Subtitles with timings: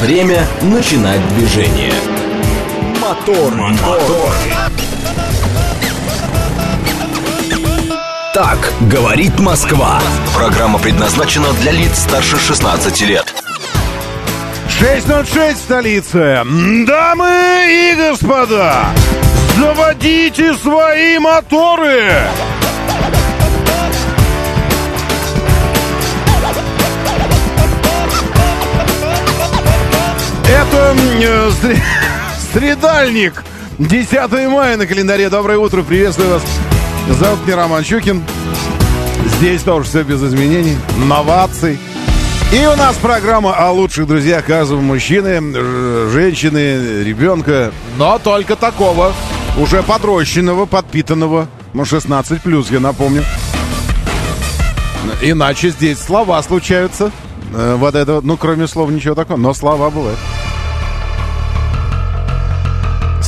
[0.00, 1.92] Время начинать движение.
[3.00, 4.32] Мотор, мотор.
[8.32, 10.00] Так говорит Москва.
[10.36, 13.34] Программа предназначена для лиц старше 16 лет.
[14.80, 16.42] 6.06 в столице.
[16.86, 18.84] Дамы и господа,
[19.56, 22.12] заводите свои моторы.
[30.60, 31.80] Это э, сре-
[32.52, 33.44] средальник.
[33.78, 35.28] 10 мая на календаре.
[35.30, 36.42] Доброе утро, приветствую вас.
[37.18, 38.24] Зовут меня Роман Щукин.
[39.38, 40.76] Здесь тоже все без изменений,
[41.06, 41.78] новаций.
[42.52, 47.70] И у нас программа о лучших друзьях каждого мужчины, женщины, ребенка.
[47.98, 49.12] Но только такого,
[49.58, 51.46] уже подрощенного, подпитанного.
[51.74, 53.22] Ну, 16 плюс, я напомню.
[55.22, 57.12] Иначе здесь слова случаются.
[57.54, 60.18] Э, Вот это, ну, кроме слов ничего такого, но слова бывают.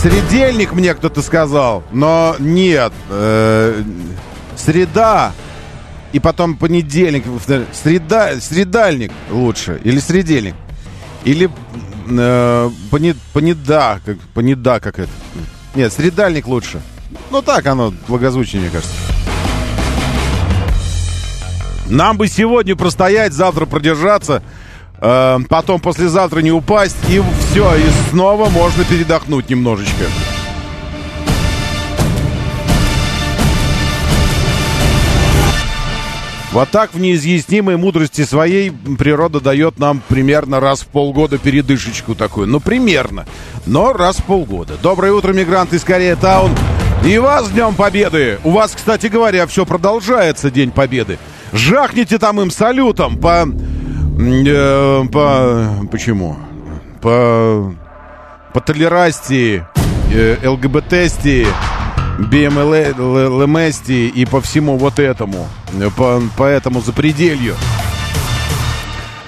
[0.01, 2.93] Средельник мне кто-то сказал, но нет.
[3.11, 3.83] э,
[4.57, 5.33] среда
[6.13, 7.25] и потом понедельник.
[7.73, 9.79] Среда, средальник лучше.
[9.85, 10.55] Или средельник.
[11.25, 11.51] Или
[12.09, 15.11] э, поне- понеда, как, понеда как это.
[15.75, 16.81] Нет, средальник лучше.
[17.31, 18.95] Ну так оно благозвучнее, мне кажется.
[21.87, 24.43] Нам бы сегодня простоять, завтра продержаться,
[25.01, 30.05] э, потом послезавтра не упасть, и все, и снова можно передохнуть немножечко.
[36.53, 42.49] Вот так в неизъяснимой мудрости своей природа дает нам примерно раз в полгода передышечку такую.
[42.49, 43.25] Ну, примерно.
[43.67, 44.77] Но раз в полгода.
[44.83, 46.51] Доброе утро, мигранты из Корея Таун.
[47.05, 48.41] И вас с Днем Победы.
[48.43, 51.21] У вас, кстати говоря, все продолжается День Победы.
[51.53, 53.47] Жахните там им салютом по...
[54.47, 55.87] э, по...
[55.91, 56.37] Почему?
[57.01, 57.75] По...
[58.53, 59.65] По толерастии,
[60.13, 61.47] э, ЛГБТстии,
[62.19, 67.55] БМЛМСти и по всему вот этому, э, по, по этому запределью.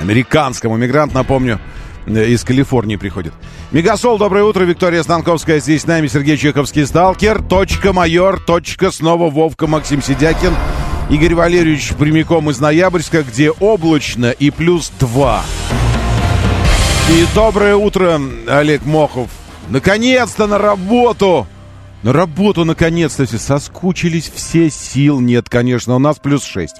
[0.00, 1.60] Американскому мигрант, напомню,
[2.06, 3.32] из Калифорнии приходит.
[3.70, 9.30] Мегасол, доброе утро, Виктория Станковская здесь с нами, Сергей Чеховский, сталкер, точка майор, точка снова
[9.30, 10.52] Вовка Максим Сидякин,
[11.12, 15.44] Игорь Валерьевич прямиком из Ноябрьска, где облачно и плюс 2.
[17.10, 18.18] И доброе утро,
[18.48, 19.28] Олег Мохов.
[19.68, 21.46] Наконец-то на работу!
[22.02, 26.76] На работу, наконец-то, все соскучились, все сил нет, конечно, у нас плюс 6.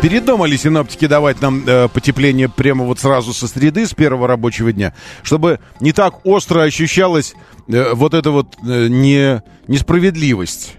[0.00, 4.94] Передумали синоптики давать нам э, потепление прямо вот сразу со среды, с первого рабочего дня,
[5.24, 7.34] чтобы не так остро ощущалась
[7.66, 10.76] э, вот эта вот э, не, несправедливость.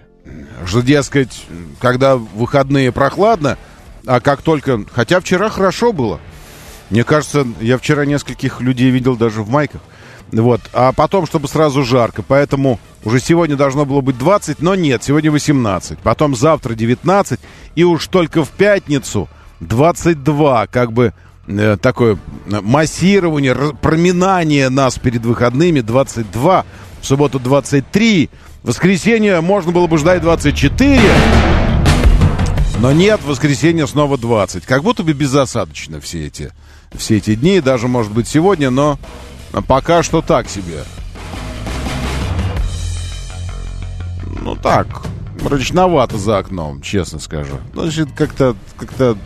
[0.64, 1.44] Что, дескать,
[1.80, 3.58] когда выходные прохладно,
[4.06, 4.84] а как только...
[4.90, 6.18] Хотя вчера хорошо было.
[6.88, 9.82] Мне кажется, я вчера нескольких людей видел даже в майках.
[10.32, 10.60] Вот.
[10.72, 12.22] А потом, чтобы сразу жарко.
[12.22, 15.98] Поэтому уже сегодня должно было быть 20, но нет, сегодня 18.
[15.98, 17.40] Потом завтра 19.
[17.74, 19.28] И уж только в пятницу
[19.60, 20.66] 22.
[20.68, 21.12] Как бы
[21.46, 26.64] э, такое массирование, р- проминание нас перед выходными 22.
[27.00, 28.30] В субботу 23.
[28.62, 31.00] В воскресенье можно было бы ждать 24.
[32.80, 34.64] Но нет, в воскресенье снова 20.
[34.64, 36.50] Как будто бы безосадочно все эти,
[36.94, 38.98] все эти дни, даже, может быть, сегодня, но
[39.66, 40.84] пока что так себе.
[44.42, 44.86] Ну так,
[45.42, 47.58] мрачновато за окном, честно скажу.
[47.74, 49.16] Ну, Значит, как-то, как-то,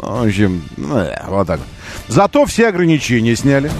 [0.00, 1.60] ну, в общем, ну, э, вот так.
[2.08, 3.70] Зато все ограничения сняли.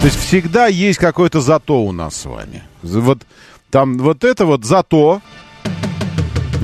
[0.00, 2.62] То есть всегда есть какое-то зато у нас с вами.
[2.82, 3.22] Вот
[3.70, 5.20] там вот это вот зато,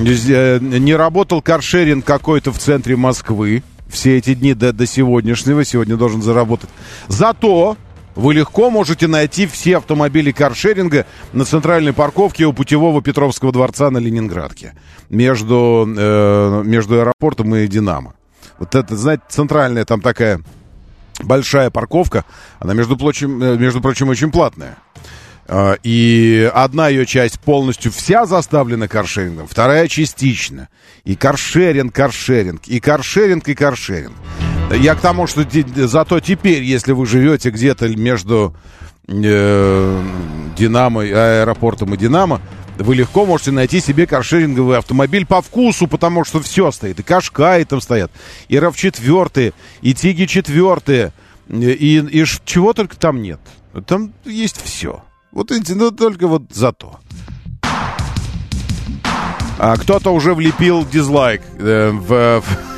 [0.03, 5.63] Э, не работал каршеринг какой-то в центре Москвы все эти дни до, до сегодняшнего.
[5.63, 6.69] Сегодня должен заработать.
[7.07, 7.77] Зато
[8.15, 13.97] вы легко можете найти все автомобили каршеринга на центральной парковке у путевого Петровского дворца на
[13.97, 14.73] Ленинградке.
[15.09, 18.13] Между, э, между аэропортом и Динамо.
[18.59, 20.41] Вот это, знаете, центральная там такая
[21.21, 22.25] большая парковка.
[22.59, 24.77] Она, между прочим, э, между прочим очень платная.
[25.47, 30.69] А, И одна ее часть полностью вся заставлена каршерингом, вторая частично.
[31.03, 34.15] И каршеринг, каршеринг, и каршеринг, и каршеринг.
[34.73, 35.45] Я к тому, что
[35.75, 38.55] зато теперь, если вы живете где-то между
[39.07, 40.03] э,
[40.57, 42.41] Динамо, аэропортом и Динамо,
[42.77, 46.99] вы легко можете найти себе каршеринговый автомобиль по вкусу, потому что все стоит.
[46.99, 48.11] И Кашкаи там стоят,
[48.47, 51.11] и РАВ-4, и Тиги-4,
[51.49, 53.39] и, и чего только там нет.
[53.85, 55.03] Там есть все.
[55.31, 56.99] Вот ну только вот зато.
[59.57, 62.70] А кто-то уже влепил дизлайк э, в, в-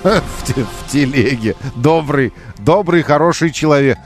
[0.02, 1.56] в телеге.
[1.76, 3.98] Добрый, добрый, хороший человек.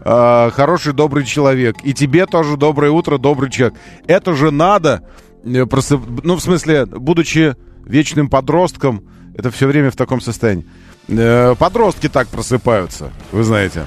[0.00, 1.76] Uh, хороший, добрый человек.
[1.82, 3.78] И тебе тоже доброе утро, добрый человек.
[4.06, 5.02] Это же надо,
[5.44, 6.00] э, просып...
[6.24, 7.54] ну, в смысле, будучи
[7.84, 9.02] вечным подростком,
[9.36, 10.64] это все время в таком состоянии.
[11.08, 13.84] Uh, подростки так просыпаются, вы знаете.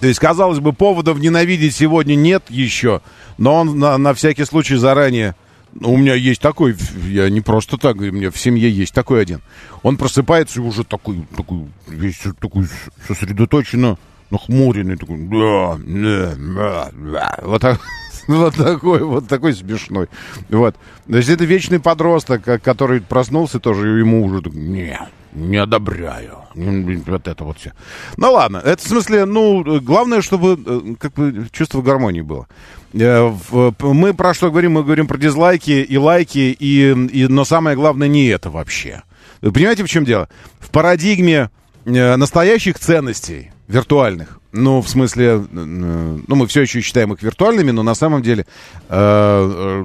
[0.00, 3.00] То есть, казалось бы, поводов ненавидеть сегодня нет еще,
[3.38, 5.36] но он на, на всякий случай заранее
[5.80, 6.76] у меня есть такой,
[7.08, 9.40] я не просто так у меня в семье есть такой один.
[9.82, 12.66] Он просыпается и уже такой, такой, весь такой
[13.06, 13.98] сосредоточенно
[14.30, 17.80] нахмуренный, такой, да, да, да, вот так.
[18.28, 20.08] Вот такой, вот такой смешной.
[20.48, 20.76] Вот.
[21.10, 24.96] То есть это вечный подросток, который проснулся тоже, ему уже не,
[25.32, 26.38] не одобряю.
[26.54, 27.72] Вот это вот все.
[28.16, 32.46] Ну ладно, это в смысле, ну, главное, чтобы э, как бы чувство гармонии было.
[32.92, 33.32] Э,
[33.80, 34.72] мы про что говорим?
[34.72, 39.02] Мы говорим про дизлайки и лайки, и, и, но самое главное не это вообще.
[39.40, 40.28] Вы понимаете, в чем дело?
[40.60, 41.50] В парадигме
[41.84, 47.82] э, настоящих ценностей, виртуальных, ну, в смысле, ну, мы все еще считаем их виртуальными, но
[47.82, 48.46] на самом деле
[48.88, 49.84] э,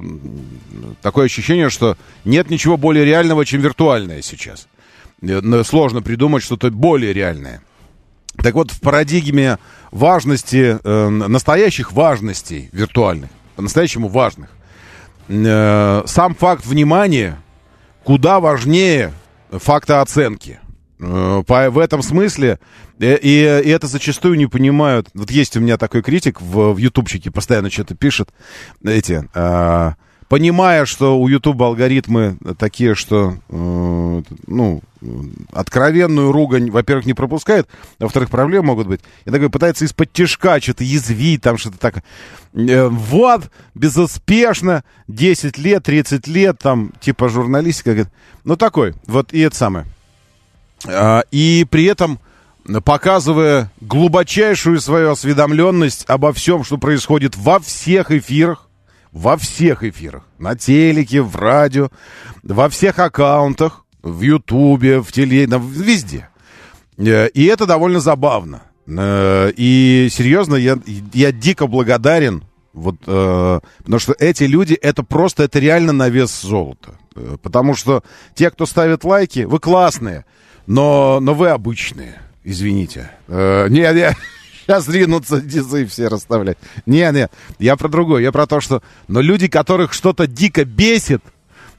[1.00, 1.96] такое ощущение, что
[2.26, 4.68] нет ничего более реального, чем виртуальное сейчас.
[5.64, 7.62] Сложно придумать что-то более реальное.
[8.42, 9.58] Так вот, в парадигме
[9.90, 14.50] важности, э, настоящих важностей виртуальных, по-настоящему важных,
[15.28, 17.38] э, сам факт внимания
[18.04, 19.12] куда важнее
[19.50, 20.60] факта оценки.
[21.00, 22.58] Э, по, в этом смысле,
[22.98, 25.08] и, и, и это зачастую не понимают.
[25.14, 28.30] Вот есть у меня такой критик в, в ютубчике, постоянно что-то пишет,
[28.84, 29.28] эти...
[29.34, 29.92] Э,
[30.28, 34.82] понимая, что у YouTube алгоритмы такие, что, э, ну,
[35.52, 39.00] откровенную ругань, во-первых, не пропускает, а во-вторых, проблемы могут быть.
[39.24, 42.04] И такой пытается из-под тяжка что-то язвить, там что-то так.
[42.54, 48.10] Э, вот, безуспешно, 10 лет, 30 лет, там, типа журналистика.
[48.44, 49.86] Ну, такой, вот и это самое.
[50.86, 52.20] А, и при этом
[52.84, 58.67] показывая глубочайшую свою осведомленность обо всем, что происходит во всех эфирах,
[59.12, 60.24] во всех эфирах.
[60.38, 61.90] На телеке, в радио,
[62.42, 66.28] во всех аккаунтах, в Ютубе, в теле, везде.
[66.98, 68.62] Э, и это довольно забавно.
[68.86, 70.78] Э, и серьезно, я,
[71.12, 76.40] я дико благодарен, вот, э, потому что эти люди, это просто, это реально на вес
[76.42, 76.94] золота.
[77.42, 80.24] Потому что те, кто ставит лайки, вы классные,
[80.66, 83.10] но, но вы обычные, извините.
[83.26, 84.16] Не, не,
[84.68, 86.58] Сейчас ринутся дизы все расставлять.
[86.84, 88.22] Не, не, я про другое.
[88.22, 88.82] Я про то, что...
[89.08, 91.22] Но люди, которых что-то дико бесит,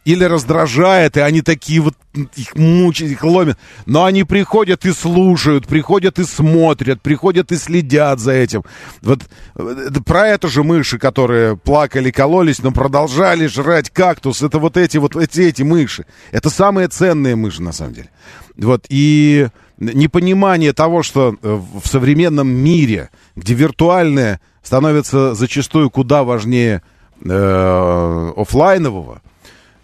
[0.05, 1.93] или раздражает, и они такие вот
[2.35, 3.59] их мучают, их ломят.
[3.85, 8.63] Но они приходят и слушают, приходят и смотрят, приходят и следят за этим.
[9.03, 9.21] Вот
[10.03, 14.41] про это же мыши, которые плакали, кололись, но продолжали жрать кактус.
[14.41, 16.07] Это вот эти вот эти, эти мыши.
[16.31, 18.09] Это самые ценные мыши, на самом деле.
[18.57, 19.49] Вот, и
[19.79, 26.83] непонимание того, что э, в современном мире, где виртуальное становится зачастую куда важнее
[27.23, 29.21] э, офлайнового,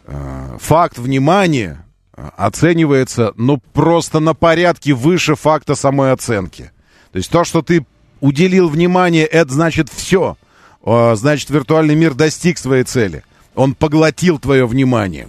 [0.05, 6.71] э, факт внимания э, оценивается, ну, просто на порядке выше факта самой оценки.
[7.11, 7.85] То есть то, что ты
[8.19, 10.37] уделил внимание, это значит все.
[10.83, 13.23] Значит, виртуальный мир достиг своей цели.
[13.55, 15.27] Он поглотил твое внимание,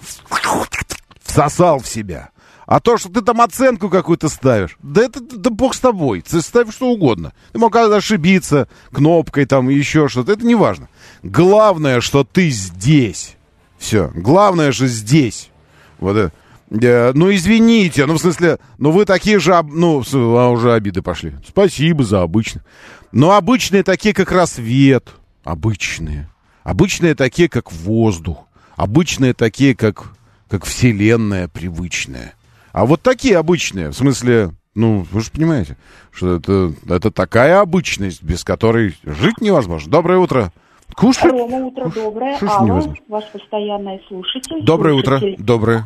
[1.22, 2.28] всосал в себя.
[2.66, 6.20] А то, что ты там оценку какую-то ставишь, да это да бог с тобой.
[6.20, 7.32] Ты ставишь что угодно.
[7.52, 10.32] Ты мог ошибиться кнопкой там, еще что-то.
[10.32, 10.88] Это не важно.
[11.22, 13.36] Главное, что ты здесь.
[13.78, 14.10] Все.
[14.14, 15.50] Главное же здесь.
[15.98, 16.32] Вот это.
[16.70, 21.34] Э, ну, извините, ну, в смысле, ну, вы такие же, ну, а уже обиды пошли.
[21.46, 22.64] Спасибо за обычных.
[23.12, 25.14] Но обычные такие, как рассвет.
[25.44, 26.28] Обычные.
[26.64, 28.38] Обычные такие, как воздух.
[28.74, 30.12] Обычные такие, как,
[30.50, 32.34] как вселенная привычная.
[32.76, 35.78] А вот такие обычные, в смысле, ну, вы же понимаете,
[36.12, 39.90] что это, это такая обычность, без которой жить невозможно.
[39.90, 40.52] Доброе утро.
[40.94, 41.32] Кушать?
[41.32, 41.94] Рома, утро Куш...
[41.94, 42.34] доброе.
[42.34, 43.02] Кушать Алла, невозможно.
[43.08, 44.62] ваш постоянный слушатель.
[44.62, 45.32] Доброе слушатель.
[45.32, 45.42] утро.
[45.42, 45.84] Доброе.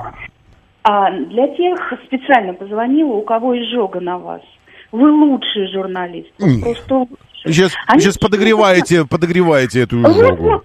[0.83, 4.43] А, для тех специально позвонила, у кого изжога на вас.
[4.91, 6.33] Вы лучший журналист.
[6.61, 7.17] Просто лучший.
[7.45, 10.65] Сейчас, сейчас подогреваете, подогреваете эту изжогу.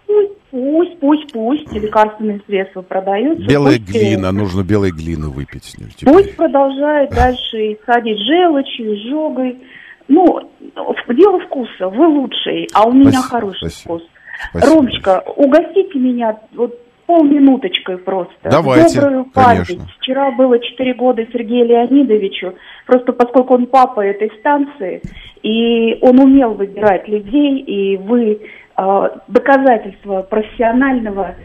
[0.55, 3.45] Пусть, пусть, пусть лекарственные средства продаются.
[3.45, 5.89] Белая пусть, глина, нужно белой глины выпить с ним.
[5.89, 6.13] Теперь.
[6.13, 9.57] Пусть продолжает дальше исходить желчью, изжогой.
[10.07, 10.39] Ну,
[11.09, 13.97] дело вкуса, вы лучший, а у меня спасибо, хороший спасибо.
[13.97, 14.09] вкус.
[14.51, 14.75] Спасибо.
[14.75, 18.33] Ромочка, угостите меня вот полминуточкой просто.
[18.43, 19.67] Давайте, Добрую память.
[19.67, 19.87] Конечно.
[19.99, 22.53] Вчера было 4 года Сергею Леонидовичу,
[22.85, 25.01] просто поскольку он папа этой станции,
[25.43, 28.39] и он умел выбирать людей, и вы
[29.27, 31.35] доказательство профессионального,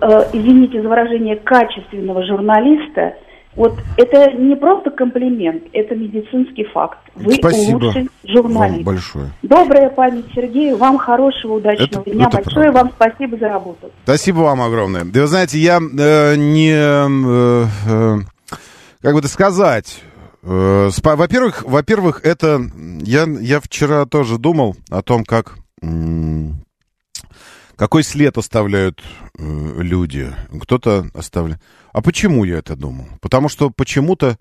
[0.00, 3.14] э, извините за выражение, качественного журналиста,
[3.56, 6.98] Вот это не просто комплимент, это медицинский факт.
[7.14, 8.76] Вы Спасибо лучший журналист.
[8.76, 9.26] Вам большое.
[9.42, 12.26] Добрая память Сергею, вам хорошего, удачного Это- дня.
[12.26, 12.80] это Большое правда.
[12.80, 13.90] вам спасибо за работу.
[14.04, 15.04] Спасибо вам огромное.
[15.06, 16.70] Да вы знаете, я э, не...
[16.70, 18.16] э, э,
[19.00, 20.02] как бы это сказать...
[20.42, 22.60] э, спа- во-первых, во-первых, это...
[23.04, 25.54] Я, я вчера тоже думал о том, как...
[25.82, 26.56] м,
[27.76, 29.02] какой след оставляют
[29.38, 30.32] э, люди.
[30.62, 31.60] Кто-то оставляет...
[31.92, 33.06] А почему я это думал?
[33.20, 34.38] Потому что почему-то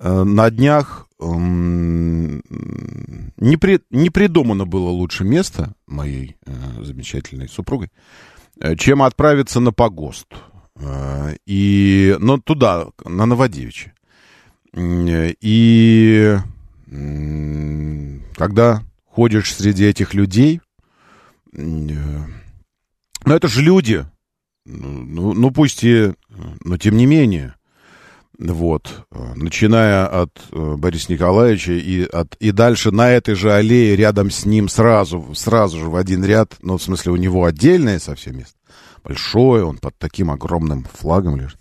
[0.00, 2.42] э, на днях м,
[3.36, 6.52] не, при- не придумано было лучше место моей э,
[6.82, 7.90] замечательной супругой,
[8.60, 10.26] э, чем отправиться на погост.
[10.76, 13.92] Э, И, ну, туда, на Новодевичье.
[14.74, 16.36] И
[18.36, 20.60] когда ходишь среди этих людей,
[23.24, 24.04] ну, это же люди,
[24.64, 26.12] ну, ну, пусть и,
[26.64, 27.54] но тем не менее,
[28.38, 33.94] вот, э, начиная от э, Бориса Николаевича и, от, и дальше на этой же аллее
[33.96, 37.98] рядом с ним сразу, сразу же в один ряд, ну, в смысле, у него отдельное
[37.98, 38.56] совсем место,
[39.04, 41.58] большое, он под таким огромным флагом лежит,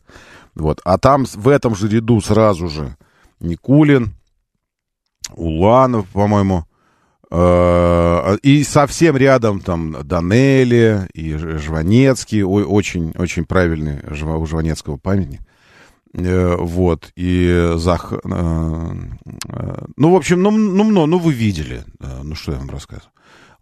[0.55, 2.95] вот, а там в этом же ряду сразу же
[3.39, 4.13] Никулин,
[5.35, 6.65] Уланов, по-моему,
[7.33, 15.41] и совсем рядом там Данели и Жванецкий, ой, очень, очень правильный у Жванецкого памятник.
[16.13, 18.11] Э, Вот, и Зах...
[18.13, 22.69] э, э, Ну, в общем, ну, ну, ну, вы видели, э, ну, что я вам
[22.69, 23.11] рассказываю.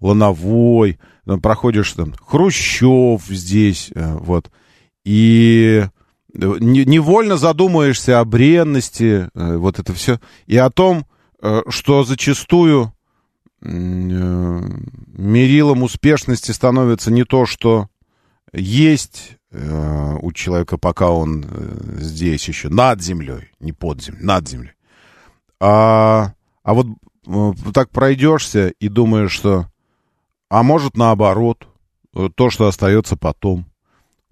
[0.02, 4.50] Лановой, там проходишь там, Хрущев здесь, э, вот,
[5.06, 5.86] и
[6.34, 11.06] не- невольно задумаешься о бренности, э, вот это все, и о том,
[11.42, 12.99] э, что зачастую э,
[15.18, 17.88] мерилом успешности становится не то, что
[18.54, 24.48] есть э, у человека, пока он э, здесь еще, над землей, не под землей, над
[24.48, 24.72] землей.
[25.60, 26.88] А, а вот
[27.28, 29.68] э, так пройдешься и думаешь, что,
[30.50, 31.68] а может наоборот,
[32.16, 33.66] э, то, что остается потом.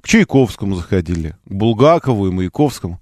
[0.02, 3.02] К Чайковскому заходили, к Булгакову и Маяковскому.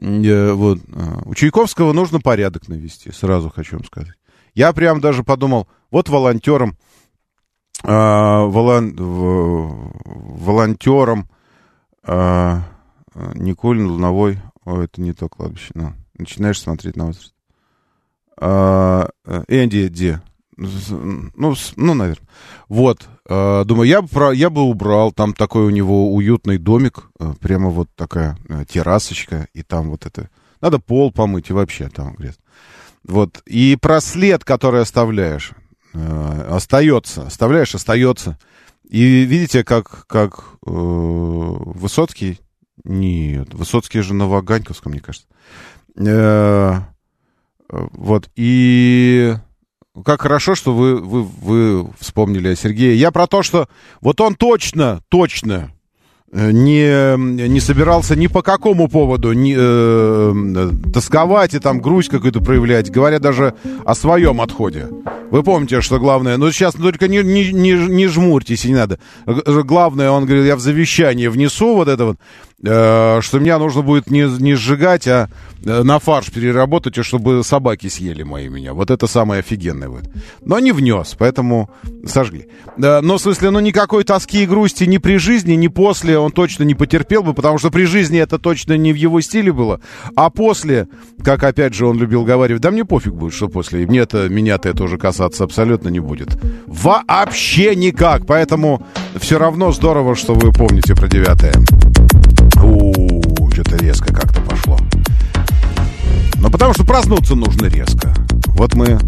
[0.00, 0.78] Э, Вот.
[0.88, 4.14] э, У Чайковского нужно порядок навести, сразу хочу вам сказать.
[4.54, 6.76] Я прям даже подумал, вот волонтером,
[7.82, 11.28] а, волон- в- волонтером
[12.02, 12.62] а,
[13.34, 17.34] Николин Луновой, о, это не то кладбище, ну, начинаешь смотреть на возраст.
[18.36, 20.18] А, э, Энди Ди,
[20.56, 22.26] ну, ну, наверное.
[22.68, 27.34] Вот, думаю, я бы, про- я бы убрал, там такой у него уютный домик, а,
[27.34, 30.28] прямо вот такая а, террасочка, и там вот это,
[30.60, 32.42] надо пол помыть и вообще там грязно.
[33.04, 35.52] Вот, и прослед, который оставляешь,
[35.94, 38.38] э, остается, оставляешь, остается.
[38.88, 42.40] И видите, как, как э, Высоцкий,
[42.84, 45.26] нет, Высоцкий же на Ваганьковском, мне кажется.
[45.96, 46.80] Э,
[47.68, 49.34] вот, и
[50.04, 52.96] как хорошо, что вы, вы, вы вспомнили о Сергее.
[52.96, 53.68] Я про то, что
[54.00, 55.72] вот он точно, точно
[56.32, 57.16] не,
[57.48, 63.18] не собирался ни по какому поводу не, э, тосковать и там грусть какую-то проявлять, говоря
[63.18, 64.88] даже о своем отходе.
[65.30, 68.98] Вы помните, что главное, ну сейчас только не, не, не, не жмурьтесь, не надо.
[69.26, 72.16] Г- Главное, он говорит, я в завещание внесу вот это вот,
[72.62, 75.28] э, что меня нужно будет не, не сжигать, а
[75.64, 78.74] э, на фарш переработать, и чтобы собаки съели мои меня.
[78.74, 80.10] Вот это самое офигенное будет.
[80.44, 81.70] Но не внес, поэтому
[82.06, 82.48] сожгли.
[82.76, 86.32] Э, Но в смысле, ну никакой тоски и грусти ни при жизни, ни после он
[86.32, 89.80] точно не потерпел бы, потому что при жизни это точно не в его стиле было.
[90.16, 90.88] А после,
[91.22, 93.82] как опять же он любил говорить, да мне пофиг будет, что после.
[93.82, 96.38] И мне-то, меня-то это уже касаться абсолютно не будет.
[96.66, 98.26] Вообще никак.
[98.26, 98.86] Поэтому
[99.16, 101.54] все равно здорово, что вы помните про девятое.
[103.90, 104.78] Резко как-то пошло.
[106.36, 108.14] Ну, потому что проснуться нужно резко.
[108.50, 109.00] Вот мы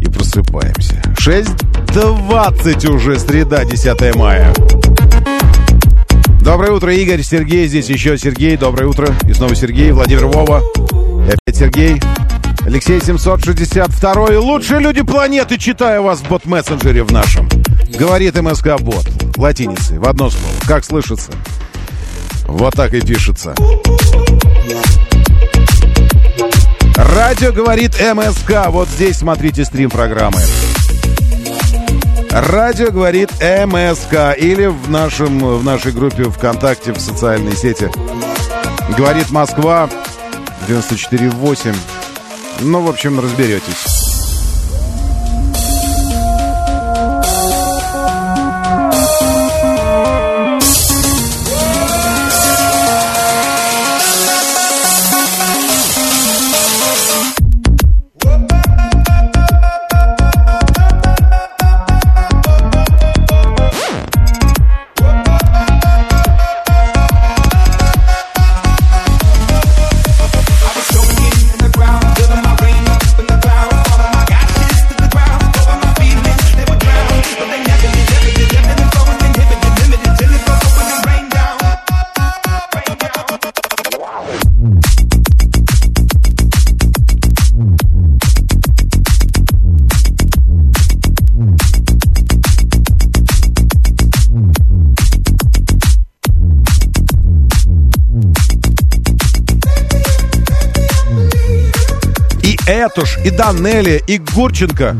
[0.00, 1.00] и просыпаемся.
[1.16, 4.52] 6.20 уже, среда, 10 мая.
[6.42, 9.14] Доброе утро, Игорь, Сергей, здесь еще Сергей, доброе утро.
[9.28, 10.60] И снова Сергей, Владимир Вова,
[11.28, 12.02] и опять Сергей.
[12.66, 17.48] Алексей 762 Лучшие люди планеты, читаю вас в бот-мессенджере в нашем.
[17.96, 19.08] Говорит МСК Бот.
[19.36, 20.54] Латиницей, в одно слово.
[20.66, 21.30] Как слышится?
[22.50, 23.54] Вот так и пишется.
[26.96, 28.66] Радио говорит МСК.
[28.68, 30.40] Вот здесь смотрите стрим программы.
[32.30, 34.36] Радио говорит МСК.
[34.36, 37.88] Или в, нашем, в нашей группе ВКонтакте в социальной сети.
[38.98, 39.88] Говорит Москва
[40.68, 41.74] 94.8.
[42.62, 44.09] Ну, в общем, разберетесь.
[102.70, 104.96] Этуш, и Данелия, и Гурченко,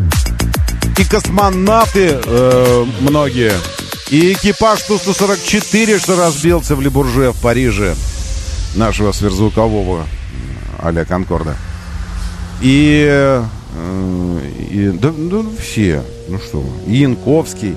[0.98, 3.52] и космонавты э, многие,
[4.10, 7.94] и экипаж Ту-144, что разбился в Лебурже в Париже,
[8.74, 10.04] нашего сверхзвукового
[10.80, 11.56] а-ля Конкорда.
[12.60, 13.44] И, э,
[14.68, 17.76] и да, да, все, ну что, и Янковский,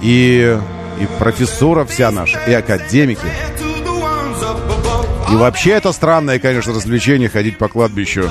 [0.00, 0.58] и,
[1.00, 3.26] и профессура вся наша, и академики.
[5.32, 8.30] И вообще это странное, конечно, развлечение ходить по кладбищу,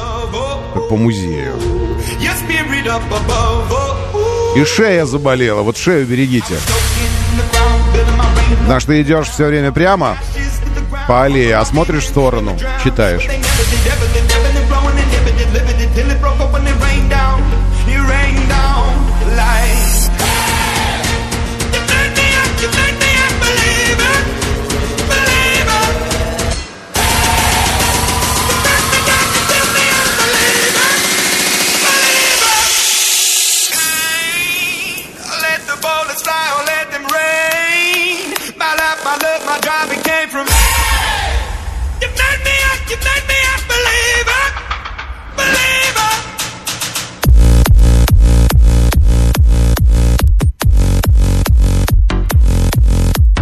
[0.77, 1.55] как по музею.
[4.55, 6.55] И шея заболела, вот шею берегите.
[8.61, 10.17] Потому что идешь все время прямо
[11.07, 13.27] по аллее, а смотришь в сторону, читаешь.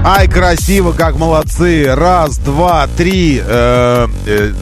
[0.08, 1.88] Ай, красиво, как молодцы.
[1.96, 4.54] Раз, два, три, э, э,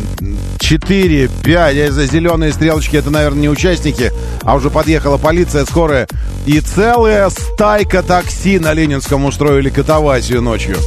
[0.58, 1.91] четыре, пять.
[1.91, 6.08] За зеленые стрелочки, это, наверное, не участники, а уже подъехала полиция, скорая.
[6.45, 10.77] И целая стайка такси на Ленинском устроили катавасию ночью.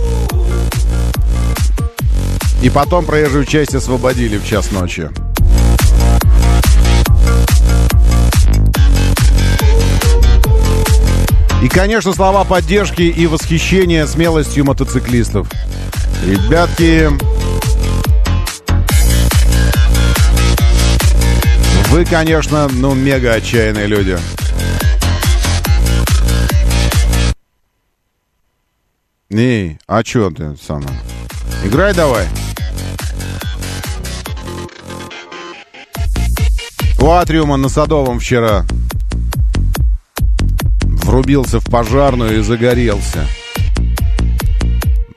[2.63, 5.11] И потом проезжую часть освободили в час ночи.
[11.67, 15.51] И, конечно, слова поддержки и восхищения смелостью мотоциклистов.
[16.25, 17.09] Ребятки,
[21.91, 24.17] вы, конечно, ну, мега отчаянные люди.
[29.29, 30.87] Не, а чё ты, Сана?
[31.65, 32.29] Играй давай.
[37.01, 38.65] У Атриума на Садовом вчера
[41.07, 43.27] врубился в пожарную и загорелся.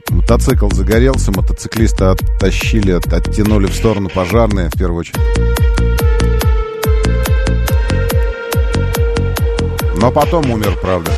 [0.10, 5.20] Мотоцикл загорелся, мотоциклиста оттащили, оттянули в сторону пожарные, в первую очередь.
[9.98, 11.12] Но потом умер, правда.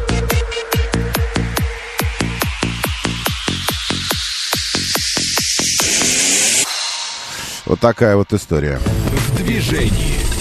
[7.65, 8.79] Вот такая вот история.
[8.79, 10.40] В движении.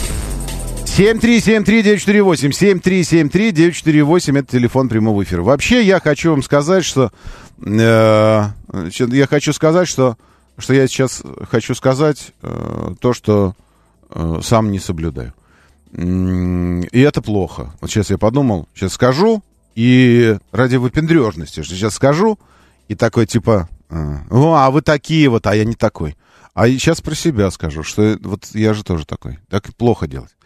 [0.96, 5.42] 7373948, 7373948, это телефон прямого эфира.
[5.42, 7.12] Вообще, я хочу вам сказать, что...
[7.64, 10.16] Э, я хочу сказать, что...
[10.58, 13.54] Что я сейчас хочу сказать э, то, что
[14.10, 15.32] э, сам не соблюдаю.
[15.92, 17.72] И это плохо.
[17.80, 19.42] Вот сейчас я подумал, сейчас скажу,
[19.74, 22.38] и ради выпендрежности, что сейчас скажу,
[22.88, 26.16] и такой типа, о, а вы такие вот, а я не такой.
[26.54, 29.38] А сейчас про себя скажу, что вот я же тоже такой.
[29.48, 30.36] Так плохо делать.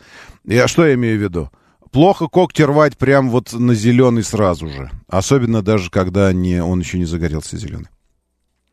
[0.45, 1.51] Я что я имею в виду?
[1.91, 4.91] Плохо когти рвать прям вот на зеленый сразу же.
[5.09, 7.89] Особенно даже, когда не, он еще не загорелся зеленый.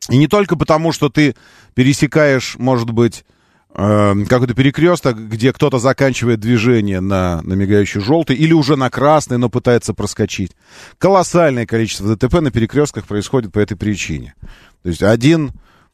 [0.10, 1.36] И не только потому, что ты
[1.76, 3.24] пересекаешь, может быть,
[3.76, 9.38] э, какой-то перекресток, где кто-то заканчивает движение на, на мигающий желтый или уже на красный,
[9.38, 10.54] но пытается проскочить.
[10.98, 14.34] Колоссальное количество ДТП на перекрестках происходит по этой причине.
[14.82, 15.52] То есть один,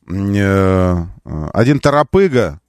[0.07, 2.59] один торопыга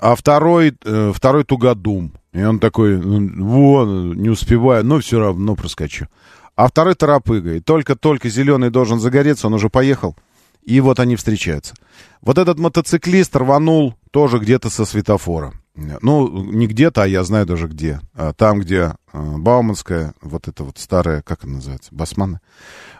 [0.00, 2.12] а второй, э, второй тугодум.
[2.32, 6.06] И он такой, «Ну, вон, не успеваю, но все равно проскочу.
[6.54, 7.54] А второй торопыга.
[7.54, 10.16] И только-только зеленый должен загореться, он уже поехал.
[10.62, 11.74] И вот они встречаются.
[12.20, 15.52] Вот этот мотоциклист рванул тоже где-то со светофора.
[15.74, 18.00] Ну, не где-то, а я знаю даже где.
[18.14, 22.42] А там, где а, Бауманская, вот это вот старая, как она называется, Басмана,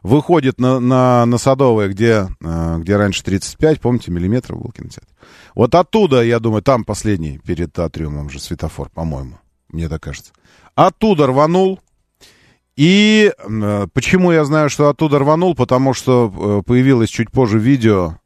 [0.02, 5.08] выходит на, на, на Садовое, где, а, где раньше 35, помните, миллиметров был кинотеатр.
[5.54, 10.32] Вот оттуда, я думаю, там последний перед атриумом же светофор, по-моему, мне так кажется.
[10.74, 11.78] Оттуда рванул,
[12.74, 15.54] и э, почему я знаю, что оттуда рванул?
[15.54, 18.16] Потому что э, появилось чуть позже видео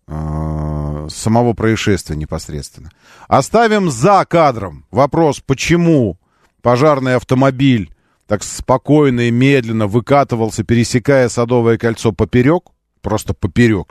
[1.09, 2.91] самого происшествия непосредственно.
[3.29, 6.19] Оставим за кадром вопрос, почему
[6.63, 7.93] пожарный автомобиль
[8.27, 12.65] так спокойно и медленно выкатывался, пересекая Садовое кольцо поперек,
[13.01, 13.89] просто поперек.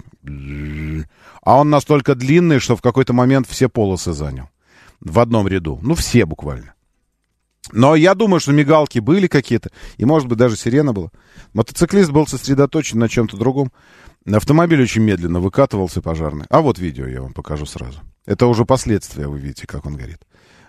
[1.42, 4.50] А он настолько длинный, что в какой-то момент все полосы занял.
[5.00, 5.80] В одном ряду.
[5.82, 6.74] Ну, все буквально.
[7.72, 11.10] Но я думаю, что мигалки были какие-то, и, может быть, даже сирена была.
[11.54, 13.72] Мотоциклист был сосредоточен на чем-то другом.
[14.32, 16.46] Автомобиль очень медленно выкатывался пожарный.
[16.50, 18.00] А вот видео я вам покажу сразу.
[18.26, 20.20] Это уже последствия, вы видите, как он горит.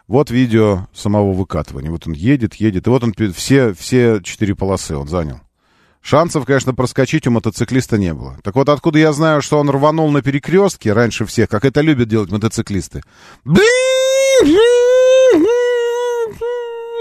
[0.09, 1.90] Вот видео самого выкатывания.
[1.90, 2.87] Вот он едет, едет.
[2.87, 5.40] И вот он все, все четыре полосы он занял.
[6.03, 8.38] Шансов, конечно, проскочить у мотоциклиста не было.
[8.45, 12.09] Так вот, откуда я знаю, что он рванул на перекрестке раньше всех, как это любят
[12.09, 13.03] делать мотоциклисты.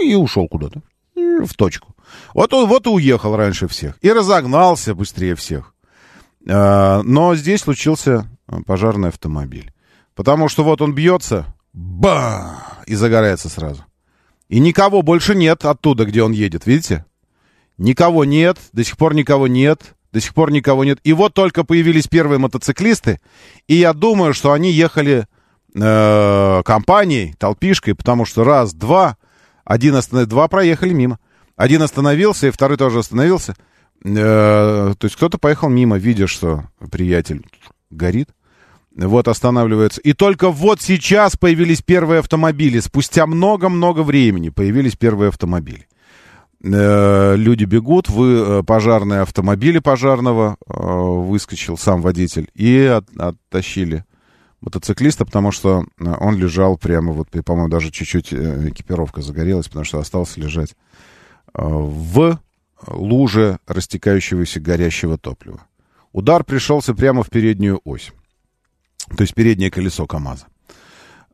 [0.01, 0.81] И ушел куда-то.
[1.15, 1.93] В точку.
[2.33, 3.95] Вот, вот и уехал раньше всех.
[4.01, 5.74] И разогнался быстрее всех.
[6.47, 8.27] А, но здесь случился
[8.65, 9.71] пожарный автомобиль.
[10.13, 13.83] Потому что вот он бьется, ба, и загорается сразу.
[14.47, 17.05] И никого больше нет оттуда, где он едет, видите?
[17.77, 20.99] Никого нет, до сих пор никого нет, до сих пор никого нет.
[21.03, 23.19] И вот только появились первые мотоциклисты,
[23.67, 25.27] и я думаю, что они ехали
[25.75, 29.17] э, компанией, толпишкой, потому что раз, два,
[29.65, 31.19] один остановился, два проехали мимо.
[31.57, 33.55] Один остановился, и второй тоже остановился.
[34.03, 37.45] Э, то есть кто-то поехал мимо, видя, что приятель
[37.89, 38.29] горит.
[38.95, 39.99] Вот останавливается.
[40.01, 42.79] И только вот сейчас появились первые автомобили.
[42.79, 45.87] Спустя много-много времени появились первые автомобили.
[46.63, 54.05] Э, люди бегут, вы э, пожарные автомобили пожарного, выскочил сам водитель, и от, оттащили
[54.61, 60.39] мотоциклиста, потому что он лежал прямо, вот, по-моему, даже чуть-чуть экипировка загорелась, потому что остался
[60.39, 60.75] лежать
[61.53, 62.39] в
[62.87, 65.65] луже растекающегося горящего топлива.
[66.11, 68.11] Удар пришелся прямо в переднюю ось,
[69.15, 70.47] то есть переднее колесо КАМАЗа.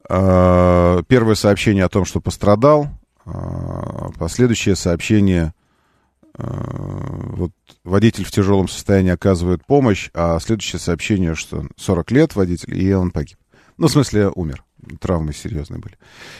[0.07, 2.89] Первое сообщение о том, что пострадал,
[3.25, 5.53] а, последующее сообщение,
[6.33, 6.45] а,
[7.35, 7.51] вот
[7.83, 13.11] водитель в тяжелом состоянии оказывает помощь, а следующее сообщение, что 40 лет водитель, и он
[13.11, 13.37] погиб.
[13.77, 14.63] Ну, в смысле, умер.
[14.99, 15.97] Травмы серьезные были.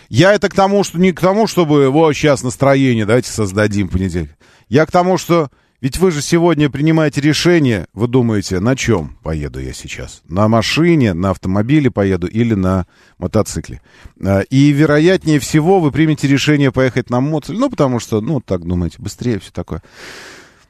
[0.09, 4.35] Я это к тому, что не к тому, чтобы, вот, сейчас настроение, давайте создадим понедельник.
[4.71, 5.49] Я к тому, что
[5.81, 10.21] ведь вы же сегодня принимаете решение, вы думаете, на чем поеду я сейчас?
[10.29, 12.85] На машине, на автомобиле поеду или на
[13.17, 13.81] мотоцикле?
[14.23, 18.63] А, и вероятнее всего вы примете решение поехать на мотоцикле, ну, потому что, ну, так
[18.63, 19.83] думаете, быстрее все такое.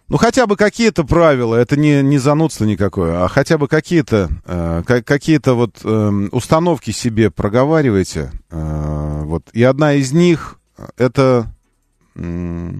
[0.10, 4.82] Ну, хотя бы какие-то правила, это не, не занудство никакое, а хотя бы какие-то э,
[5.06, 8.32] какие-то вот э, установки себе проговаривайте.
[8.50, 9.48] Э, вот.
[9.54, 10.60] И одна из них,
[10.98, 11.54] это...
[12.16, 12.72] Э,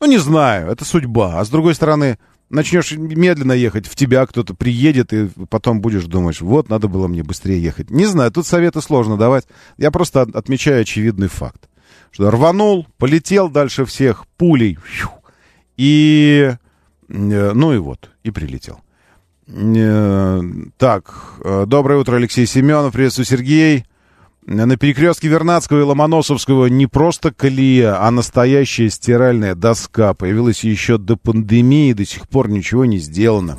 [0.00, 1.38] ну, не знаю, это судьба.
[1.38, 6.40] А с другой стороны, начнешь медленно ехать, в тебя кто-то приедет, и потом будешь думать,
[6.40, 7.90] вот, надо было мне быстрее ехать.
[7.90, 9.46] Не знаю, тут советы сложно давать.
[9.78, 11.68] Я просто отмечаю очевидный факт.
[12.10, 14.78] Что рванул, полетел дальше всех пулей,
[15.76, 16.52] и,
[17.08, 18.80] э, ну и вот, и прилетел.
[19.46, 20.42] Э,
[20.76, 23.84] так, э, доброе утро, Алексей Семенов, приветствую, Сергей.
[24.46, 30.14] На перекрестке Вернадского и Ломоносовского не просто колея, а настоящая стиральная доска.
[30.14, 33.58] Появилась еще до пандемии, до сих пор ничего не сделано.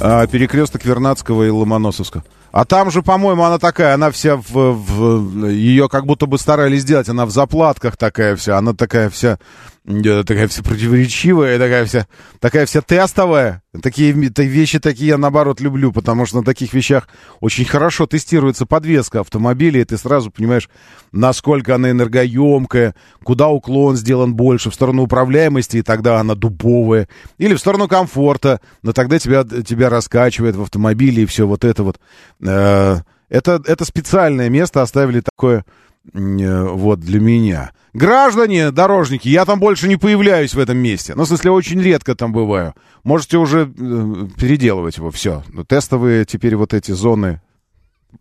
[0.00, 2.24] А, перекресток Вернадского и Ломоносовского.
[2.52, 5.48] А там же, по-моему, она такая, она вся в, в...
[5.48, 9.38] Ее как будто бы старались сделать, она в заплатках такая вся, она такая вся
[9.84, 12.06] такая вся противоречивая, такая вся,
[12.38, 13.62] такая вся тестовая.
[13.82, 17.08] Такие вещи такие я, наоборот, люблю, потому что на таких вещах
[17.40, 20.68] очень хорошо тестируется подвеска автомобиля, и ты сразу понимаешь,
[21.10, 27.54] насколько она энергоемкая, куда уклон сделан больше, в сторону управляемости, и тогда она дубовая, или
[27.54, 31.98] в сторону комфорта, но тогда тебя, тебя раскачивает в автомобиле, и все вот это вот.
[32.44, 35.64] Э, это, это специальное место оставили такое
[36.12, 37.72] вот для меня.
[37.92, 41.14] Граждане, дорожники, я там больше не появляюсь в этом месте.
[41.14, 42.74] Ну, в смысле, очень редко там бываю.
[43.04, 45.42] Можете уже э, переделывать его, все.
[45.48, 47.42] Но тестовые теперь вот эти зоны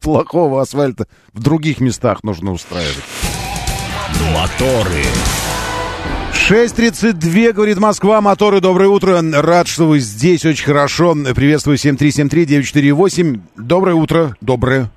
[0.01, 3.03] плохого асфальта в других местах нужно устраивать.
[4.33, 5.03] Моторы.
[6.33, 9.21] 6.32, говорит Москва, моторы, доброе утро.
[9.21, 11.15] Рад, что вы здесь, очень хорошо.
[11.35, 13.39] Приветствую 7373-948.
[13.55, 14.89] Доброе утро, доброе.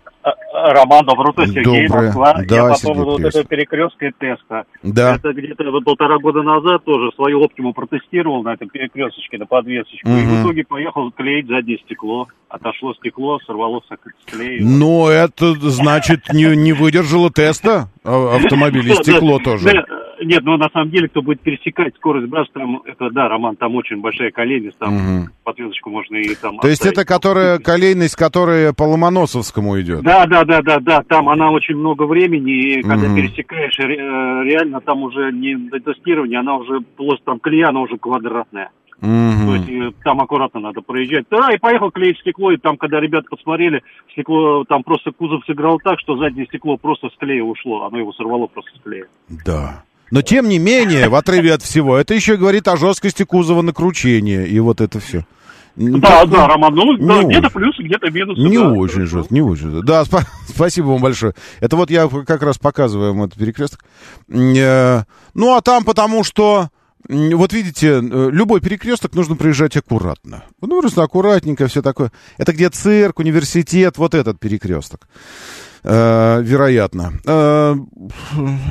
[0.72, 2.07] Роман, доброе утро, Сергей, Доброе.
[2.07, 2.35] Москва.
[2.46, 4.64] Да, Я по Сергей, поводу вот этого перекрестка теста.
[4.83, 5.16] Да.
[5.16, 10.09] Это где-то вот полтора года назад тоже свою оптиму протестировал на этом перекресточке, на подвесочку.
[10.09, 10.18] Угу.
[10.18, 12.29] И в итоге поехал клеить заднее стекло.
[12.48, 14.61] Отошло стекло, сорвалось с клея.
[14.62, 19.85] Но это, значит, не, не выдержало теста а, автомобиля, и стекло тоже.
[20.22, 23.74] Нет, ну на самом деле, кто будет пересекать скорость БАС, там, это, да, Роман, там
[23.74, 25.31] очень большая колейность, там Мгм.
[25.42, 26.59] подвесочку можно и там...
[26.59, 30.03] То есть это которая колейность, которая по Ломоносовскому идет?
[30.03, 33.16] Да, да, да, да, да, там она очень много времени, и когда Мгм.
[33.16, 37.81] пересекаешь, ре- э, реально там уже не до тестирования, она уже просто там колея, она
[37.81, 38.70] уже квадратная.
[39.00, 39.46] Мгм.
[39.46, 41.27] То есть э, там аккуратно надо проезжать.
[41.31, 45.79] Да, и поехал клеить стекло, и там, когда ребята посмотрели, стекло, там просто кузов сыграл
[45.83, 49.07] так, что заднее стекло просто с клея ушло, оно его сорвало просто с клея.
[49.44, 49.83] Да.
[50.14, 53.72] Но тем не менее, в отрыве от всего, это еще говорит о жесткости кузова на
[53.72, 54.46] кручение.
[54.46, 55.27] И вот это все.
[55.74, 58.40] Да, как, да, Роман, ну, да, где-то плюсы, где-то минусы.
[58.40, 61.35] Не да, очень жестко, не очень Да, сп- спасибо вам большое.
[61.59, 63.85] Это вот я как раз показываю вам этот перекресток.
[64.29, 65.03] Э,
[65.35, 66.68] ну, а там потому что
[67.09, 68.00] вот видите, э,
[68.31, 70.44] любой перекресток нужно проезжать аккуратно.
[70.61, 72.12] Ну, просто аккуратненько, все такое.
[72.38, 75.09] Это где цирк, университет, вот этот перекресток.
[75.87, 77.12] Э, вероятно.
[77.27, 77.75] Э,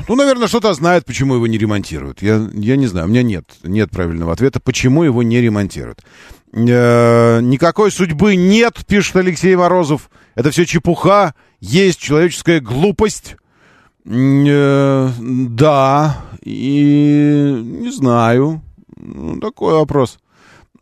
[0.08, 2.22] ну, наверное, что-то знает, почему его не ремонтируют.
[2.22, 6.02] Я, я не знаю, у меня нет, нет правильного ответа, почему его не ремонтируют.
[6.52, 10.10] Э, никакой судьбы нет, пишет Алексей Морозов.
[10.34, 13.36] Это все чепуха, есть человеческая глупость.
[14.04, 18.60] Э, да, и не знаю.
[18.96, 20.18] Ну, такой вопрос.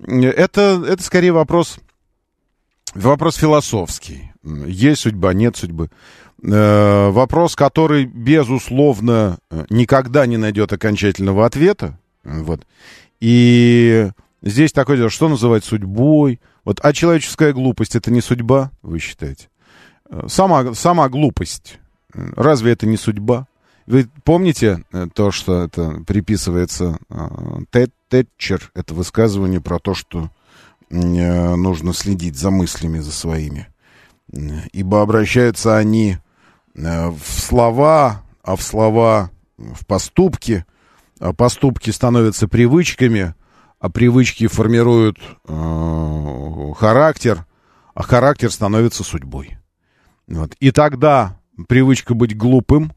[0.01, 1.79] Это, это скорее вопрос,
[2.95, 4.33] вопрос философский.
[4.43, 5.91] Есть судьба, нет судьбы.
[6.43, 9.39] Э, вопрос, который, безусловно,
[9.71, 11.99] никогда не найдет окончательного ответа.
[12.25, 12.67] Вот.
[13.21, 14.11] И
[14.43, 16.41] здесь такое дело, что называть судьбой?
[16.65, 19.49] Вот, а человеческая глупость это не судьба, вы считаете?
[20.11, 21.79] Э, сама, сама глупость
[22.15, 23.47] Разве это не судьба?
[23.87, 30.31] Вы помните э, то, что это приписывается э, Тэтчер, это высказывание про то, что
[30.91, 33.69] э, нужно следить за мыслями, за своими.
[34.73, 36.19] Ибо обращаются они
[36.75, 40.65] в слова, а в слова в поступки.
[41.21, 43.35] А поступки становятся привычками,
[43.79, 47.47] а привычки формируют э, характер,
[47.95, 49.59] а характер становится судьбой.
[50.27, 50.55] Вот.
[50.61, 52.93] И тогда привычка быть глупым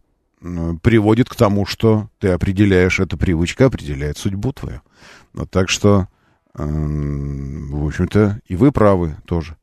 [0.81, 4.81] приводит к тому, что ты определяешь, эта привычка определяет судьбу твою.
[5.33, 6.07] Вот так что,
[6.53, 9.57] в общем-то, и вы правы тоже.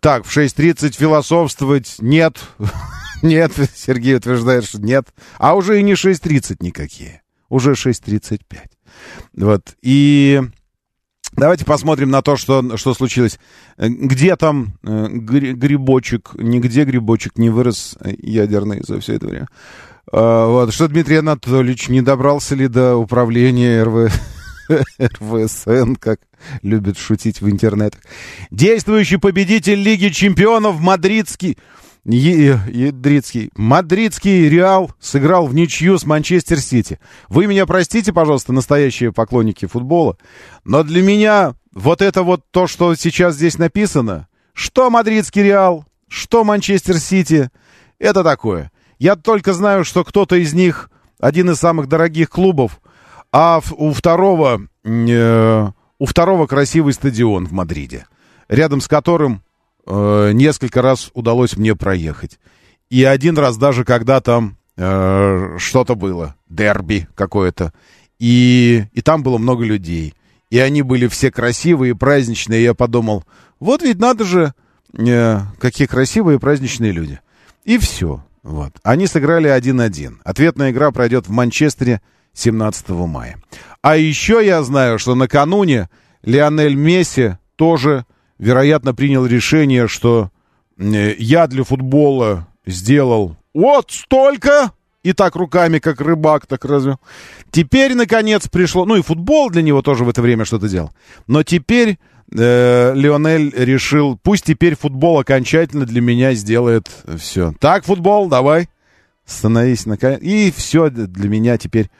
[0.00, 2.38] Так, в 6.30 философствовать нет.
[3.22, 5.08] нет, Сергей утверждает, что нет.
[5.38, 7.22] А уже и не 6.30 никакие.
[7.48, 8.40] Уже 6.35.
[9.34, 9.76] Вот.
[9.82, 10.42] И
[11.32, 13.38] Давайте посмотрим на то, что, что случилось.
[13.76, 19.48] Где там э, грибочек, нигде грибочек не вырос э, ядерный за все это время.
[20.10, 20.72] А, вот.
[20.72, 24.12] Что Дмитрий Анатольевич не добрался ли до управления РВ...
[24.68, 26.20] РВСН, как
[26.62, 28.00] любят шутить в интернетах.
[28.50, 31.58] Действующий победитель Лиги чемпионов Мадридский
[32.04, 33.50] Ядрицкий.
[33.54, 36.98] Мадридский Реал сыграл в ничью с Манчестер Сити.
[37.28, 40.16] Вы меня простите, пожалуйста, настоящие поклонники футбола,
[40.64, 46.44] но для меня вот это вот то, что сейчас здесь написано, что Мадридский Реал, что
[46.44, 47.50] Манчестер Сити,
[47.98, 48.72] это такое.
[48.98, 52.80] Я только знаю, что кто-то из них один из самых дорогих клубов,
[53.32, 58.06] а у второго, э, у второго красивый стадион в Мадриде,
[58.48, 59.42] рядом с которым
[59.86, 62.38] э, несколько раз удалось мне проехать.
[62.90, 67.72] И один раз даже, когда там э, что-то было, дерби какое-то,
[68.18, 70.14] и, и там было много людей.
[70.50, 72.60] И они были все красивые, праздничные.
[72.60, 73.24] И я подумал,
[73.60, 74.54] вот ведь надо же,
[74.96, 77.20] э, какие красивые праздничные люди.
[77.64, 78.24] И все.
[78.42, 78.72] Вот.
[78.82, 80.20] Они сыграли 1-1.
[80.24, 82.00] Ответная игра пройдет в Манчестере
[82.34, 83.40] 17 мая.
[83.82, 85.88] А еще я знаю, что накануне
[86.22, 88.04] Лионель Месси тоже
[88.38, 90.30] вероятно, принял решение, что
[90.78, 96.98] я для футбола сделал вот столько, и так руками, как рыбак, так разве.
[97.50, 98.84] Теперь, наконец, пришло...
[98.84, 100.92] Ну, и футбол для него тоже в это время что-то делал.
[101.26, 101.98] Но теперь
[102.36, 107.54] э, Лионель решил, пусть теперь футбол окончательно для меня сделает все.
[107.58, 108.68] Так, футбол, давай,
[109.24, 110.20] становись наконец.
[110.20, 111.90] И все для меня теперь.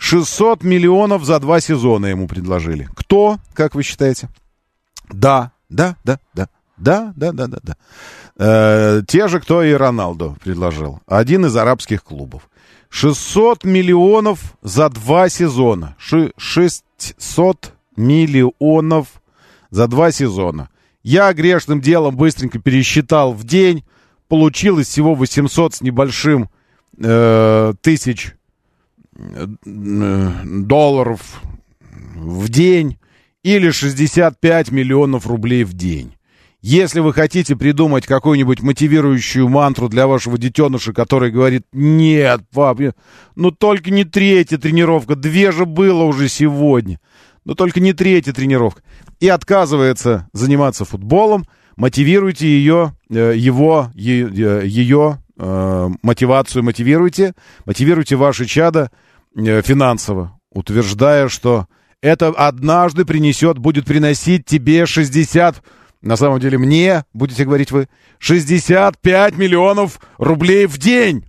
[0.00, 2.88] 600 миллионов за два сезона ему предложили.
[2.96, 4.30] Кто, как вы считаете?
[5.10, 6.48] Да, да, да, да.
[6.78, 7.76] Да, да, да, да, да.
[8.38, 11.00] Э, те же, кто и Роналду предложил.
[11.06, 12.48] Один из арабских клубов.
[12.88, 15.94] 600 миллионов за два сезона.
[15.98, 19.08] Ши 600 миллионов
[19.68, 20.70] за два сезона.
[21.02, 23.84] Я грешным делом быстренько пересчитал в день.
[24.28, 26.48] Получилось всего 800 с небольшим
[26.96, 28.34] э, тысяч
[29.64, 31.42] долларов
[32.14, 32.98] в день
[33.42, 36.14] или 65 миллионов рублей в день.
[36.62, 42.80] Если вы хотите придумать какую-нибудь мотивирующую мантру для вашего детеныша, который говорит, нет, пап,
[43.34, 47.00] ну только не третья тренировка, две же было уже сегодня,
[47.46, 48.82] но только не третья тренировка,
[49.20, 51.46] и отказывается заниматься футболом,
[51.76, 58.90] мотивируйте ее, э, его, ее э, мотивацию, мотивируйте, мотивируйте ваше чадо
[59.34, 61.66] э, финансово, утверждая, что
[62.02, 65.62] это однажды принесет, будет приносить тебе 60,
[66.02, 71.24] на самом деле мне, будете говорить вы, 65 миллионов рублей в день.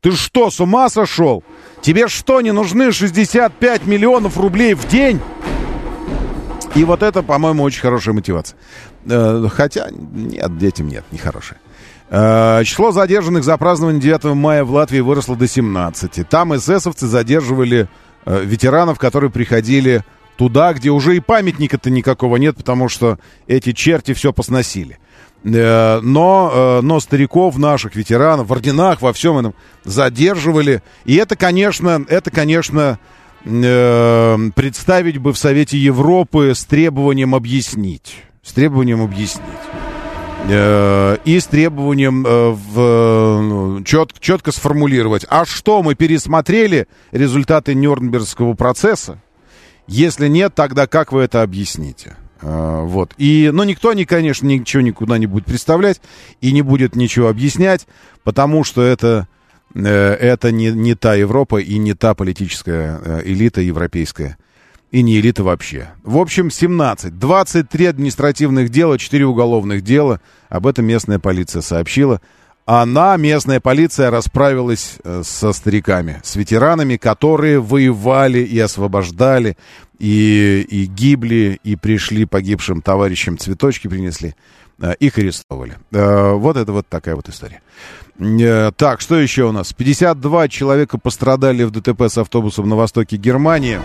[0.00, 1.42] Ты что, с ума сошел?
[1.80, 5.20] Тебе что, не нужны 65 миллионов рублей в день?
[6.74, 8.58] И вот это, по-моему, очень хорошая мотивация.
[9.06, 11.58] Э, хотя, нет, детям нет, не хорошая.
[11.58, 11.63] Э,
[12.64, 16.28] число задержанных за празднование 9 мая в Латвии выросло до 17.
[16.28, 17.88] Там эсэсовцы задерживали
[18.24, 20.04] э, ветеранов, которые приходили
[20.36, 24.98] туда, где уже и памятника-то никакого нет, потому что эти черти все посносили.
[25.44, 26.00] Но,
[26.82, 30.82] но стариков наших, ветеранов, в орденах, во всем этом задерживали.
[31.04, 32.98] И это, конечно, это, конечно,
[33.44, 38.22] э, представить бы в Совете Европы с требованием объяснить.
[38.42, 39.44] С требованием объяснить.
[40.48, 45.24] Э, и с требованием э, в, ну, чет, четко сформулировать.
[45.28, 49.20] А что, мы пересмотрели результаты Нюрнбергского процесса?
[49.86, 52.16] Если нет, тогда как вы это объясните?
[52.40, 53.14] Uh, вот.
[53.16, 56.02] И, ну, никто, не, конечно, ничего никуда не будет представлять
[56.42, 57.86] и не будет ничего объяснять,
[58.22, 59.28] потому что это
[59.74, 64.36] Э, это не, не та Европа и не та политическая э, элита европейская.
[64.94, 65.88] И не элита вообще.
[66.04, 67.18] В общем, 17.
[67.18, 70.20] 23 административных дела, 4 уголовных дела.
[70.48, 72.20] Об этом местная полиция сообщила.
[72.64, 79.56] Она, местная полиция, расправилась э, со стариками, с ветеранами, которые воевали и освобождали,
[79.98, 84.36] и, и гибли, и пришли погибшим товарищам цветочки принесли.
[85.00, 85.76] Их арестовали.
[85.90, 87.62] Вот это вот такая вот история.
[88.20, 89.72] Э, так, что еще у нас?
[89.72, 93.80] 52 человека пострадали в ДТП с автобусом на востоке Германии.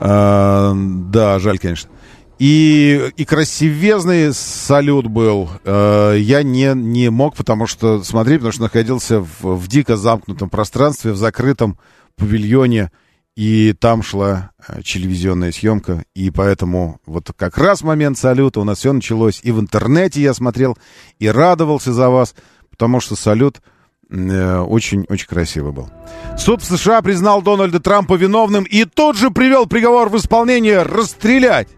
[0.00, 1.90] А, да, жаль, конечно.
[2.38, 5.50] И, и красивезный салют был.
[5.64, 10.48] А, я не, не мог, потому что смотреть, потому что находился в, в дико замкнутом
[10.48, 11.78] пространстве, в закрытом
[12.16, 12.90] павильоне
[13.36, 18.78] и там шла э, телевизионная съемка, и поэтому вот как раз момент салюта у нас
[18.78, 20.76] все началось, и в интернете я смотрел,
[21.18, 22.34] и радовался за вас,
[22.70, 23.62] потому что салют
[24.10, 25.88] очень-очень э, красивый был.
[26.36, 31.68] Суд в США признал Дональда Трампа виновным и тут же привел приговор в исполнение расстрелять.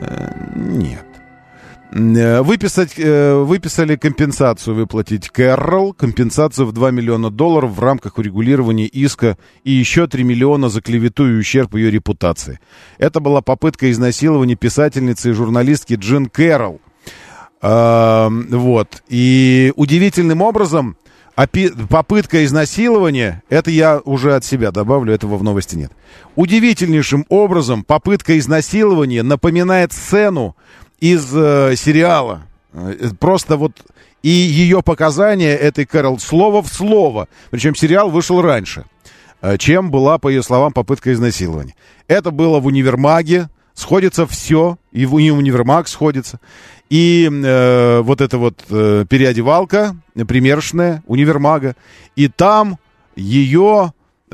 [0.00, 1.04] Э, нет.
[1.92, 9.36] Э, выписать, выписали компенсацию выплатить Кэрролл, компенсацию в 2 миллиона долларов в рамках урегулирования иска
[9.64, 12.60] и еще 3 миллиона за клевету и ущерб ее репутации.
[12.98, 16.80] Это была попытка изнасилования писательницы и журналистки Джин Кэрролл.
[17.62, 19.02] А, вот.
[19.08, 20.96] И удивительным образом
[21.88, 25.92] попытка изнасилования, это я уже от себя добавлю, этого в новости нет.
[26.34, 30.56] Удивительнейшим образом попытка изнасилования напоминает сцену
[31.00, 32.42] из э, сериала.
[32.72, 33.80] Э, просто вот
[34.22, 37.28] и ее показания этой Кэрол слово в слово.
[37.50, 38.84] Причем сериал вышел раньше,
[39.40, 41.74] э, чем была, по ее словам, попытка изнасилования.
[42.08, 46.40] Это было в универмаге, сходится все, и в и универмаг сходится.
[46.90, 51.74] И э, вот эта вот э, переодевалка примершная универмага.
[52.16, 52.78] И там
[53.16, 53.92] ее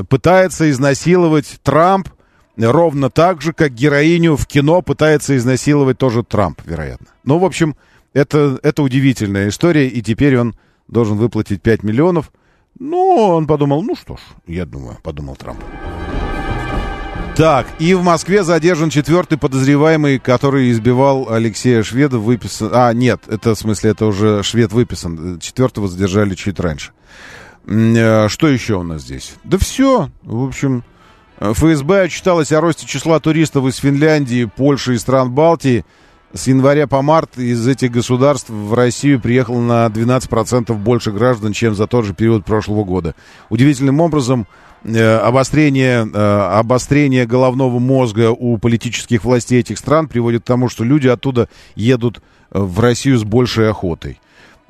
[0.09, 2.09] пытается изнасиловать Трамп
[2.57, 7.07] ровно так же, как героиню в кино пытается изнасиловать тоже Трамп, вероятно.
[7.25, 7.77] Ну, в общем,
[8.13, 10.57] это, это удивительная история, и теперь он
[10.89, 12.33] должен выплатить 5 миллионов.
[12.79, 15.61] Ну, он подумал, ну что ж, я думаю, подумал Трамп.
[17.39, 22.71] Так, и в Москве задержан четвертый подозреваемый, который избивал Алексея Шведа, выписан...
[22.73, 25.39] А, нет, это в смысле, это уже Швед выписан.
[25.39, 26.91] Четвертого задержали чуть раньше.
[27.65, 29.35] Э, что еще у нас здесь?
[29.45, 30.83] Да все, в общем...
[31.39, 35.85] ФСБ отчиталось о росте числа туристов из Финляндии, Польши и стран Балтии.
[36.35, 41.77] С января по март из этих государств в Россию приехало на 12% больше граждан, чем
[41.77, 43.15] за тот же период прошлого года.
[43.49, 44.49] Удивительным образом,
[44.85, 51.09] обострение, э, обострение головного мозга у политических властей этих стран приводит к тому, что люди
[51.09, 52.19] оттуда едут
[52.51, 54.21] э, в Россию с большей охотой.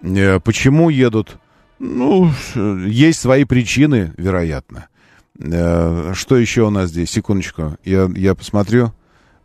[0.00, 1.38] Почему едут?
[1.78, 4.88] Ну, есть свои причины, вероятно.
[5.40, 7.10] Э, что еще у нас здесь?
[7.10, 8.92] Секундочку, я, я посмотрю.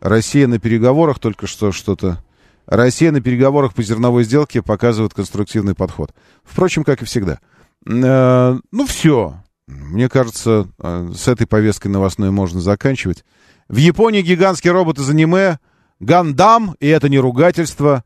[0.00, 2.22] Россия на переговорах только что что-то...
[2.66, 6.14] Россия на переговорах по зерновой сделке показывает конструктивный подход.
[6.44, 7.38] Впрочем, как и всегда.
[7.86, 9.36] Э, ну, все.
[9.66, 13.24] Мне кажется, э, с этой повесткой новостной можно заканчивать.
[13.68, 15.58] В Японии гигантский робот из аниме
[16.00, 18.04] Гандам, и это не ругательство,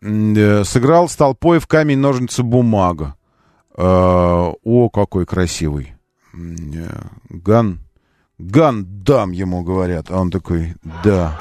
[0.00, 3.16] сыграл с толпой в камень, ножницы, бумага.
[3.76, 5.94] О, какой красивый.
[6.32, 7.80] Ган...
[8.38, 10.10] Ган дам ему, говорят.
[10.10, 10.74] А он такой,
[11.04, 11.38] да.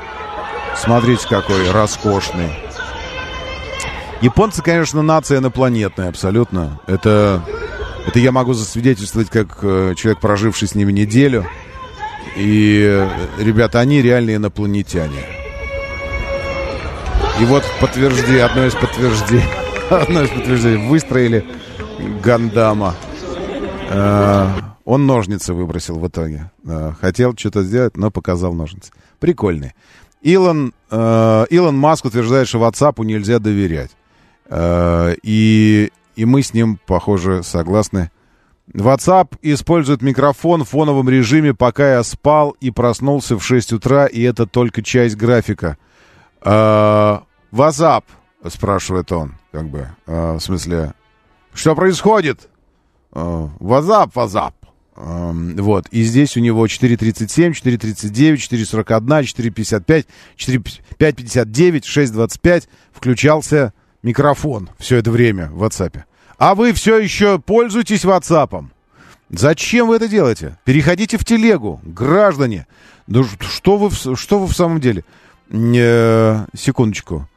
[0.77, 2.51] Смотрите, какой роскошный.
[4.21, 6.79] Японцы, конечно, нация инопланетная, абсолютно.
[6.87, 7.43] Это,
[8.05, 11.45] это я могу засвидетельствовать как э, человек, проживший с ними неделю.
[12.35, 15.23] И, ребята, они реальные инопланетяне.
[17.39, 19.43] И вот подтверждение, одно из подтверждений,
[19.89, 21.45] одно из подтверждений, выстроили
[22.23, 22.95] Гандама.
[23.89, 24.47] Э,
[24.85, 26.51] Он ножницы выбросил в итоге.
[26.99, 28.91] Хотел что-то сделать, но показал ножницы.
[29.19, 29.73] Прикольный.
[30.23, 33.91] Илон, э, Илон Маск утверждает, что WhatsApp нельзя доверять.
[34.45, 38.11] Э, и, и мы с ним, похоже, согласны.
[38.71, 44.21] WhatsApp использует микрофон в фоновом режиме, пока я спал и проснулся в 6 утра, и
[44.21, 45.77] это только часть графика.
[46.41, 47.19] Э,
[47.51, 48.03] WhatsApp,
[48.49, 50.93] спрашивает он, как бы, э, в смысле,
[51.53, 52.49] что происходит?
[53.13, 54.53] Э, WhatsApp, WhatsApp.
[54.95, 55.87] Вот.
[55.89, 60.05] И здесь у него 4.37, 4.39, 4.41, 4.55,
[60.37, 66.03] 5.59, 6.25 включался микрофон все это время в WhatsApp.
[66.37, 68.65] А вы все еще пользуетесь WhatsApp?
[69.29, 70.59] Зачем вы это делаете?
[70.63, 72.67] Переходите в телегу, граждане.
[73.07, 75.03] Ну что вы, что вы в самом деле?
[75.49, 77.27] Э, секундочку.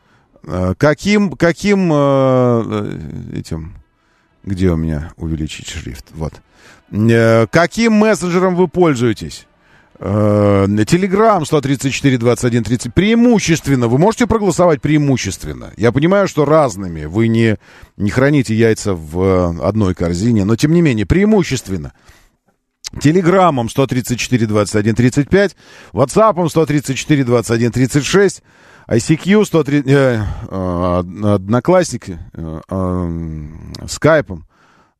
[0.42, 3.00] Э, каким, каким э,
[3.34, 3.74] этим...
[4.44, 6.06] Где у меня увеличить шрифт?
[6.12, 6.34] Вот.
[6.92, 9.46] Э, каким мессенджером вы пользуетесь?
[9.98, 13.88] Телеграм 134 21 30 преимущественно.
[13.88, 15.72] Вы можете проголосовать преимущественно.
[15.76, 17.04] Я понимаю, что разными.
[17.04, 17.56] Вы не,
[17.96, 21.92] не храните яйца в э, одной корзине, но тем не менее, преимущественно.
[23.00, 25.56] Телеграммом 134 21 35,
[25.92, 28.42] Ватсапом 134 21 36,
[28.88, 31.02] ICQ 103, э, э,
[31.34, 34.46] Одноклассники, э, э, Скайпом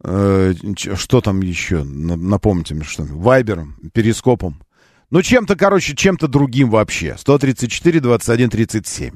[0.08, 0.52] Э,
[0.94, 1.82] что там еще?
[1.82, 4.60] Напомните мне, что Вайбером, Перископом.
[5.10, 7.16] Ну, чем-то, короче, чем-то другим вообще.
[7.18, 9.14] 134, 21, 37.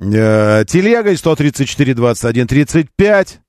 [0.00, 3.40] Э, телегой 134, 21, 35.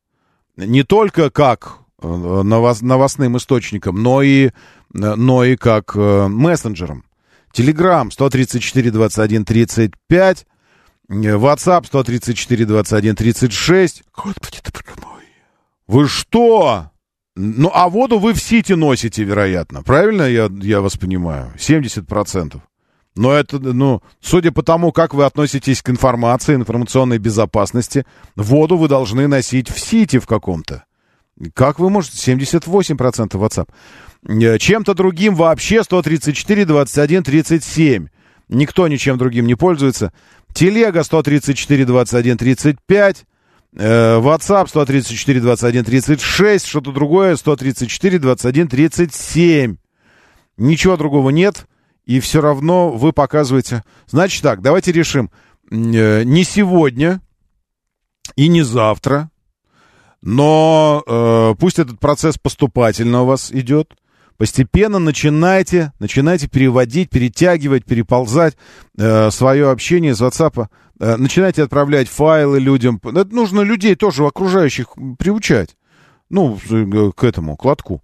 [0.57, 4.51] Не только как э, новос, новостным источником, но и,
[4.93, 7.03] но и как э, мессенджером.
[7.51, 10.45] Телеграм 134, 21, 35.
[11.07, 14.03] WhatsApp 134, 21, 36.
[14.15, 15.23] Господи, ты мой.
[15.87, 16.91] Вы что?
[17.35, 19.83] Ну, а воду вы в Сити носите, вероятно.
[19.83, 21.51] Правильно я, я вас понимаю?
[21.57, 22.61] 70%.
[23.15, 28.05] Но это, ну, судя по тому, как вы относитесь к информации, информационной безопасности,
[28.35, 30.85] воду вы должны носить в Сити в каком-то.
[31.53, 32.17] Как вы можете?
[32.31, 33.67] 78% WhatsApp.
[34.27, 38.07] Э, чем-то другим вообще 134, 21, 37.
[38.47, 40.13] Никто ничем другим не пользуется.
[40.53, 43.25] Телега 134, 21, 35.
[43.77, 49.75] Э, WhatsApp 134 21 36, что-то другое 134 21 37.
[50.57, 51.67] Ничего другого нет,
[52.05, 53.83] и все равно вы показываете.
[54.07, 55.29] Значит так, давайте решим.
[55.71, 57.21] Э, не сегодня
[58.37, 59.29] и не завтра,
[60.21, 63.93] но э, пусть этот процесс поступательно у вас идет.
[64.37, 68.57] Постепенно начинайте, начинайте переводить, перетягивать, переползать
[68.97, 70.67] э, свое общение с WhatsApp
[70.99, 72.99] Э, начинайте отправлять файлы людям.
[73.03, 74.87] Это нужно людей тоже окружающих
[75.19, 75.75] приучать.
[76.29, 76.57] Ну,
[77.15, 78.03] к этому, к лотку.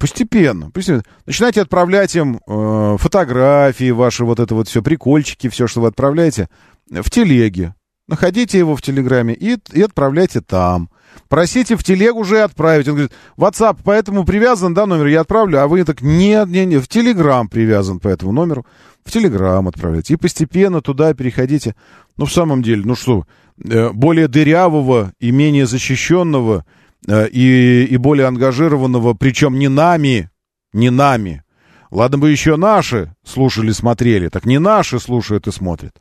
[0.00, 1.04] Постепенно, постепенно.
[1.26, 6.48] Начинайте отправлять им э, фотографии ваши, вот это вот все, прикольчики, все, что вы отправляете,
[6.90, 7.74] в телеге.
[8.08, 10.90] Находите его в Телеграме и, и отправляйте там.
[11.28, 12.88] Просите в телегу уже отправить.
[12.88, 15.60] Он говорит, WhatsApp поэтому привязан, да, номер, я отправлю.
[15.60, 18.66] А вы так, нет, нет, нет, в Телеграм привязан по этому номеру.
[19.04, 20.14] В Телеграм отправляйте.
[20.14, 21.74] И постепенно туда переходите.
[22.16, 23.26] Ну, в самом деле, ну что,
[23.64, 26.64] э, более дырявого и менее защищенного
[27.06, 30.30] э, и, и более ангажированного, причем не нами,
[30.72, 31.42] не нами.
[31.90, 35.94] Ладно бы еще наши слушали, смотрели, так не наши слушают и смотрят.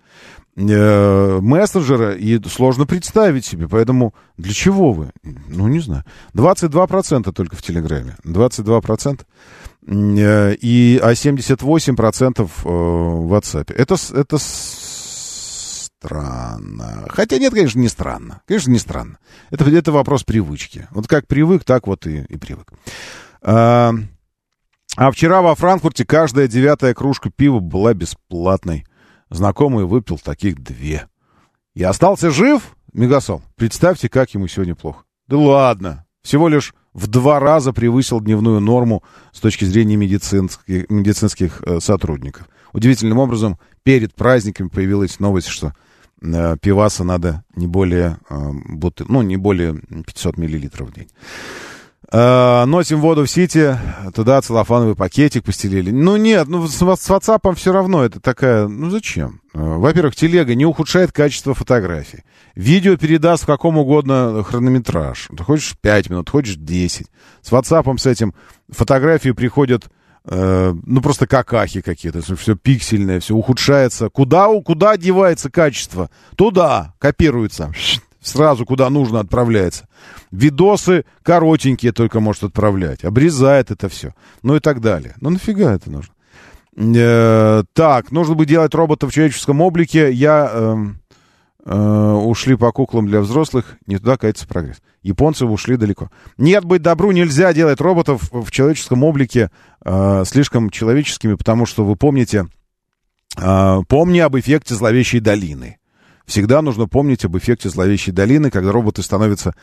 [0.58, 3.68] Э, мессенджера, и сложно представить себе.
[3.68, 5.12] Поэтому для чего вы?
[5.24, 6.06] Ну, не знаю.
[6.34, 8.16] 22% только в Телеграме.
[8.24, 9.26] 22%.
[9.88, 13.74] Э, и, а 78% э, в WhatsApp.
[13.74, 14.38] Это, это
[15.99, 17.06] странно.
[17.10, 18.41] Хотя нет, конечно, не странно.
[18.47, 19.18] Конечно, не странно.
[19.49, 20.88] Это, это вопрос привычки.
[20.91, 22.72] Вот как привык, так вот и, и привык.
[23.41, 23.93] А,
[24.95, 28.86] а вчера во Франкфурте каждая девятая кружка пива была бесплатной.
[29.30, 31.08] Знакомый выпил таких две.
[31.74, 33.42] И остался жив, Мегасол.
[33.56, 35.04] Представьте, как ему сегодня плохо.
[35.28, 36.06] Да ладно.
[36.24, 39.04] Всего лишь в два раза превысил дневную норму
[39.34, 42.48] с точки зрения медицинских, медицинских э, сотрудников.
[42.72, 45.74] Удивительным образом, перед праздниками появилась новость, что
[46.22, 49.76] э, пиваса надо не более, э, бутыль, ну, не более
[50.08, 51.10] 500 миллилитров в день.
[52.12, 53.78] Э, носим воду в Сити,
[54.14, 55.89] туда целлофановый пакетик постелили.
[55.89, 58.68] Ну нет, ну с, с WhatsApp все равно это такая...
[58.68, 59.41] Ну зачем?
[59.53, 62.24] Э, во-первых, телега не ухудшает качество фотографий.
[62.53, 65.30] Видео передаст в каком угодно хронометраж.
[65.36, 67.08] Ты хочешь 5 минут, хочешь 10.
[67.41, 68.36] С WhatsApp с этим
[68.70, 69.86] фотографии приходят
[70.26, 74.10] э, ну просто какахи какие-то, все пиксельное, все ухудшается.
[74.10, 76.12] Куда, куда девается качество?
[76.36, 77.74] Туда копируется
[78.26, 79.88] сразу куда нужно отправляется.
[80.32, 83.04] Видосы коротенькие только может отправлять.
[83.04, 84.14] Обрезает это все.
[84.44, 85.16] Ну и так далее.
[85.22, 86.14] Ну нафига это нужно?
[86.78, 90.12] Э, так, нужно бы делать робота в человеческом облике.
[90.12, 90.50] Я...
[90.52, 90.78] Э,
[91.66, 94.78] э, ушли по куклам для взрослых, не туда катится прогресс.
[95.02, 96.10] Японцы ушли далеко.
[96.38, 99.52] Нет, быть добру, нельзя делать роботов в человеческом облике
[99.84, 102.48] э, слишком человеческими, потому что вы помните,
[103.38, 105.78] э, помни об эффекте зловещей долины.
[106.26, 109.54] Всегда нужно помнить об эффекте зловещей долины, когда роботы становятся,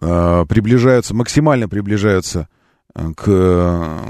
[0.00, 2.48] э, приближаются, максимально приближаются
[2.94, 4.00] э, к,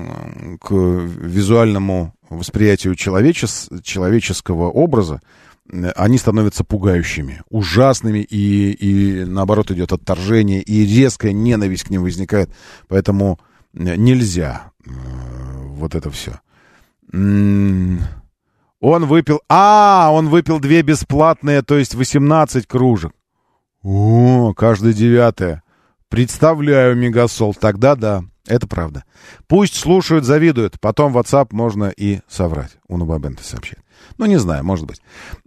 [0.60, 5.20] к визуальному восприятию человечес, человеческого образа,
[5.68, 12.02] э, они становятся пугающими, ужасными, и, и наоборот идет отторжение, и резкая ненависть к ним
[12.02, 12.50] возникает.
[12.86, 13.40] Поэтому
[13.72, 16.40] нельзя вот это все.
[18.88, 19.40] Он выпил...
[19.48, 23.10] А, он выпил две бесплатные, то есть 18 кружек.
[23.82, 25.64] О, каждая девятая.
[26.08, 27.52] Представляю, Мегасол.
[27.52, 29.02] Тогда да, это правда.
[29.48, 30.78] Пусть слушают, завидуют.
[30.78, 32.78] Потом WhatsApp можно и соврать.
[32.86, 33.82] Уну Бабента сообщает.
[34.18, 35.02] Ну, не знаю, может быть.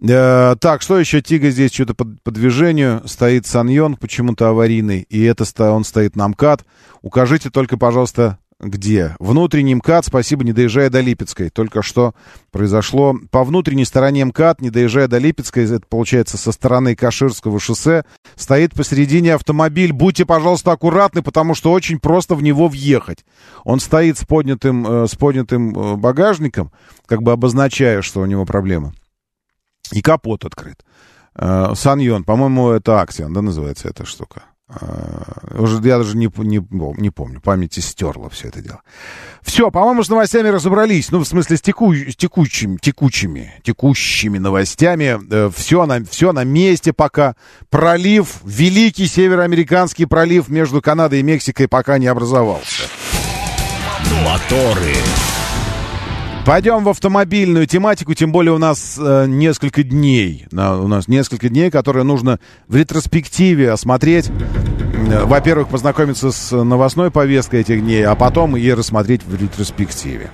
[0.06, 1.22] Э, так, что еще?
[1.22, 3.00] Тига здесь что-то по, по движению.
[3.08, 5.06] Стоит Саньон, почему-то аварийный.
[5.08, 6.66] И это он стоит на МКАД.
[7.00, 9.16] Укажите только, пожалуйста, где?
[9.18, 11.50] Внутренний МКАД, спасибо, не доезжая до Липецкой.
[11.50, 12.14] Только что
[12.50, 18.04] произошло по внутренней стороне МКАД, не доезжая до Липецкой, это получается со стороны Каширского шоссе,
[18.36, 19.92] стоит посередине автомобиль.
[19.92, 23.24] Будьте, пожалуйста, аккуратны, потому что очень просто в него въехать.
[23.64, 26.70] Он стоит с поднятым, э, с поднятым э, багажником,
[27.06, 28.92] как бы обозначая, что у него проблема.
[29.92, 30.84] И капот открыт.
[31.34, 34.44] Э, Саньон, по-моему, это Аксиан, да, называется эта штука.
[34.72, 38.82] А, уже я даже не, не, не помню, памяти стерла все это дело.
[39.42, 41.10] Все, по-моему, с новостями разобрались.
[41.10, 45.18] Ну, в смысле, с, теку, с текучим, текучими, текущими новостями.
[45.30, 47.34] Э, все, на, все на месте пока.
[47.68, 52.84] Пролив, великий североамериканский пролив между Канадой и Мексикой пока не образовался.
[54.24, 54.94] Моторы.
[56.46, 60.46] Пойдем в автомобильную тематику, тем более у нас э, несколько дней.
[60.50, 64.30] На, у нас несколько дней, которые нужно в ретроспективе осмотреть.
[65.10, 70.30] Э, во-первых, познакомиться с новостной повесткой этих дней, а потом и рассмотреть в ретроспективе.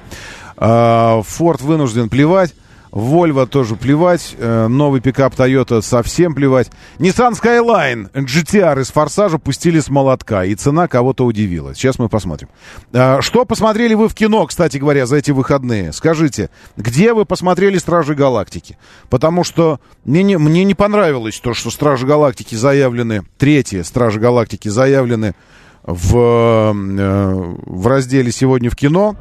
[0.57, 2.54] Э, Форд вынужден плевать.
[2.97, 4.34] Volvo тоже плевать.
[4.38, 6.70] Э, новый пикап Toyota совсем плевать.
[6.99, 10.47] Nissan Skyline GTR из Форсажа пустили с молотка.
[10.47, 11.74] И цена кого-то удивила.
[11.74, 12.49] Сейчас мы посмотрим.
[12.94, 15.92] Э, что посмотрели вы в кино, кстати говоря, за эти выходные?
[15.92, 18.78] Скажите, где вы посмотрели «Стражи Галактики»?
[19.11, 24.68] Потому что мне не, мне не понравилось то, что «Стражи Галактики» заявлены, третьи «Стражи Галактики»
[24.68, 25.34] заявлены
[25.82, 29.16] в, э, в разделе «Сегодня в кино».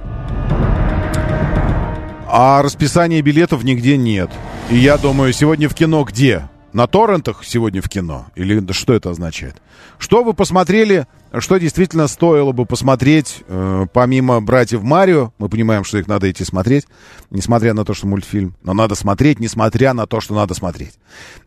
[2.28, 4.30] А расписания билетов нигде нет.
[4.69, 6.49] И я думаю, сегодня в кино где?
[6.73, 8.26] На торрентах сегодня в кино?
[8.36, 9.61] Или что это означает?
[9.97, 11.07] Что вы посмотрели,
[11.38, 15.32] что действительно стоило бы посмотреть, э, помимо «Братьев Марио»?
[15.38, 16.86] Мы понимаем, что их надо идти смотреть,
[17.30, 18.55] несмотря на то, что мультфильм.
[18.61, 20.95] Но надо смотреть, несмотря на то, что надо смотреть.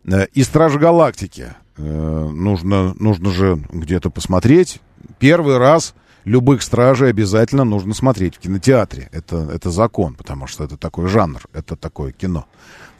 [0.05, 1.53] Э, и «Стражи Галактики».
[1.77, 4.79] Э, нужно, нужно же где-то посмотреть.
[5.19, 5.93] Первый раз
[6.29, 9.09] любых стражей обязательно нужно смотреть в кинотеатре.
[9.11, 12.45] Это, это закон, потому что это такой жанр, это такое кино.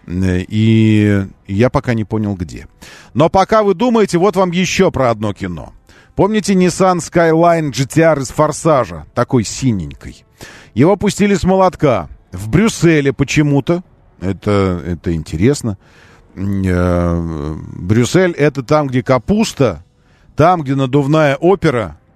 [0.08, 2.68] И я пока не понял, где.
[3.14, 5.74] Но пока вы думаете, вот вам еще про одно кино.
[6.16, 10.26] Помните Nissan Skyline GTR из «Форсажа», такой синенькой?
[10.74, 12.10] Его пустили с молотка.
[12.32, 13.84] В Брюсселе почему-то.
[14.20, 15.78] Это, это интересно.
[16.36, 19.84] Э, Брюссель— это там, где капуста,
[20.36, 22.09] там, где надувная опера, Э,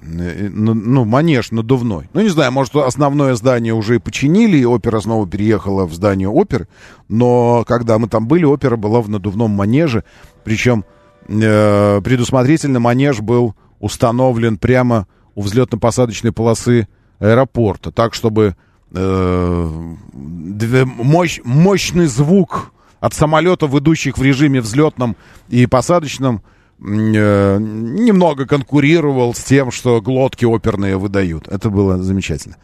[0.00, 2.08] ну, манеж надувной.
[2.12, 6.28] Ну, не знаю, может, основное здание уже и починили, и опера снова переехала в здание
[6.28, 6.68] оперы,
[7.08, 10.04] но когда мы там были, опера была в надувном манеже,
[10.44, 10.84] причем
[11.28, 16.88] э, предусмотрительно манеж был установлен прямо у взлетно-посадочной полосы
[17.18, 18.56] аэропорта, так, чтобы
[18.92, 25.16] э, мощь, мощный звук от самолетов, идущих в режиме взлетном
[25.48, 31.48] и посадочном, э, немного конкурировал с тем, что глотки оперные выдают.
[31.48, 32.56] Это было замечательно.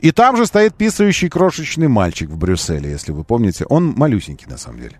[0.00, 3.64] И там же стоит писающий крошечный мальчик в Брюсселе, если вы помните.
[3.68, 4.98] Он малюсенький, на самом деле.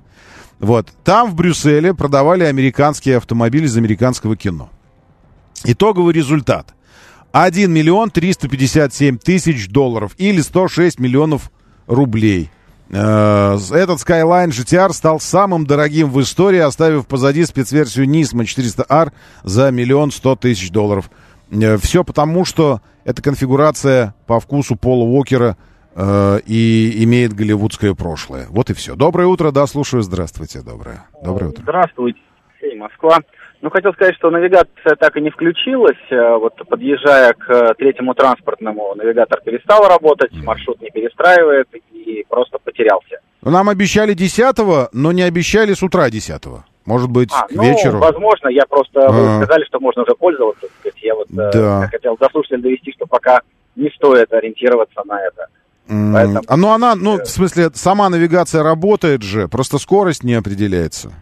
[0.59, 0.89] Вот.
[1.05, 4.71] Там в Брюсселе продавали американские автомобили из американского кино.
[5.65, 6.75] Итоговый результат.
[7.33, 11.51] 1 миллион 357 тысяч долларов или 106 миллионов
[11.87, 12.62] рублей– Э,
[12.99, 19.13] этот Skyline GTR стал самым дорогим в истории, оставив позади спецверсию Nismo 400R
[19.45, 21.11] за миллион сто тысяч долларов.
[21.51, 25.57] Э, Все потому, что эта конфигурация по вкусу Пола Уокера
[25.95, 28.47] э, и имеет голливудское прошлое.
[28.51, 28.95] Вот и все.
[28.95, 30.03] Доброе утро, да, слушаю.
[30.03, 31.07] Здравствуйте, доброе.
[31.23, 31.63] Доброе утро.
[31.63, 32.21] Здравствуйте,
[32.77, 33.19] Москва.
[33.63, 35.97] Ну, хотел сказать, что навигация так и не включилась.
[36.11, 42.59] Э, вот подъезжая к э, третьему транспортному, навигатор перестал работать, маршрут не перестраивает и просто
[42.59, 43.21] потерялся.
[43.41, 46.43] Нам обещали 10 но не обещали с утра 10
[46.87, 47.99] Может быть, а, к ну, вечеру?
[47.99, 49.01] возможно, я просто...
[49.01, 49.13] А-а-а.
[49.13, 49.45] Вы а.
[49.45, 50.67] сказали, что можно уже пользоваться.
[50.81, 51.01] Сказать.
[51.01, 51.89] Я вот э, да.
[51.89, 53.43] хотел до слушателя довести, что пока
[53.77, 55.47] не стоит ориентироваться на это.
[55.87, 56.43] Поэтому...
[56.49, 61.13] А ну она, ну, в смысле, сама навигация работает же, просто скорость не определяется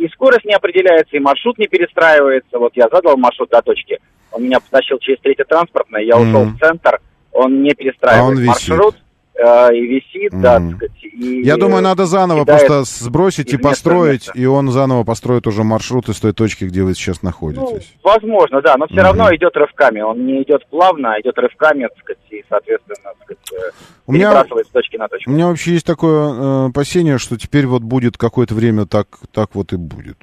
[0.00, 2.58] и скорость не определяется, и маршрут не перестраивается.
[2.58, 4.00] Вот я задал маршрут до точки,
[4.32, 6.56] он меня потащил через третье транспортное, я ушел mm-hmm.
[6.56, 7.00] в центр,
[7.32, 8.96] он не перестраивает а он маршрут
[9.40, 10.40] э, и висит, mm-hmm.
[10.40, 10.92] да, так сказать.
[11.02, 14.38] И, Я думаю, надо заново просто сбросить и построить, места.
[14.38, 17.92] и он заново построит уже маршрут из той точки, где вы сейчас находитесь.
[18.02, 19.02] Ну, возможно, да, но все mm-hmm.
[19.02, 20.00] равно идет рывками.
[20.00, 23.70] Он не идет плавно, а идет рывками, так сказать, и, соответственно, так сказать, э,
[24.06, 25.30] у меня, с точки на точку.
[25.30, 29.54] У меня вообще есть такое э, опасение, что теперь вот будет какое-то время так, так
[29.54, 30.16] вот и будет.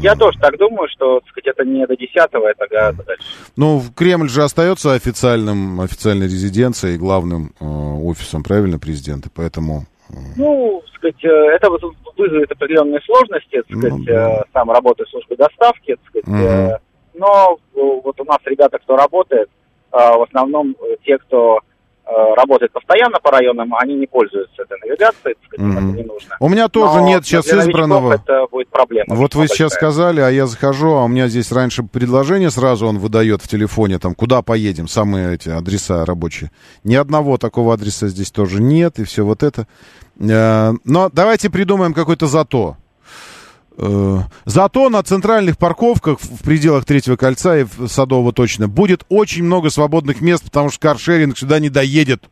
[0.00, 3.24] Я тоже так думаю, что, так сказать, это не до 10 это гораздо дальше.
[3.56, 9.86] Ну, Кремль же остается официальным, официальной резиденцией, главным э, офисом, правильно, президента, поэтому
[10.36, 14.36] ну, сказать, э, это вызовет определенные сложности, так сказать, ну, да.
[14.36, 16.78] Э, сам работаю в службе доставки, так сказать, угу.
[17.14, 19.50] но вот у нас ребята, кто работает,
[19.90, 21.60] в основном те, кто
[22.36, 25.96] работает постоянно по районам, они не пользуются этой навигацией, так сказать, mm-hmm.
[25.96, 26.36] не нужно.
[26.40, 28.14] У меня тоже Но нет сейчас избранного.
[28.14, 29.14] Это будет проблема.
[29.14, 32.98] Вот вы сейчас сказали, а я захожу, а у меня здесь раньше предложение сразу он
[32.98, 36.50] выдает в телефоне, там, куда поедем, самые эти адреса рабочие.
[36.84, 39.66] Ни одного такого адреса здесь тоже нет, и все вот это.
[40.18, 42.76] Э, но давайте придумаем какой-то зато.
[43.80, 49.70] Э, зато на центральных парковках в пределах третьего кольца и Садового точно будет очень много
[49.70, 52.28] свободных мест, потому что каршеринг сюда не доедет.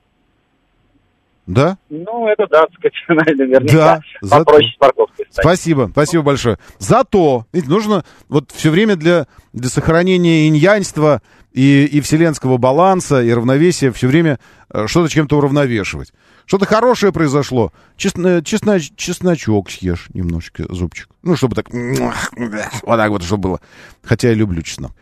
[1.47, 1.79] Да?
[1.89, 3.73] Ну, это да, сказать, наверняка.
[3.73, 4.45] Да, зато...
[4.45, 5.27] попроще с парковкой.
[5.31, 6.59] Спасибо, спасибо большое.
[6.81, 11.23] Зато, видите, нужно вот все время для, для сохранения иньянства
[11.53, 14.41] и, и вселенского баланса и равновесия все время
[14.71, 16.13] э, что-то чем-то уравновешивать.
[16.47, 17.73] Что-то хорошее произошло.
[17.97, 21.09] Чесно, чесно, чесночок съешь немножечко, зубчик.
[21.23, 21.67] Ну, чтобы так...
[22.83, 23.61] Вот так вот, чтобы было.
[24.03, 24.93] Хотя я люблю чеснок.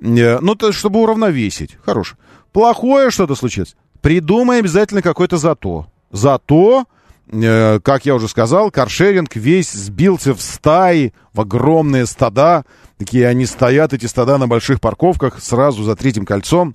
[0.00, 1.76] Э, ну, то, чтобы уравновесить.
[1.84, 2.16] Хорошо.
[2.52, 3.76] Плохое что-то случилось.
[4.00, 5.86] Придумай обязательно какой-то зато.
[6.10, 6.86] Зато,
[7.30, 12.64] э, как я уже сказал, каршеринг весь сбился в стаи, в огромные стада.
[12.96, 16.74] Такие они стоят, эти стада на больших парковках, сразу за третьим кольцом.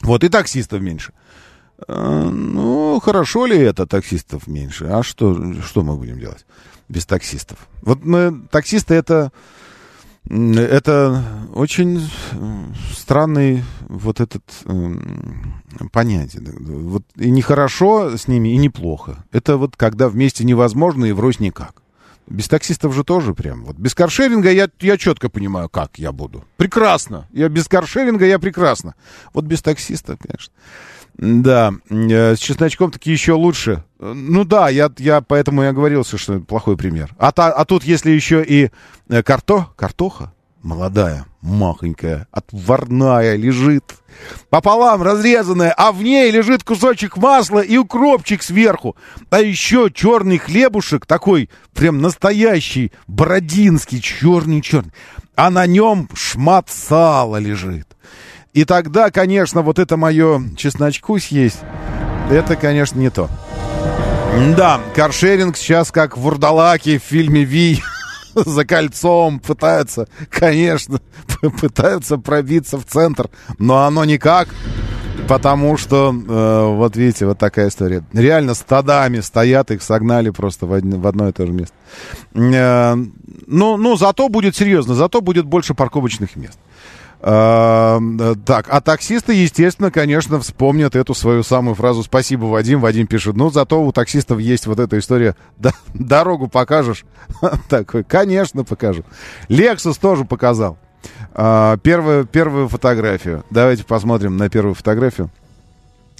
[0.00, 1.12] Вот, и таксистов меньше.
[1.86, 4.86] Э, ну, хорошо ли это, таксистов меньше?
[4.86, 6.46] А что, что мы будем делать
[6.88, 7.58] без таксистов?
[7.82, 9.32] Вот мы, таксисты это,
[10.28, 12.08] это очень
[12.96, 14.94] странный вот этот э,
[15.90, 16.42] понятие.
[16.60, 19.24] Вот и нехорошо с ними, и неплохо.
[19.32, 21.82] Это вот когда вместе невозможно и врозь никак.
[22.28, 23.64] Без таксистов же тоже прям.
[23.64, 26.44] Вот без каршеринга я, я четко понимаю, как я буду.
[26.56, 27.26] Прекрасно.
[27.32, 28.94] Я без каршеринга я прекрасно.
[29.34, 30.52] Вот без таксиста, конечно.
[31.14, 33.84] Да, э, с чесночком таки еще лучше.
[33.98, 37.10] Ну да, я, я поэтому и оговорился, что это плохой пример.
[37.18, 38.70] А, та, а тут, если еще и
[39.08, 40.32] э, карто, картоха,
[40.62, 43.94] молодая, махонькая, отварная, лежит
[44.50, 48.96] пополам разрезанная, а в ней лежит кусочек масла и укропчик сверху.
[49.30, 54.92] А еще черный хлебушек, такой прям настоящий, бородинский, черный-черный.
[55.34, 57.86] А на нем шмат сала лежит.
[58.52, 61.60] И тогда, конечно, вот это мое чесночку съесть,
[62.30, 63.30] это, конечно, не то.
[64.56, 67.82] Да, каршеринг сейчас как в Вурдалаке в фильме «Ви»
[68.34, 71.00] за кольцом пытаются, конечно,
[71.60, 74.48] пытаются пробиться в центр, но оно никак,
[75.28, 78.04] потому что, э, вот видите, вот такая история.
[78.12, 81.74] Реально стадами стоят, их согнали просто в, одно, в одно и то же место.
[82.34, 82.96] Э,
[83.46, 86.58] ну, ну, зато будет серьезно, зато будет больше парковочных мест.
[87.22, 92.80] Так, а таксисты, естественно, конечно, вспомнят эту свою самую фразу «Спасибо, Вадим».
[92.80, 95.36] Вадим пишет, ну, зато у таксистов есть вот эта история
[95.94, 97.04] «Дорогу покажешь?»
[97.68, 99.04] Такой, конечно, покажу.
[99.48, 100.78] Лексус тоже показал.
[101.34, 103.44] А, первую, первую фотографию.
[103.50, 105.30] Давайте посмотрим на первую фотографию.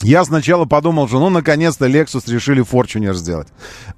[0.02, 3.48] Я сначала подумал, что ну, наконец-то Lexus решили Fortuner сделать.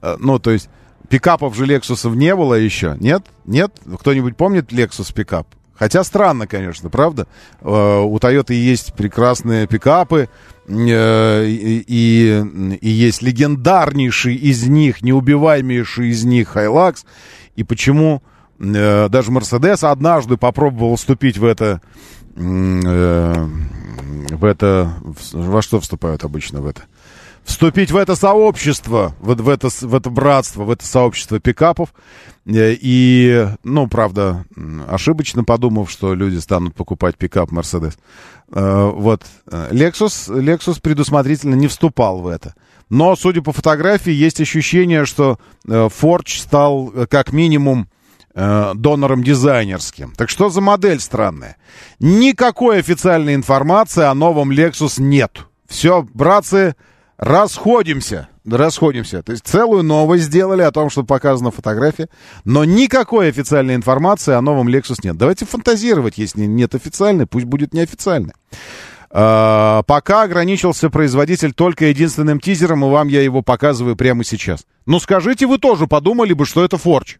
[0.02, 0.68] А, ну, то есть,
[1.08, 2.96] пикапов же Lexus не было еще.
[2.98, 3.24] Нет?
[3.44, 3.72] Нет?
[4.00, 5.46] Кто-нибудь помнит Lexus пикап?
[5.76, 7.26] Хотя странно, конечно, правда?
[7.60, 10.28] Э, у Toyota есть прекрасные пикапы,
[10.66, 17.04] э, и, и, и есть легендарнейший из них, неубиваемейший из них Hilux.
[17.56, 18.22] И почему
[18.58, 21.80] э, даже Mercedes однажды попробовал вступить в это...
[22.36, 24.92] В это...
[25.32, 26.82] Во что вступают обычно в это?
[27.44, 31.94] Вступить в это сообщество, в, в, это, в это братство, в это сообщество пикапов.
[32.46, 34.44] Э, и, ну, правда,
[34.88, 37.96] ошибочно подумав, что люди станут покупать пикап Mercedes.
[38.50, 39.22] Э, вот.
[39.46, 42.54] Lexus, Lexus предусмотрительно не вступал в это.
[42.90, 47.88] Но, судя по фотографии, есть ощущение, что Forge стал как минимум
[48.34, 50.12] донором дизайнерским.
[50.16, 51.56] Так что за модель странная?
[51.98, 55.46] Никакой официальной информации о новом Lexus нет.
[55.66, 56.74] Все, братцы,
[57.16, 58.28] расходимся.
[58.44, 59.22] Расходимся.
[59.22, 62.08] То есть целую новость сделали о том, что показана фотография,
[62.44, 65.16] но никакой официальной информации о новом Lexus нет.
[65.16, 68.34] Давайте фантазировать, если нет официальной, пусть будет неофициальной.
[69.10, 74.66] А, пока ограничился производитель только единственным тизером, и вам я его показываю прямо сейчас.
[74.86, 77.18] Ну скажите, вы тоже подумали бы, что это Форч.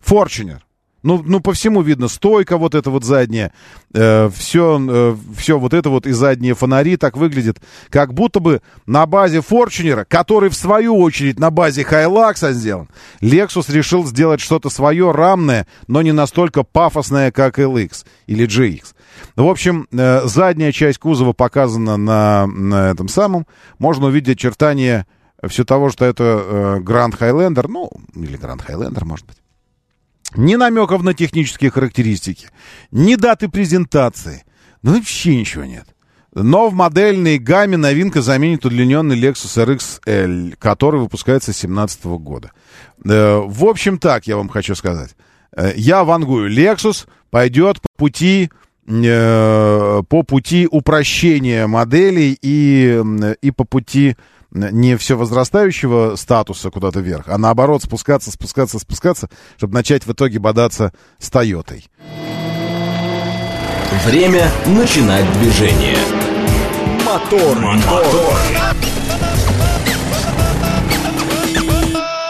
[0.00, 0.64] Форчинер.
[1.02, 3.52] Ну, ну, по всему видно, стойка вот эта вот задняя,
[3.92, 8.62] э, все, э, все вот это вот и задние фонари так выглядит, как будто бы
[8.86, 12.88] на базе Форчунера, который в свою очередь на базе Хайлакса сделан,
[13.20, 18.94] Lexus решил сделать что-то свое, рамное, но не настолько пафосное, как LX или GX.
[19.36, 23.46] В общем, э, задняя часть кузова показана на, на этом самом.
[23.78, 25.06] Можно увидеть очертания
[25.48, 29.36] все того, что это э, Grand Highlander, ну, или Grand Highlander, может быть.
[30.36, 32.48] Ни намеков на технические характеристики,
[32.90, 34.44] ни даты презентации.
[34.82, 35.86] Ну, вообще ничего нет.
[36.34, 42.52] Но в модельной гамме новинка заменит удлиненный Lexus RX который выпускается с 2017 года.
[43.04, 45.14] Э, в общем, так я вам хочу сказать.
[45.54, 46.50] Э, я вангую.
[46.50, 48.50] Lexus пойдет по пути
[48.86, 53.02] э, по пути упрощения моделей и,
[53.42, 54.16] и по пути
[54.52, 60.38] не все возрастающего статуса куда-то вверх, а наоборот спускаться, спускаться, спускаться, чтобы начать в итоге
[60.38, 61.86] бодаться с Тойотой.
[64.04, 65.98] Время начинать движение.
[67.04, 68.38] Мотор, мотор.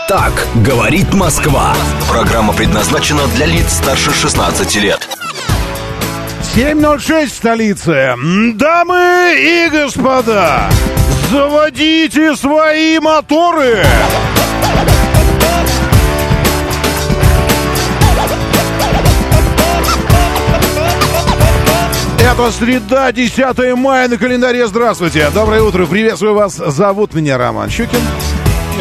[0.09, 1.75] Так говорит Москва.
[2.11, 5.09] Программа предназначена для лиц старше 16 лет.
[6.55, 8.15] 7.06 в столице.
[8.57, 10.69] Дамы и господа,
[11.33, 13.83] Заводите свои моторы!
[22.21, 24.67] Это среда, 10 мая на календаре.
[24.67, 25.31] Здравствуйте.
[25.33, 25.87] Доброе утро.
[25.87, 26.57] Приветствую вас.
[26.57, 28.01] Зовут меня Роман Щукин.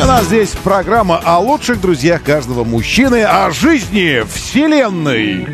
[0.04, 5.48] У нас здесь программа о лучших друзьях каждого мужчины, о жизни, вселенной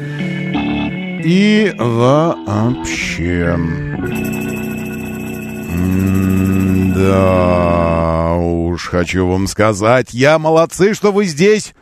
[1.24, 3.56] и вообще.
[6.96, 11.74] Да уж, хочу вам сказать, я молодцы, что вы здесь.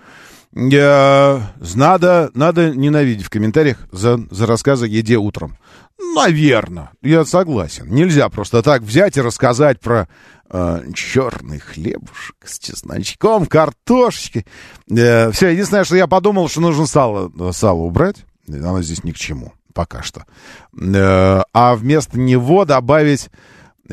[0.53, 1.51] Я...
[1.75, 5.57] Надо, надо ненавидеть в комментариях за, за рассказы о еде утром.
[6.15, 7.87] Наверное, я согласен.
[7.89, 10.07] Нельзя просто так взять и рассказать про
[10.49, 14.45] э, черный хлебушек с чесночком, картошечкой.
[14.89, 18.25] Э, все, единственное, что я подумал, что нужно сало, сало убрать.
[18.47, 20.25] Оно здесь ни к чему пока что.
[20.79, 23.29] Э, а вместо него добавить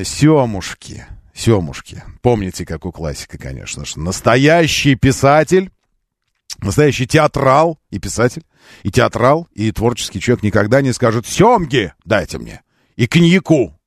[0.00, 1.06] Семушки.
[1.34, 2.02] Семушки.
[2.22, 3.98] Помните, как у классика, конечно же.
[3.98, 5.70] Настоящий писатель,
[6.58, 8.44] настоящий театрал и писатель,
[8.82, 12.62] и театрал, и творческий человек никогда не скажет «Семги дайте мне»
[12.96, 13.78] и коньяку.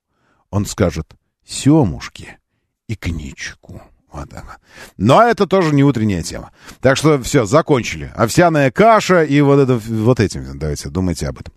[0.52, 2.38] Он скажет «Семушки»
[2.88, 3.82] и коньячку.
[4.16, 4.58] Вот она.
[4.98, 6.52] Но это тоже не утренняя тема.
[6.80, 8.14] Так что все, закончили.
[8.16, 11.54] Овсяная каша и вот это, вот этим, давайте, думайте об этом.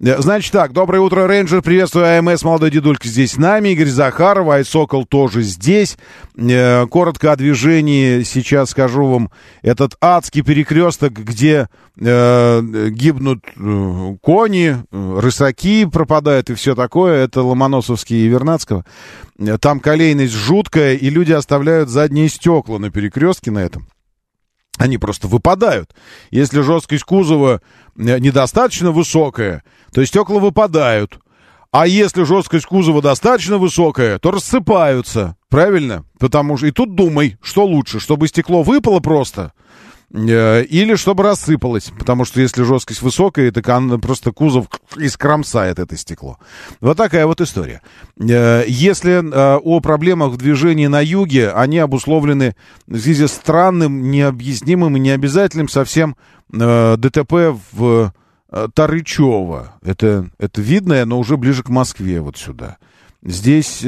[0.00, 4.50] Э, значит так, доброе утро, рейнджер, приветствую АМС, молодой дедулька здесь с нами, Игорь Захаров,
[4.50, 5.96] Айсокол тоже здесь.
[6.36, 9.30] Э, коротко о движении сейчас скажу вам.
[9.62, 12.60] Этот адский перекресток, где э,
[12.90, 13.44] гибнут
[14.20, 18.84] кони, рысаки пропадают и все такое, это Ломоносовский и Вернадского.
[19.60, 23.86] Там колейность жуткая, и люди оставляют задние стекла на перекрестке на этом.
[24.76, 25.94] Они просто выпадают.
[26.32, 27.60] Если жесткость кузова
[27.96, 31.20] э, недостаточно высокая, то стекла выпадают.
[31.70, 35.36] А если жесткость кузова достаточно высокая, то рассыпаются.
[35.48, 36.04] Правильно?
[36.18, 39.52] Потому что и тут думай, что лучше, чтобы стекло выпало просто,
[40.12, 43.66] или чтобы рассыпалось, потому что если жесткость высокая, так
[44.00, 46.38] просто кузов искромсает это стекло.
[46.80, 47.80] Вот такая вот история.
[48.20, 52.54] Э, если э, о проблемах в движении на юге, они обусловлены
[52.86, 56.16] в связи с странным, необъяснимым и необязательным совсем
[56.50, 58.12] ДТП в
[58.74, 59.72] Тарычево.
[59.82, 62.76] Это, это видно, но уже ближе к Москве, вот сюда.
[63.22, 63.82] Здесь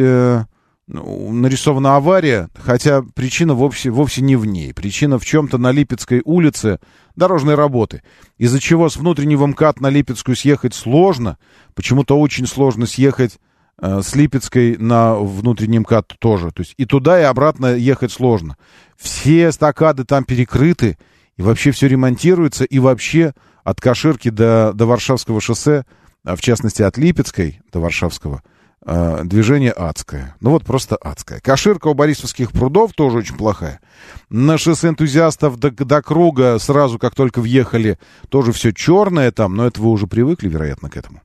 [0.86, 4.74] нарисована авария, хотя причина вовсе, вовсе не в ней.
[4.74, 6.78] Причина в чем-то на Липецкой улице
[7.16, 8.02] дорожной работы,
[8.36, 11.38] из-за чего с внутреннего МКАД на Липецкую съехать сложно,
[11.74, 13.38] почему-то очень сложно съехать
[13.80, 16.50] э, с Липецкой на внутренний МКАД тоже.
[16.50, 18.56] То есть и туда, и обратно ехать сложно.
[18.98, 20.98] Все эстакады там перекрыты,
[21.36, 23.32] и вообще все ремонтируется, и вообще
[23.64, 25.84] от Каширки до, до Варшавского шоссе,
[26.24, 28.42] а в частности от Липецкой до Варшавского,
[28.84, 30.36] движение адское.
[30.40, 31.40] Ну вот просто адское.
[31.40, 33.80] Каширка у Борисовских прудов тоже очень плохая.
[34.28, 39.66] На шоссе энтузиастов до, до круга сразу, как только въехали, тоже все черное там, но
[39.66, 41.22] это вы уже привыкли, вероятно, к этому.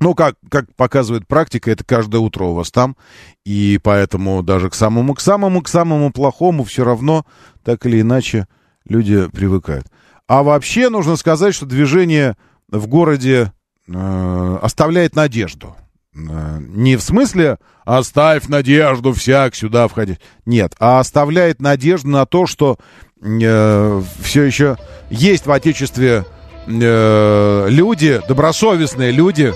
[0.00, 2.96] Ну, как, как показывает практика, это каждое утро у вас там,
[3.44, 7.24] и поэтому даже к самому, к самому, к самому плохому все равно,
[7.64, 8.46] так или иначе,
[8.86, 9.86] люди привыкают.
[10.28, 12.36] А вообще нужно сказать, что движение
[12.68, 13.52] в городе
[13.88, 15.76] э, оставляет надежду.
[16.16, 20.18] Э, не в смысле «оставь надежду, всяк сюда входить».
[20.44, 22.78] Нет, а оставляет надежду на то, что
[23.22, 24.76] э, все еще
[25.10, 26.24] есть в Отечестве
[26.66, 29.52] э, люди, добросовестные люди,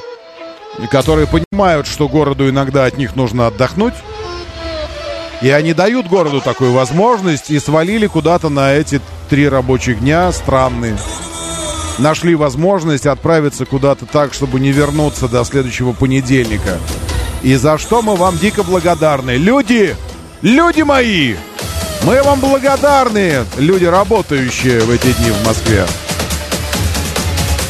[0.90, 3.94] которые понимают, что городу иногда от них нужно отдохнуть.
[5.42, 9.00] И они дают городу такую возможность и свалили куда-то на эти
[9.30, 10.98] три рабочих дня странные.
[12.00, 16.78] Нашли возможность отправиться куда-то так, чтобы не вернуться до следующего понедельника.
[17.42, 19.32] И за что мы вам дико благодарны.
[19.32, 19.94] Люди!
[20.40, 21.34] Люди мои!
[22.04, 25.84] Мы вам благодарны, люди, работающие в эти дни в Москве.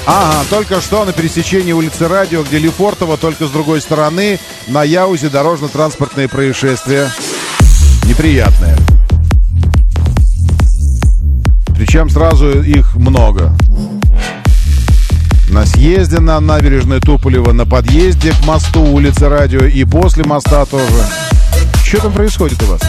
[0.06, 5.28] Ага, только что на пересечении улицы Радио, где Лефортово, только с другой стороны, на Яузе
[5.28, 7.10] дорожно-транспортные происшествия.
[8.04, 8.76] Неприятные.
[11.74, 13.52] Причем сразу их много.
[15.50, 21.04] На съезде на набережной Туполева, на подъезде к мосту улицы Радио и после моста тоже.
[21.84, 22.80] Что там происходит у вас?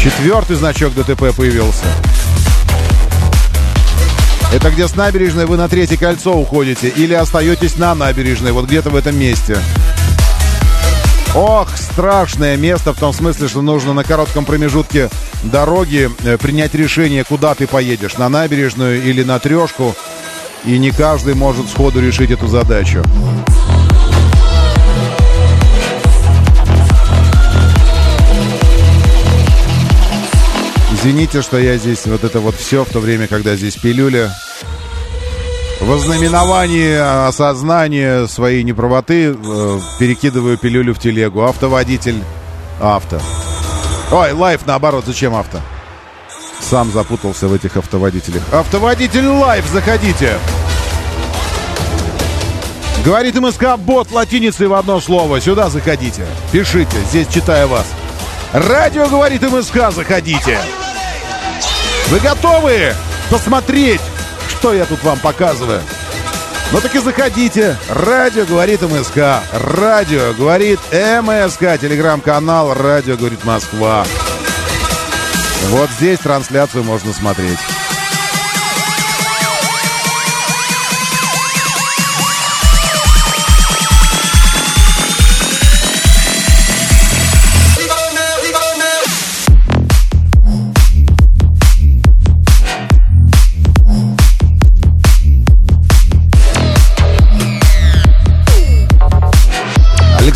[0.00, 1.86] Четвертый значок ДТП появился.
[4.52, 8.90] Это где с набережной вы на третье кольцо уходите или остаетесь на набережной, вот где-то
[8.90, 9.58] в этом месте.
[11.36, 15.10] Ох, страшное место в том смысле, что нужно на коротком промежутке
[15.42, 19.94] дороги э, принять решение, куда ты поедешь, на набережную или на трешку.
[20.64, 23.02] И не каждый может сходу решить эту задачу.
[30.94, 34.32] Извините, что я здесь вот это вот все в то время, когда здесь пилюля.
[35.86, 41.44] Во знаменовании осознания своей неправоты э, перекидываю пилюлю в телегу.
[41.44, 42.24] Автоводитель
[42.80, 43.20] авто.
[44.10, 45.60] Ой, лайф наоборот, зачем авто?
[46.60, 48.42] Сам запутался в этих автоводителях.
[48.52, 50.32] Автоводитель лайф, заходите.
[53.04, 55.40] Говорит МСК бот латиницей в одно слово.
[55.40, 56.26] Сюда заходите.
[56.50, 57.86] Пишите, здесь читаю вас.
[58.52, 60.58] Радио говорит МСК, заходите.
[62.08, 62.92] Вы готовы
[63.30, 64.00] посмотреть,
[64.58, 65.82] что я тут вам показываю?
[66.72, 67.76] Ну так и заходите.
[67.88, 69.40] Радио говорит МСК.
[69.52, 71.80] Радио говорит МСК.
[71.80, 74.04] Телеграм-канал Радио говорит Москва.
[75.68, 77.58] Вот здесь трансляцию можно смотреть.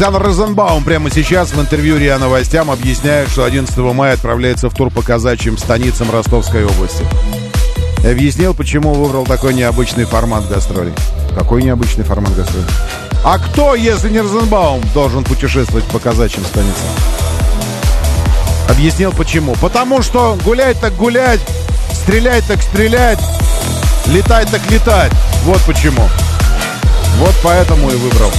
[0.01, 4.89] Александр Розенбаум прямо сейчас в интервью РИА Новостям объясняет, что 11 мая отправляется в тур
[4.89, 7.05] по казачьим станицам Ростовской области.
[7.99, 10.95] Объяснил, почему выбрал такой необычный формат гастролей.
[11.37, 12.65] Какой необычный формат гастролей?
[13.27, 16.89] А кто, если не Розенбаум, должен путешествовать по казачьим станицам?
[18.71, 19.55] Объяснил почему.
[19.61, 21.41] Потому что гулять так гулять,
[21.93, 23.21] стрелять так стрелять,
[24.07, 25.13] летать так летать.
[25.45, 26.09] Вот почему.
[27.19, 28.31] Вот поэтому и выбрал.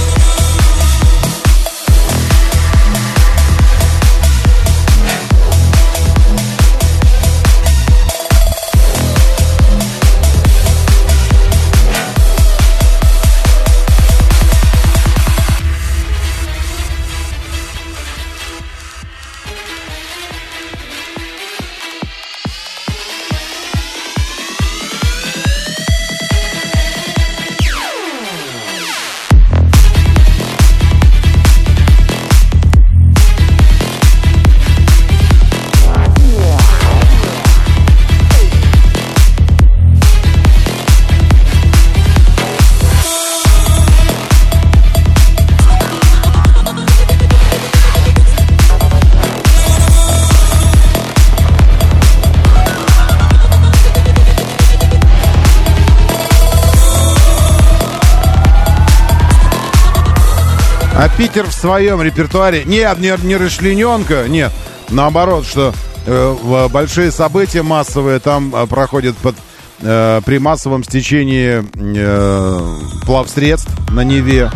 [61.16, 62.64] Питер в своем репертуаре...
[62.64, 64.52] Нет, не, не расчлененка, нет.
[64.90, 65.72] Наоборот, что
[66.06, 69.36] э, большие события массовые там э, проходят под,
[69.80, 74.50] э, при массовом стечении э, плавсредств на Неве.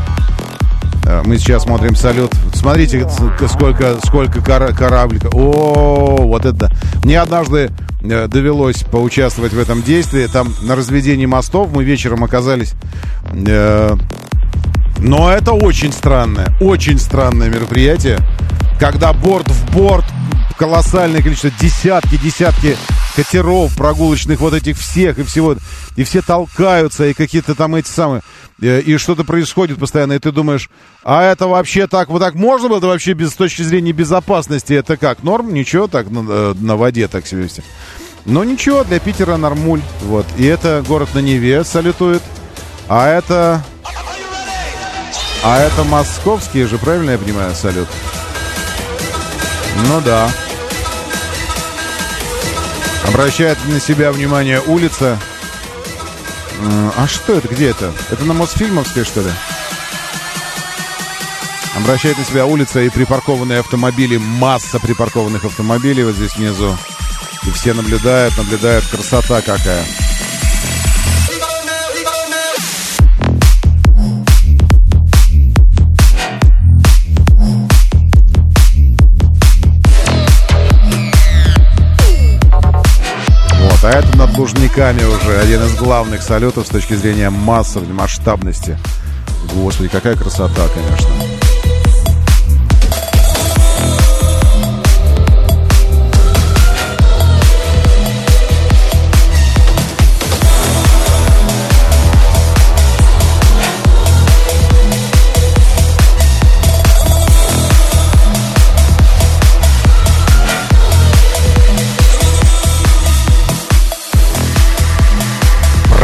[1.04, 2.32] Э, мы сейчас смотрим салют.
[2.54, 3.08] Смотрите,
[3.48, 5.34] сколько, сколько кора корабликов.
[5.34, 6.70] О, вот это.
[7.04, 7.70] Мне однажды
[8.02, 10.26] э, довелось поучаствовать в этом действии.
[10.26, 12.72] Там на разведении мостов мы вечером оказались.
[13.32, 13.94] Э,
[14.98, 18.18] но это очень странное, очень странное мероприятие,
[18.78, 20.04] когда борт в борт,
[20.56, 22.76] колоссальное количество, десятки, десятки
[23.14, 25.56] катеров прогулочных, вот этих всех и всего,
[25.96, 28.22] и все толкаются, и какие-то там эти самые,
[28.60, 30.70] э, и что-то происходит постоянно, и ты думаешь,
[31.02, 34.74] а это вообще так, вот так можно было, это вообще без, с точки зрения безопасности,
[34.74, 35.52] это как, норм?
[35.54, 37.62] Ничего, так на, э, на воде так себе все.
[38.26, 42.22] Но ничего, для Питера нормуль, вот, и это город на Неве салютует,
[42.88, 43.64] а это...
[45.48, 47.88] А это московские же, правильно я понимаю, салют?
[49.86, 50.28] Ну да.
[53.06, 55.20] Обращает на себя внимание улица.
[56.96, 57.46] А что это?
[57.46, 57.92] Где это?
[58.10, 59.30] Это на Мосфильмовской, что ли?
[61.76, 64.16] Обращает на себя улица и припаркованные автомобили.
[64.16, 66.76] Масса припаркованных автомобилей вот здесь внизу.
[67.44, 68.84] И все наблюдают, наблюдают.
[68.86, 69.84] Красота какая.
[83.86, 88.76] А это над Лужниками уже один из главных салютов с точки зрения массовой масштабности.
[89.54, 91.45] Господи, какая красота, конечно.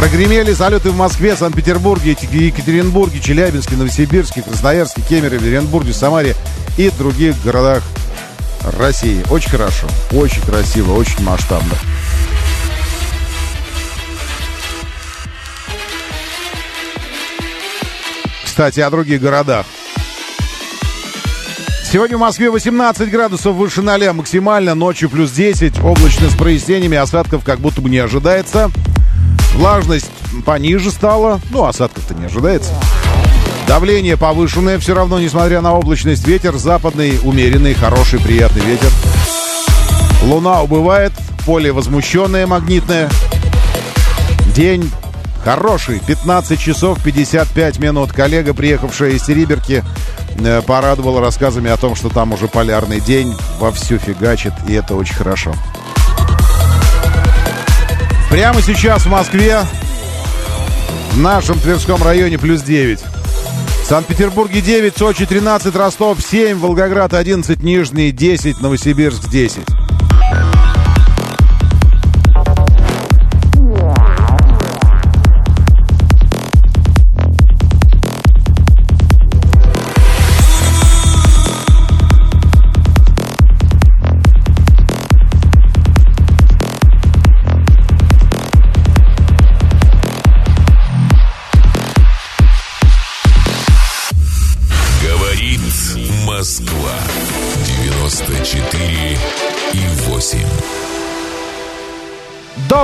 [0.03, 6.35] Прогремели салюты в Москве, Санкт-Петербурге, Екатеринбурге, Челябинске, Новосибирске, Красноярске, Кемерове, Оренбурге, Самаре
[6.77, 7.81] и других городах
[8.77, 9.23] России.
[9.29, 11.71] Очень хорошо, очень красиво, очень масштабно.
[18.43, 19.65] Кстати, о других городах.
[21.89, 27.45] Сегодня в Москве 18 градусов выше 0 максимально, ночью плюс 10, облачно с прояснениями, осадков
[27.45, 28.69] как будто бы не ожидается.
[29.55, 30.09] Влажность
[30.45, 32.73] пониже стала, ну, осадков-то не ожидается.
[33.67, 36.27] Давление повышенное все равно, несмотря на облачность.
[36.27, 38.89] Ветер западный, умеренный, хороший, приятный ветер.
[40.23, 41.13] Луна убывает,
[41.45, 43.09] поле возмущенное, магнитное.
[44.55, 44.89] День
[45.43, 48.11] хороший, 15 часов 55 минут.
[48.11, 49.83] Коллега, приехавшая из Териберки,
[50.37, 55.15] э, порадовала рассказами о том, что там уже полярный день вовсю фигачит, и это очень
[55.15, 55.53] хорошо.
[58.33, 59.59] Прямо сейчас в Москве,
[61.11, 62.99] в нашем Тверском районе, плюс 9.
[62.99, 69.82] В Санкт-Петербурге 9, Сочи 13, Ростов 7, Волгоград 11, Нижний 10, Новосибирск 10.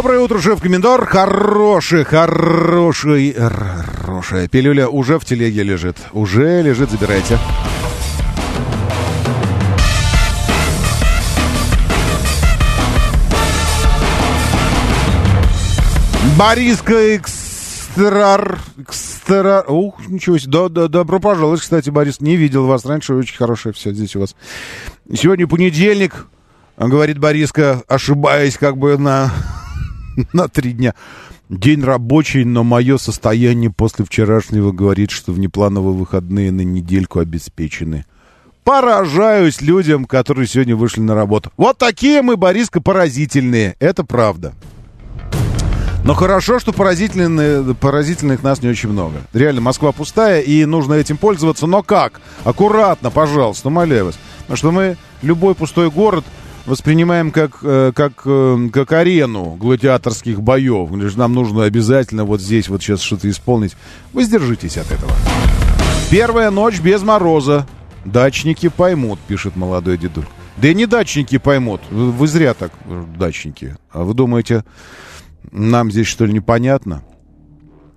[0.02, 1.06] Доброе утро, шеф Комендор.
[1.06, 5.98] Хороший, хороший, хорошая пилюля уже в телеге лежит.
[6.14, 7.38] Уже лежит, забирайте.
[16.38, 18.58] Бориска Экстрар...
[18.78, 19.66] Экстра...
[19.68, 20.54] Ух, ничего себе.
[20.54, 22.22] Да, да, добро пожаловать, кстати, Борис.
[22.22, 23.16] Не видел вас раньше.
[23.16, 24.34] Очень хорошее все здесь у вас.
[25.14, 26.26] Сегодня понедельник.
[26.78, 29.30] Говорит Бориска, ошибаясь как бы на
[30.34, 30.94] на три дня.
[31.50, 38.06] День рабочий, но мое состояние после вчерашнего говорит, что внеплановые выходные на недельку обеспечены.
[38.64, 41.52] Поражаюсь людям, которые сегодня вышли на работу.
[41.58, 43.76] Вот такие мы, Бориска, поразительные.
[43.80, 44.54] Это правда.
[46.06, 49.22] Но хорошо, что поразительных, поразительных нас не очень много.
[49.34, 51.68] Реально, Москва пустая, и нужно этим пользоваться.
[51.68, 52.22] Но как?
[52.44, 54.20] Аккуратно, пожалуйста, умоляю вас.
[54.42, 56.26] Потому что мы любой пустой город
[56.70, 60.92] воспринимаем как, э, как, э, как арену гладиаторских боев.
[61.18, 63.76] Нам нужно обязательно вот здесь вот сейчас что-то исполнить.
[64.14, 65.12] Воздержитесь от этого.
[66.10, 67.68] Первая ночь без мороза.
[68.06, 70.26] Дачники поймут, пишет молодой дедуль.
[70.58, 71.82] Да и не дачники поймут.
[71.90, 72.72] Вы зря так,
[73.18, 73.76] дачники.
[73.92, 74.64] А вы думаете,
[75.52, 77.04] нам здесь что ли непонятно?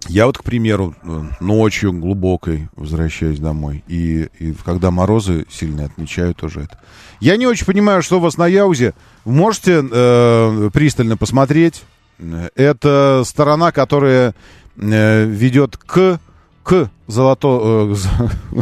[0.09, 0.95] Я вот, к примеру,
[1.41, 3.85] ночью глубокой возвращаюсь домой.
[3.87, 6.79] И, и когда морозы сильно отмечаю тоже это.
[7.21, 8.95] Я не очень понимаю, что у вас на Яузе.
[9.25, 11.85] Можете э, пристально посмотреть.
[12.55, 14.35] Это сторона, которая
[14.77, 16.21] э, ведет к,
[16.63, 17.95] к, золото,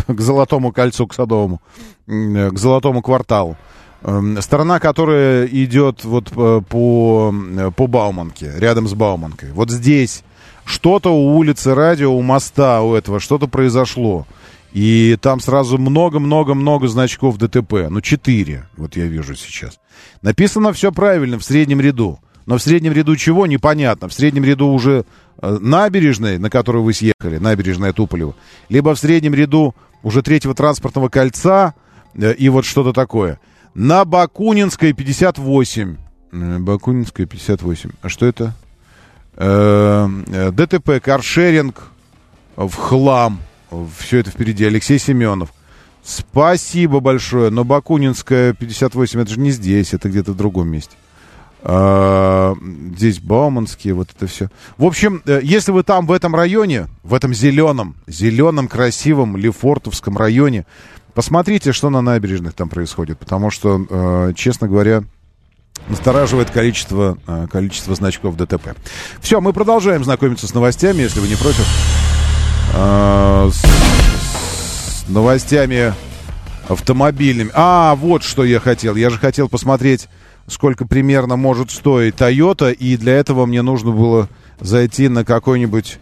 [0.08, 1.60] э, к Золотому кольцу, к Садовому,
[2.06, 3.56] э, к Золотому кварталу.
[4.02, 7.34] Эм, сторона, которая идет вот по, по,
[7.76, 9.52] по Бауманке, рядом с Бауманкой.
[9.52, 10.24] Вот здесь
[10.70, 14.26] что-то у улицы Радио, у моста у этого, что-то произошло.
[14.72, 17.88] И там сразу много-много-много значков ДТП.
[17.90, 19.80] Ну, четыре, вот я вижу сейчас.
[20.22, 22.20] Написано все правильно, в среднем ряду.
[22.46, 24.08] Но в среднем ряду чего, непонятно.
[24.08, 25.04] В среднем ряду уже
[25.42, 28.34] э, набережной, на которую вы съехали, набережная Туполева,
[28.68, 31.74] либо в среднем ряду уже третьего транспортного кольца
[32.14, 33.40] э, и вот что-то такое.
[33.74, 35.96] На Бакунинской 58.
[36.32, 37.90] Э, Бакунинская 58.
[38.02, 38.54] А что это?
[39.42, 41.88] Э, э, ДТП, каршеринг
[42.56, 43.40] в хлам.
[43.98, 44.64] Все это впереди.
[44.66, 45.52] Алексей Семенов.
[46.04, 47.50] Спасибо большое.
[47.50, 50.94] Но Бакунинская 58, это же не здесь, это где-то в другом месте.
[51.62, 52.54] А,
[52.96, 54.48] здесь Бауманские, вот это все.
[54.76, 60.64] В общем, если вы там, в этом районе, в этом зеленом, зеленом, красивом Лефортовском районе,
[61.14, 65.02] Посмотрите, что на набережных там происходит, потому что, э, честно говоря,
[65.88, 68.76] настораживает количество, э, количество значков ДТП.
[69.20, 71.66] Все, мы продолжаем знакомиться с новостями, если вы не против.
[72.74, 75.94] Э, с, с новостями
[76.68, 77.50] автомобильными.
[77.54, 78.94] А, вот что я хотел.
[78.96, 80.08] Я же хотел посмотреть,
[80.46, 84.28] сколько примерно может стоить Toyota, и для этого мне нужно было
[84.60, 85.98] зайти на какой-нибудь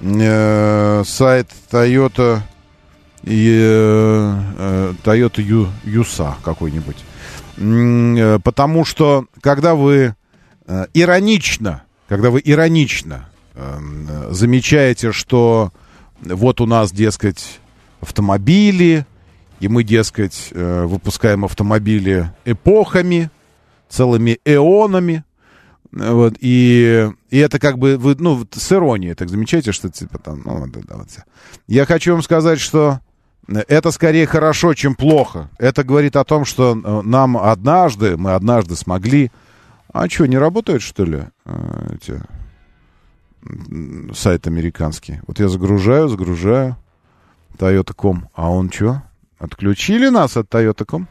[0.00, 2.40] э, сайт Toyota
[3.22, 6.96] и э, э, Toyota Юса какой-нибудь.
[7.60, 10.14] Э, потому что, когда вы
[10.66, 15.72] э, иронично, когда вы иронично э, замечаете, что
[16.20, 17.60] вот у нас, дескать,
[18.00, 19.06] автомобили,
[19.60, 23.30] и мы, дескать, э, выпускаем автомобили эпохами,
[23.88, 25.24] целыми эонами,
[25.92, 30.42] вот, и, и это как бы, вы, ну, с иронией так замечаете, что типа там,
[30.44, 31.08] ну, да, да, вот.
[31.66, 33.00] Я хочу вам сказать, что
[33.68, 35.48] это скорее хорошо, чем плохо.
[35.58, 39.30] Это говорит о том, что э, нам однажды, мы однажды смогли...
[39.92, 42.22] А что, не работают, что ли, э, эти
[44.14, 45.20] сайт американский?
[45.26, 46.76] Вот я загружаю, загружаю
[47.58, 49.02] Toyota.com, а он что?
[49.38, 51.08] Отключили нас от Toyota.com?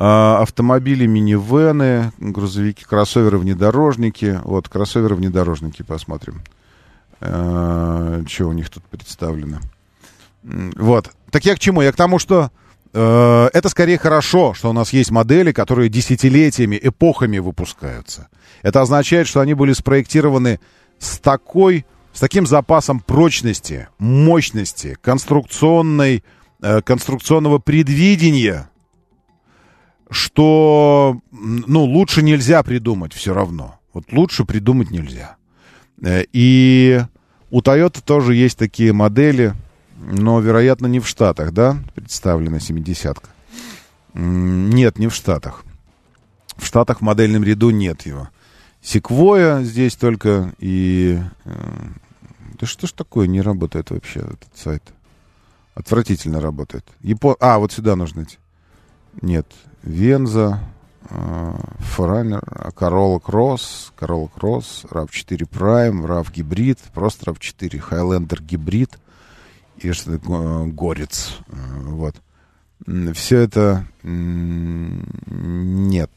[0.00, 4.40] А, автомобили, минивены, грузовики, кроссоверы, внедорожники.
[4.44, 6.42] Вот, кроссоверы, внедорожники, посмотрим.
[7.20, 9.58] А, что у них тут представлено?
[10.42, 11.10] Вот.
[11.30, 11.82] Так я к чему?
[11.82, 12.50] Я к тому, что
[12.92, 18.28] э, это скорее хорошо, что у нас есть модели, которые десятилетиями, эпохами выпускаются.
[18.62, 20.60] Это означает, что они были спроектированы
[20.98, 26.24] с такой, с таким запасом прочности, мощности, конструкционной,
[26.62, 28.70] э, конструкционного предвидения,
[30.10, 33.78] что, ну, лучше нельзя придумать все равно.
[33.92, 35.36] Вот лучше придумать нельзя.
[36.02, 37.00] Э, и
[37.50, 39.54] у Toyota тоже есть такие модели,
[40.10, 43.28] но, вероятно, не в Штатах, да, представлена 70-ка?
[44.14, 45.64] Нет, не в Штатах.
[46.56, 48.30] В Штатах в модельном ряду нет его.
[48.80, 51.20] Секвоя здесь только и...
[51.44, 51.50] Э,
[52.58, 54.82] да что ж такое, не работает вообще этот сайт?
[55.74, 56.86] Отвратительно работает.
[57.00, 57.36] Япон...
[57.38, 58.38] А, вот сюда нужно идти.
[59.20, 59.46] Нет.
[59.82, 60.60] Венза,
[61.10, 62.42] Форанер,
[62.74, 68.98] Corolla Cross, Corolla Cross, RAV4 Prime, RAV Гибрид, просто RAV4 Highlander Гибрид,
[69.80, 71.38] и что горец.
[71.48, 72.16] Вот.
[73.14, 76.10] Все это нет,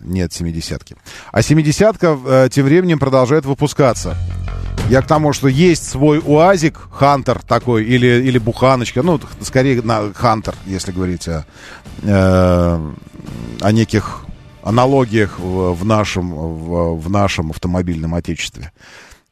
[0.00, 0.96] нет семидесятки.
[1.30, 4.16] А семидесятка э, тем временем продолжает выпускаться.
[4.88, 10.12] Я к тому, что есть свой УАЗик, Хантер такой, или, или Буханочка, ну, скорее на
[10.14, 11.44] Хантер, если говорить о,
[12.02, 12.92] э,
[13.60, 14.24] о неких
[14.62, 18.72] аналогиях в, в, нашем, в, в нашем автомобильном отечестве.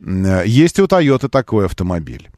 [0.00, 2.30] Есть и у Toyota такой автомобиль.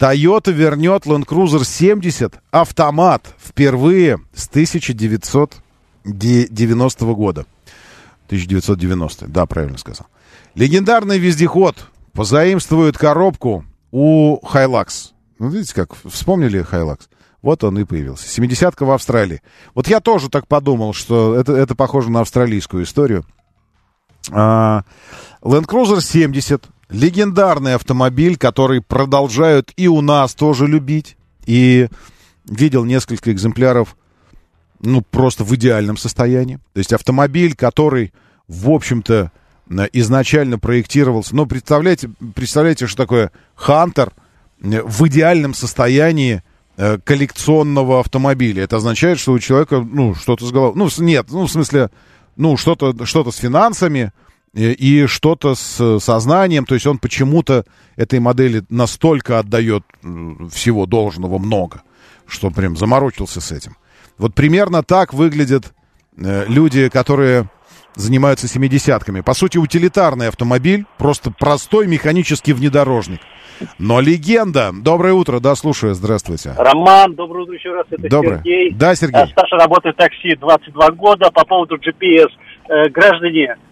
[0.00, 7.44] Toyota вернет Land Cruiser 70 автомат впервые с 1990 года.
[8.28, 10.06] 1990, да, правильно сказал.
[10.54, 11.76] Легендарный вездеход
[12.14, 15.10] позаимствует коробку у Hilux.
[15.38, 17.00] Ну, видите, как вспомнили Hilux?
[17.42, 18.26] Вот он и появился.
[18.26, 19.42] 70-ка в Австралии.
[19.74, 23.26] Вот я тоже так подумал, что это, это похоже на австралийскую историю.
[24.30, 24.84] А,
[25.42, 31.16] Land Cruiser 70 Легендарный автомобиль, который продолжают и у нас тоже любить.
[31.46, 31.88] и
[32.50, 33.96] видел несколько экземпляров,
[34.80, 36.56] ну, просто в идеальном состоянии.
[36.72, 38.12] То есть автомобиль, который,
[38.48, 39.30] в общем-то,
[39.92, 41.36] изначально проектировался.
[41.36, 44.12] Ну, представляете, представляете, что такое Хантер
[44.58, 46.42] в идеальном состоянии
[46.76, 48.64] э, коллекционного автомобиля.
[48.64, 50.72] Это означает, что у человека, ну, что-то с головой...
[50.76, 51.90] Ну, нет, ну, в смысле,
[52.36, 54.12] ну, что-то что с финансами
[54.54, 56.64] и, и что-то с сознанием.
[56.66, 57.64] То есть он почему-то
[57.96, 59.84] этой модели настолько отдает
[60.50, 61.82] всего должного много,
[62.26, 63.76] что прям заморочился с этим.
[64.18, 65.72] Вот примерно так выглядят
[66.16, 67.48] э, люди, которые
[67.94, 69.20] занимаются семидесятками.
[69.20, 73.20] По сути, утилитарный автомобиль, просто простой механический внедорожник.
[73.78, 74.70] Но легенда.
[74.72, 76.54] Доброе утро, да, слушаю, здравствуйте.
[76.56, 78.38] Роман, доброе утро еще раз, это доброе.
[78.38, 78.72] Сергей.
[78.72, 79.26] Да, Сергей.
[79.28, 81.30] Стаж работы такси 22 года.
[81.30, 82.28] По поводу GPS,
[82.68, 83.69] э, граждане, э,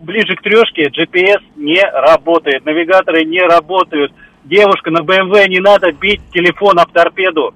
[0.00, 4.12] ближе к трешке GPS не работает, навигаторы не работают.
[4.44, 7.54] Девушка на BMW не надо бить телефон об торпеду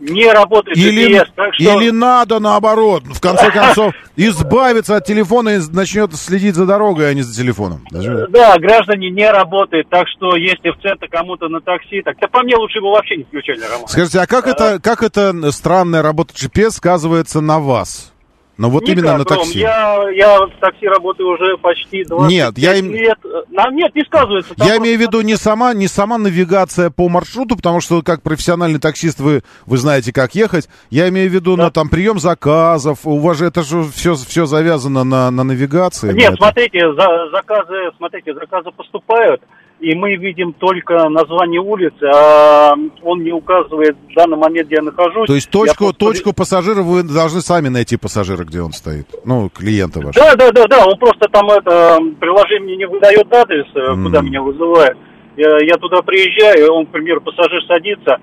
[0.00, 1.80] не работает или, GPS, так что...
[1.80, 7.14] Или надо наоборот, в конце концов, избавиться от телефона и начнет следить за дорогой, а
[7.14, 7.84] не за телефоном.
[7.90, 8.26] Даже...
[8.28, 12.42] Да, граждане не работает, так что если в центр кому-то на такси, так то по
[12.42, 13.88] мне лучше его вообще не включали, Роман.
[13.88, 14.50] Скажите, а как, а...
[14.50, 18.13] это, как это странная работа GPS сказывается на вас?
[18.56, 19.58] Но вот Никак, именно на такси.
[19.58, 22.92] Я, я в такси работаю уже почти 20 нет, я им...
[22.92, 23.18] лет.
[23.50, 24.54] Нам нет, не сказывается.
[24.58, 28.78] я имею в виду не сама, не сама навигация по маршруту, потому что как профессиональный
[28.78, 30.68] таксист вы, вы знаете, как ехать.
[30.90, 31.64] Я имею в виду да.
[31.64, 33.00] на там прием заказов.
[33.04, 36.12] У вас же это же все, все завязано на, на навигации.
[36.12, 39.42] Нет, смотрите, за, заказы, смотрите, заказы поступают
[39.80, 44.82] и мы видим только название улицы, а он не указывает в данный момент, где я
[44.82, 45.26] нахожусь.
[45.26, 45.98] То есть точку, просто...
[45.98, 50.24] точку пассажира вы должны сами найти пассажира, где он стоит, ну, клиента вашего.
[50.24, 54.02] Да, да, да, да, он просто там это, приложение не выдает адрес, mm.
[54.04, 54.96] куда меня вызывает.
[55.36, 58.18] Я, я туда приезжаю, он, к примеру, пассажир садится,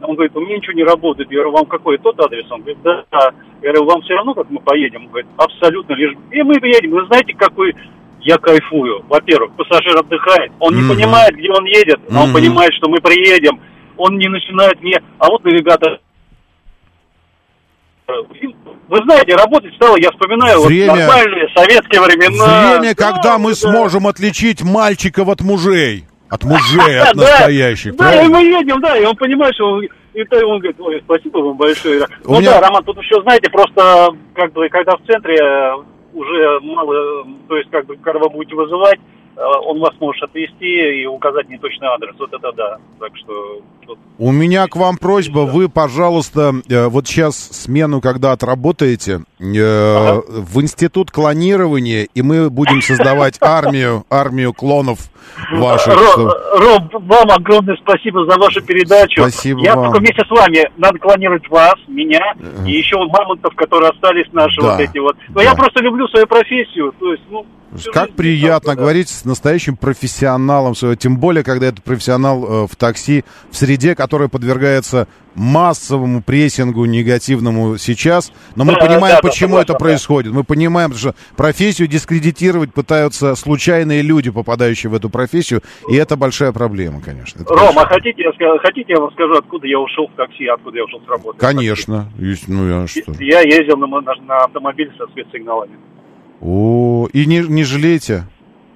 [0.00, 1.30] он говорит, у меня ничего не работает.
[1.30, 2.44] Я говорю, вам какой тот адрес?
[2.50, 3.04] Он говорит, да.
[3.62, 5.02] Я говорю, вам все равно, как мы поедем?
[5.04, 6.12] Он говорит, абсолютно лишь.
[6.30, 6.90] И мы поедем.
[6.90, 7.74] Вы знаете, какой
[8.24, 9.04] я кайфую.
[9.08, 10.82] Во-первых, пассажир отдыхает, он mm-hmm.
[10.82, 12.24] не понимает, где он едет, но mm-hmm.
[12.24, 13.60] он понимает, что мы приедем.
[13.96, 16.00] Он не начинает мне, а вот навигатор
[18.06, 22.78] вы знаете, работать стало, я вспоминаю, время, вот нормальные советские времена.
[22.78, 23.56] Время, да, когда мы да.
[23.56, 26.04] сможем отличить мальчиков от мужей.
[26.28, 27.96] От мужей, от настоящих.
[27.96, 31.56] Да, и мы едем, да, и он понимает, что и он говорит, ой, спасибо вам
[31.56, 32.06] большое.
[32.24, 35.38] Ну да, Роман, тут еще, знаете, просто, как бы, когда в центре
[36.14, 39.00] уже мало, то есть как бы, когда вы будете вызывать,
[39.36, 42.14] он вас может отвезти и указать неточный адрес.
[42.18, 42.78] Вот это да.
[43.00, 43.60] Так что...
[44.18, 45.40] У меня к вам просьба.
[45.40, 50.22] Вы, пожалуйста, э, вот сейчас смену, когда отработаете, э, ага.
[50.28, 55.10] в институт клонирования, и мы будем создавать армию, армию клонов
[55.52, 55.94] ваших.
[56.16, 59.20] Ром, вам огромное спасибо за вашу передачу.
[59.20, 59.86] Спасибо Я вам.
[59.86, 62.34] только вместе с вами надо клонировать вас, меня
[62.66, 64.72] и еще мамонтов, которые остались наши да.
[64.72, 65.16] вот эти вот.
[65.28, 65.42] Но да.
[65.42, 66.94] я просто люблю свою профессию.
[66.98, 67.44] То есть, ну,
[67.92, 73.56] как приятно говорить с настоящим профессионалом, тем более, когда это профессионал э, в такси, в
[73.56, 79.74] среде, которая подвергается массовому прессингу негативному сейчас, но мы да, понимаем, да, почему да, это
[79.74, 80.34] происходит.
[80.34, 86.52] Мы понимаем, что профессию дискредитировать пытаются случайные люди, попадающие в эту профессию, и это большая
[86.52, 87.40] проблема, конечно.
[87.40, 90.46] Это Рома, а хотите я, скажу, хотите, я вам скажу, откуда я ушел в такси,
[90.46, 91.38] откуда я ушел с работы?
[91.38, 92.12] Конечно.
[92.18, 93.10] Есть, ну, я, что?
[93.20, 95.78] я ездил на, на, на автомобиле со спецсигналами.
[96.40, 98.24] О, и не, не жалеете?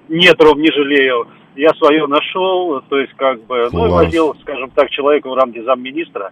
[0.09, 1.27] Нет, Ром, не жалею.
[1.57, 3.73] Я свое нашел, то есть как бы, Класс.
[3.73, 6.31] ну, возил, скажем так, человека в рамке замминистра.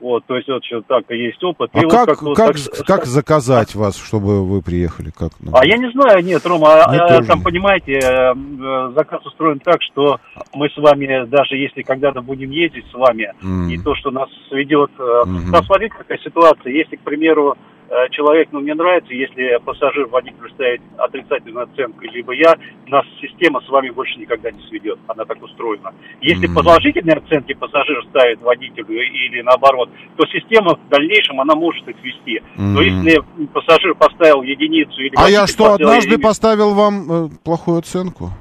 [0.00, 1.70] Вот, то есть вот что так есть опыт.
[1.72, 5.10] А и как, вот как, как, как заказать вас, чтобы вы приехали?
[5.10, 5.50] Как, ну?
[5.52, 10.20] А я не знаю, нет, Рома, а, там, понимаете, э, э, заказ устроен так, что
[10.54, 13.72] мы с вами, даже если когда-то будем ездить с вами, mm.
[13.72, 15.50] и то, что нас ведет, mm-hmm.
[15.50, 17.56] посмотрите, какая ситуация, если, к примеру,
[17.90, 22.54] Э, человек, ну, мне нравится, если пассажир водителю ставит отрицательную оценку, либо я,
[22.86, 25.94] нас система с вами больше никогда не сведет, она так устроена.
[26.20, 26.54] Если mm-hmm.
[26.54, 32.36] положительные оценки пассажир ставит водителю или наоборот, то система в дальнейшем, она может их вести.
[32.36, 32.42] Mm-hmm.
[32.58, 33.22] Но если
[33.54, 35.14] пассажир поставил единицу или...
[35.16, 36.28] А я что, однажды единицу...
[36.28, 38.32] поставил вам э, плохую оценку?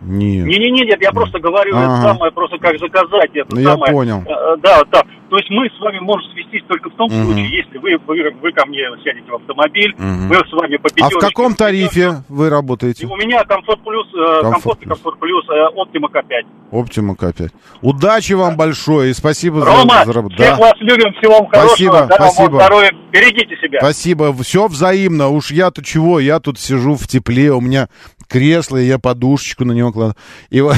[0.00, 0.46] Нет.
[0.46, 1.84] Не, не, не, нет, я просто говорю ага.
[1.84, 3.90] это самое, просто как заказать это ну, самое.
[3.90, 4.22] Я понял.
[4.26, 5.02] Э, да, да.
[5.28, 7.24] То есть мы с вами можем свестись только в том угу.
[7.24, 10.02] случае, если вы, вы, вы ко мне сядете в автомобиль, угу.
[10.02, 13.06] мы с вами по А в каком тарифе вы работаете?
[13.06, 14.88] У меня комфорт плюс, э, комфорт, комфорт, плюс.
[14.88, 15.44] комфорт плюс,
[15.74, 16.46] Оптима К5.
[16.70, 17.50] Оптима К5.
[17.82, 20.34] Удачи вам большое и спасибо Рома, за, за работу.
[20.36, 20.56] всех да.
[20.56, 22.50] вас любим, всего вам спасибо, хорошего, спасибо.
[22.50, 23.80] вам здоровья, берегите себя.
[23.80, 25.28] Спасибо, все взаимно.
[25.28, 27.88] Уж я-то чего, я тут сижу в тепле, у меня
[28.30, 30.16] кресло, и я подушечку на него кладу.
[30.50, 30.76] И вот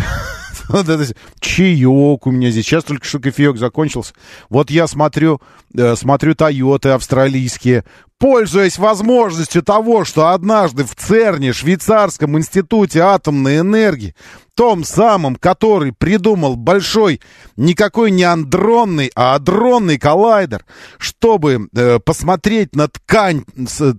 [0.73, 1.07] это,
[1.41, 2.67] чаек у меня здесь.
[2.67, 4.15] Сейчас только что кофеек закончился.
[4.49, 5.41] Вот я смотрю,
[5.77, 7.85] э, смотрю Тойоты австралийские.
[8.19, 14.15] Пользуясь возможностью того, что однажды в ЦЕРНе, Швейцарском институте атомной энергии,
[14.55, 17.21] том самом, который придумал большой,
[17.57, 20.65] никакой не андронный, а адронный коллайдер,
[20.99, 23.45] чтобы э, посмотреть на ткань,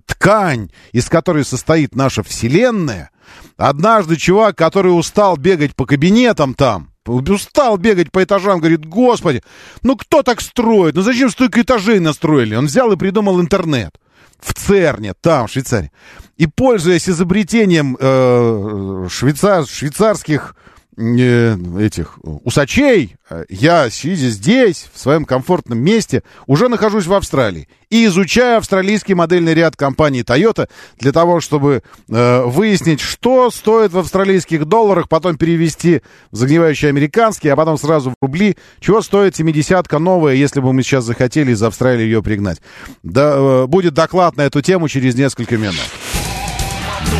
[0.06, 3.10] ткань, из которой состоит наша Вселенная,
[3.56, 9.42] Однажды чувак, который устал бегать по кабинетам там, устал бегать по этажам, говорит, господи,
[9.82, 10.94] ну кто так строит?
[10.94, 12.54] Ну зачем столько этажей настроили?
[12.54, 13.94] Он взял и придумал интернет
[14.40, 15.90] в ЦЕРНе, там, в Швейцарии.
[16.36, 20.56] И, пользуясь изобретением э, швейцар, швейцарских
[20.96, 23.16] этих усачей,
[23.48, 29.54] я, сидя здесь, в своем комфортном месте, уже нахожусь в Австралии и изучаю австралийский модельный
[29.54, 30.68] ряд компании Toyota
[30.98, 36.02] для того, чтобы э, выяснить, что стоит в австралийских долларах, потом перевести
[36.32, 40.82] в загнивающие американские, а потом сразу в рубли, чего стоит 70-ка новая, если бы мы
[40.82, 42.60] сейчас захотели из Австралии ее пригнать.
[43.04, 45.76] Да, э, будет доклад на эту тему через несколько минут.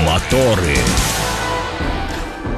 [0.05, 0.75] Моторы.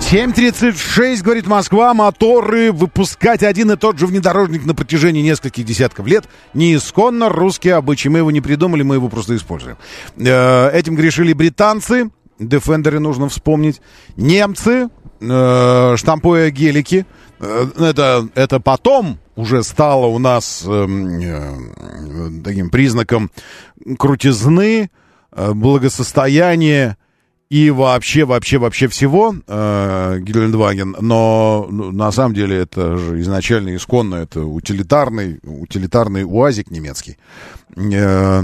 [0.08, 6.28] 7.36, говорит Москва, моторы выпускать один и тот же внедорожник на протяжении нескольких десятков лет.
[6.54, 8.06] Не исконно русские обычаи.
[8.08, 9.78] Мы его не придумали, мы его просто используем.
[10.16, 13.80] Э, этим грешили британцы, Defenderы нужно вспомнить.
[14.14, 17.04] Немцы, э, штампуя гелики.
[17.40, 20.60] Э, это, это потом уже стало у нас
[22.44, 23.32] таким признаком
[23.98, 24.88] крутизны,
[25.32, 26.96] благосостояния
[27.48, 33.76] и вообще, вообще, вообще всего э, Гелендваген, но ну, на самом деле это же изначально
[33.76, 37.18] исконно, это утилитарный, утилитарный УАЗик немецкий.
[37.76, 38.42] Э,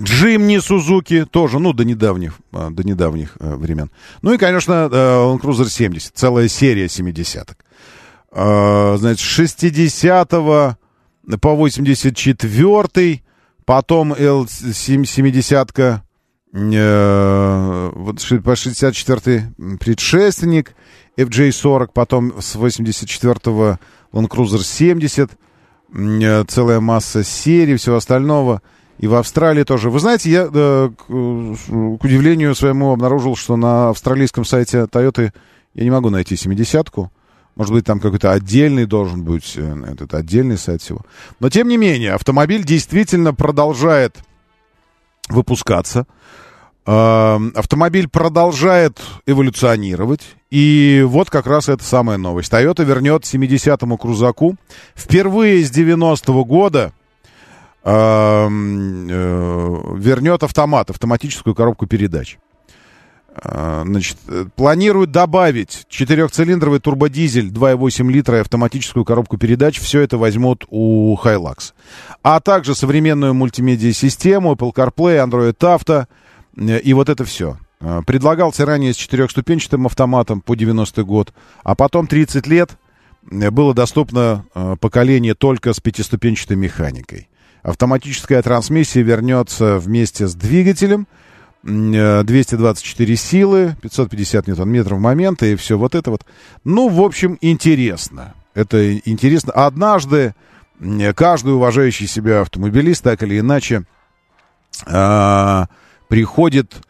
[0.00, 3.92] Джимни Сузуки тоже, ну, до недавних, э, до недавних э, времен.
[4.22, 4.96] Ну и, конечно, э,
[5.36, 7.56] Cruiser 70, целая серия 70-ок.
[8.32, 10.76] Э, значит, с 60 по
[11.54, 13.22] 84
[13.64, 16.09] потом L70-ка Э,
[16.52, 20.74] вот по 64-й предшественник
[21.16, 23.78] FJ40, потом с 84-го
[24.12, 25.30] Land Cruiser 70,
[25.92, 28.62] э, целая масса серий, всего остального.
[28.98, 29.88] И в Австралии тоже.
[29.88, 35.32] Вы знаете, я, э, к удивлению своему, обнаружил, что на австралийском сайте Toyota
[35.74, 37.10] я не могу найти 70-ку.
[37.56, 41.00] Может быть, там какой-то отдельный должен быть, этот отдельный сайт всего.
[41.40, 44.18] Но, тем не менее, автомобиль действительно продолжает
[45.28, 46.06] выпускаться.
[46.86, 50.22] Эм, автомобиль продолжает эволюционировать.
[50.50, 52.50] И вот как раз это самая новость.
[52.50, 54.56] Toyota вернет 70-му крузаку
[54.96, 56.92] впервые с 90-го года
[57.84, 58.48] э, э,
[59.96, 62.38] вернет автомат, автоматическую коробку передач.
[63.44, 64.16] Э, значит,
[64.56, 69.78] планируют добавить четырехцилиндровый турбодизель 2,8 литра и автоматическую коробку передач.
[69.78, 71.74] Все это возьмут у Hilux.
[72.22, 76.29] А также современную мультимедиа-систему Apple CarPlay, Android Auto– Э,
[76.68, 77.58] и вот это все.
[77.80, 81.32] Э, предлагался ранее с четырехступенчатым автоматом по 90-й год,
[81.64, 82.76] а потом 30 лет
[83.30, 84.44] э, было доступно
[84.80, 87.28] поколение только с пятиступенчатой механикой.
[87.62, 91.06] Автоматическая трансмиссия вернется вместе с двигателем,
[91.62, 96.24] 224 силы, 550 ньютон-метров момента и все вот это вот.
[96.64, 98.34] Ну, в общем, интересно.
[98.54, 99.52] Это интересно.
[99.52, 100.34] Однажды
[101.14, 103.84] каждый уважающий себя автомобилист так или иначе
[104.86, 105.68] а,
[106.10, 106.82] приходит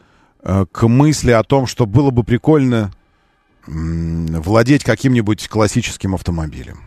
[0.43, 2.91] э, к мысли о том, что было бы прикольно
[3.67, 6.81] э, владеть каким-нибудь классическим автомобилем.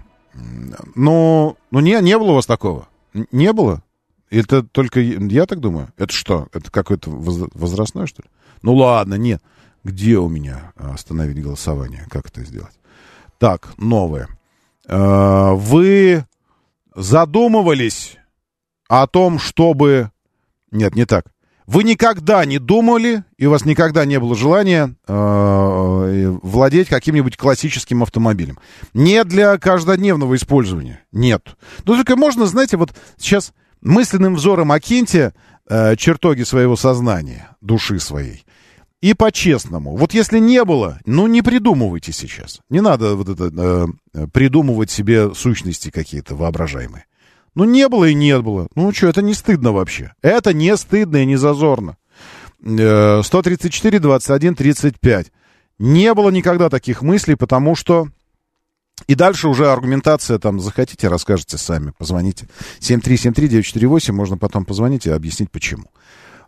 [0.96, 2.90] Но, ну, не, не было у вас такого?
[3.32, 3.84] Не было?
[4.32, 5.94] Это только я так думаю?
[5.96, 6.48] Это что?
[6.54, 8.30] Это какое-то возрастное, что ли?
[8.64, 9.42] Ну ладно, нет.
[9.84, 12.08] Где у меня остановить голосование?
[12.10, 12.74] Как это сделать?
[13.38, 14.28] Так, новое.
[14.88, 16.26] Э, вы
[16.96, 18.18] задумывались
[18.88, 20.10] о том, чтобы...
[20.72, 21.28] Нет, не так.
[21.66, 28.04] Вы никогда не думали, и у вас никогда не было желания э, владеть каким-нибудь классическим
[28.04, 28.60] автомобилем.
[28.94, 31.02] Не для каждодневного использования.
[31.12, 31.56] Нет.
[31.86, 35.34] Ну, только можно, знаете, вот сейчас мысленным взором окиньте
[35.70, 38.46] э, чертоги своего сознания, души своей.
[39.02, 39.98] И по-честному.
[39.98, 42.62] Вот если не было, ну не придумывайте сейчас.
[42.70, 47.06] Не надо вот это э, придумывать себе сущности какие-то воображаемые.
[47.56, 48.68] Ну, не было и не было.
[48.76, 50.14] Ну, что, это не стыдно вообще.
[50.22, 51.98] Это не стыдно и не зазорно.
[52.62, 55.32] 134, 21, 35.
[55.80, 58.08] Не было никогда таких мыслей, потому что...
[59.08, 62.48] И дальше уже аргументация, там, захотите, расскажете сами, позвоните.
[62.80, 65.86] 7373948, можно потом позвонить и объяснить, почему.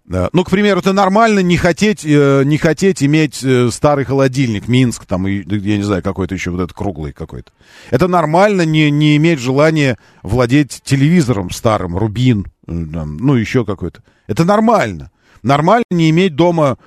[0.08, 5.06] Ну, к примеру, это нормально не хотеть, э, не хотеть иметь э, старый холодильник, Минск,
[5.06, 7.52] там, я не знаю, какой-то еще вот этот круглый какой-то.
[7.90, 14.04] Это нормально не, не иметь желания владеть телевизором старым, Рубин, там, ну, еще какой-то.
[14.28, 15.10] Это нормально.
[15.42, 16.78] Нормально не иметь дома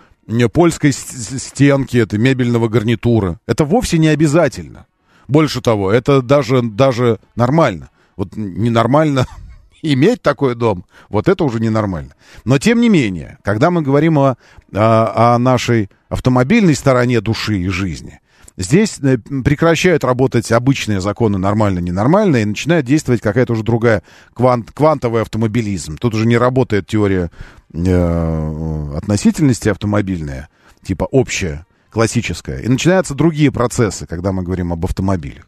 [0.52, 3.40] польской стенки, это мебельного гарнитура.
[3.46, 4.86] Это вовсе не обязательно.
[5.26, 7.90] Больше того, это даже, даже нормально.
[8.16, 9.26] Вот ненормально
[9.82, 12.14] иметь такой дом, вот это уже ненормально.
[12.44, 14.36] Но тем не менее, когда мы говорим о,
[14.72, 18.20] о, нашей автомобильной стороне души и жизни,
[18.56, 24.02] здесь э, прекращают работать обычные законы нормально-ненормально, и начинает действовать какая-то уже другая
[24.34, 25.96] квант, квантовый автомобилизм.
[25.96, 27.30] Тут уже не работает теория
[27.72, 30.48] э, относительности автомобильная,
[30.82, 32.60] типа общая, классическая.
[32.60, 35.44] И начинаются другие процессы, когда мы говорим об автомобилях.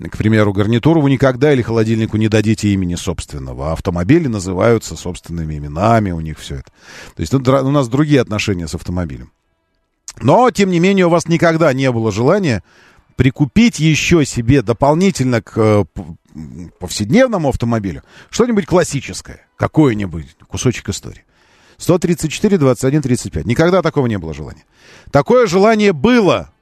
[0.00, 5.56] К примеру, гарнитуру вы никогда или холодильнику не дадите имени собственного, а автомобили называются собственными
[5.56, 6.70] именами, у них все это.
[7.14, 9.30] То есть тут у нас другие отношения с автомобилем.
[10.20, 12.64] Но, тем не менее, у вас никогда не было желания
[13.14, 15.84] прикупить еще себе дополнительно к э,
[16.80, 21.24] повседневному автомобилю что-нибудь классическое, какой-нибудь кусочек истории.
[21.78, 23.46] 134, 21, 35.
[23.46, 24.64] Никогда такого не было желания.
[25.10, 26.52] Такое желание было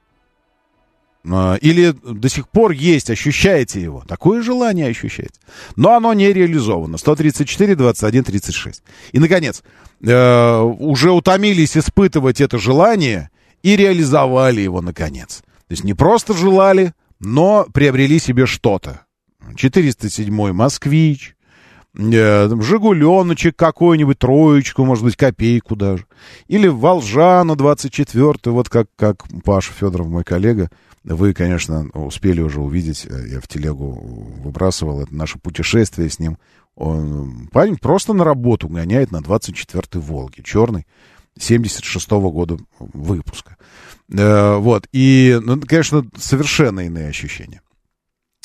[1.24, 4.02] или до сих пор есть, ощущаете его.
[4.08, 5.34] Такое желание ощущаете.
[5.76, 6.98] Но оно не реализовано.
[6.98, 8.82] 134, 21, 36.
[9.12, 9.62] И, наконец,
[10.02, 13.30] э, уже утомились испытывать это желание
[13.62, 15.42] и реализовали его, наконец.
[15.68, 19.02] То есть не просто желали, но приобрели себе что-то.
[19.56, 21.36] 407 «Москвич»,
[21.96, 26.06] э, Жигуленочек какой-нибудь, троечку, может быть, копейку даже.
[26.48, 30.70] Или Волжану 24 вот как, как Паша Федоров, мой коллега,
[31.04, 33.90] вы, конечно, успели уже увидеть, э, я в телегу
[34.42, 36.38] выбрасывал, это наше путешествие с ним.
[36.74, 40.86] Он, парень просто на работу гоняет на 24-й «Волге», черный,
[41.38, 43.56] 76-го года выпуска.
[44.10, 47.61] Э, вот, и, ну, конечно, совершенно иные ощущения.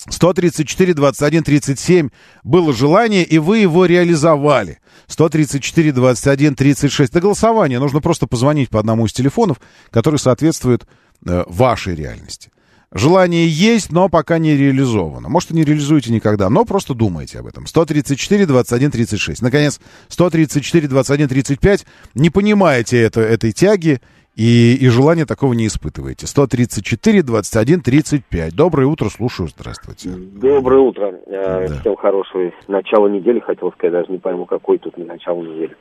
[0.09, 2.09] 134, 21, 37
[2.43, 4.79] было желание, и вы его реализовали.
[5.07, 7.11] 134, 21, 36.
[7.13, 9.59] До голосования нужно просто позвонить по одному из телефонов,
[9.91, 10.85] который соответствует
[11.25, 12.51] Э, вашей реальности.
[12.93, 15.27] Желание есть, но пока не реализовано.
[15.27, 17.67] Может, и не реализуете никогда, но просто думайте об этом.
[17.67, 19.41] 134, 21, 36.
[19.41, 21.85] Наконец, 134, 21, 35.
[22.13, 23.99] Не понимаете это, этой тяги
[24.37, 26.27] и, и желания такого не испытываете.
[26.27, 28.55] 134, 21, 35.
[28.55, 30.09] Доброе утро, слушаю, здравствуйте.
[30.09, 31.15] Доброе утро.
[31.25, 31.79] Э, да.
[31.79, 35.75] Всем хорошего начала недели, хотел сказать, даже не пойму, какой тут начало недели.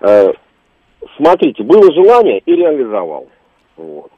[0.00, 0.32] Э,
[1.16, 3.26] смотрите, было желание и реализовал.
[3.76, 4.12] Вот.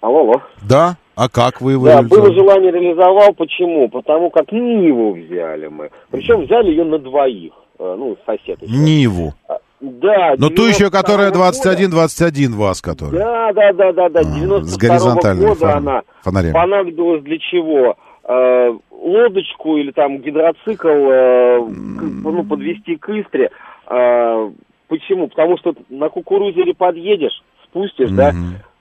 [0.00, 0.42] Алло, алло.
[0.68, 0.96] Да?
[1.14, 3.32] А как вы его Да, было желание реализовал.
[3.32, 3.88] Почему?
[3.88, 5.90] Потому как Ниву взяли мы.
[6.10, 7.52] Причем взяли ее на двоих.
[7.78, 8.60] Э, ну, сосед.
[8.62, 9.34] Ниву.
[9.80, 10.34] А, да.
[10.38, 13.20] Но ту еще, которая 21-21 вас, которая.
[13.20, 14.24] Да, да, да, да, да.
[14.24, 16.52] 92 с горизонтальным года она фонарем.
[16.52, 17.96] понадобилась для чего?
[18.24, 23.50] Э, лодочку или там гидроцикл э, ну, подвести к Истре.
[23.88, 24.50] Э,
[24.88, 25.28] почему?
[25.28, 28.16] Потому что на кукурузере подъедешь, спустишь, mm-hmm.
[28.16, 28.34] да,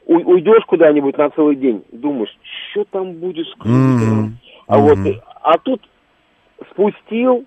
[0.06, 2.36] уйдешь куда-нибудь на целый день, думаешь,
[2.72, 4.30] что там будешь mm-hmm.
[4.68, 4.98] А вот,
[5.44, 5.82] а тут
[6.72, 7.46] спустил,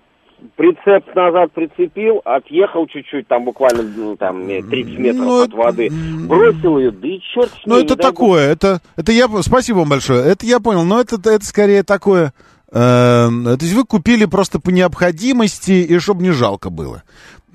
[0.55, 5.89] прицеп назад прицепил, отъехал чуть-чуть, там буквально ну, там 30 метров ну, от воды,
[6.27, 7.63] бросил ее, да и черт с ней.
[7.65, 8.55] Ну это такое, бог.
[8.57, 12.33] это, это я, спасибо вам большое, это я понял, но это, это скорее такое,
[12.71, 17.03] э, то есть вы купили просто по необходимости и чтобы не жалко было.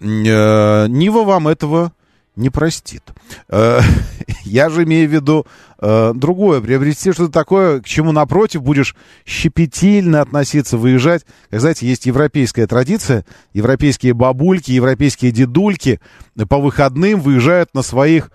[0.00, 1.92] Э, Нива вам этого
[2.36, 3.02] не простит.
[3.48, 3.80] Э,
[4.44, 5.46] я же имею в виду
[5.80, 6.60] э, другое.
[6.60, 8.94] Приобрести что-то такое, к чему напротив будешь
[9.24, 11.24] щепетильно относиться, выезжать.
[11.50, 13.24] Как знаете, есть европейская традиция.
[13.52, 16.00] Европейские бабульки, европейские дедульки
[16.48, 18.30] по выходным выезжают на своих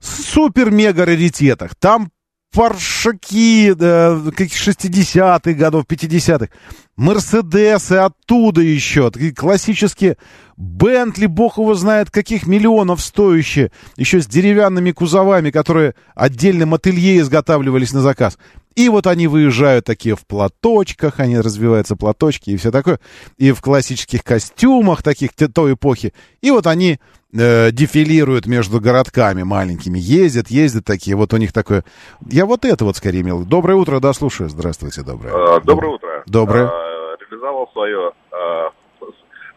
[0.00, 1.74] супер-мега-раритетах.
[1.76, 2.10] Там
[2.54, 6.48] фаршаки э, каких 60-х годов, 50-х.
[6.96, 10.16] Мерседесы оттуда еще, такие классические
[10.56, 17.92] Бентли, бог его знает, каких миллионов стоящие, еще с деревянными кузовами, которые отдельным ателье изготавливались
[17.92, 18.38] на заказ.
[18.76, 23.00] И вот они выезжают такие в платочках, они развиваются платочки и все такое,
[23.36, 26.12] и в классических костюмах таких той эпохи.
[26.40, 26.98] И вот они
[27.32, 31.84] э, дефилируют между городками маленькими, ездят, ездят такие, вот у них такое...
[32.28, 33.44] Я вот это вот скорее имел.
[33.44, 34.48] Доброе утро, да, слушаю.
[34.48, 35.32] Здравствуйте, доброе.
[35.34, 36.22] А, доброе утро.
[36.26, 36.93] Доброе.
[37.34, 38.70] А, реализовал свое а,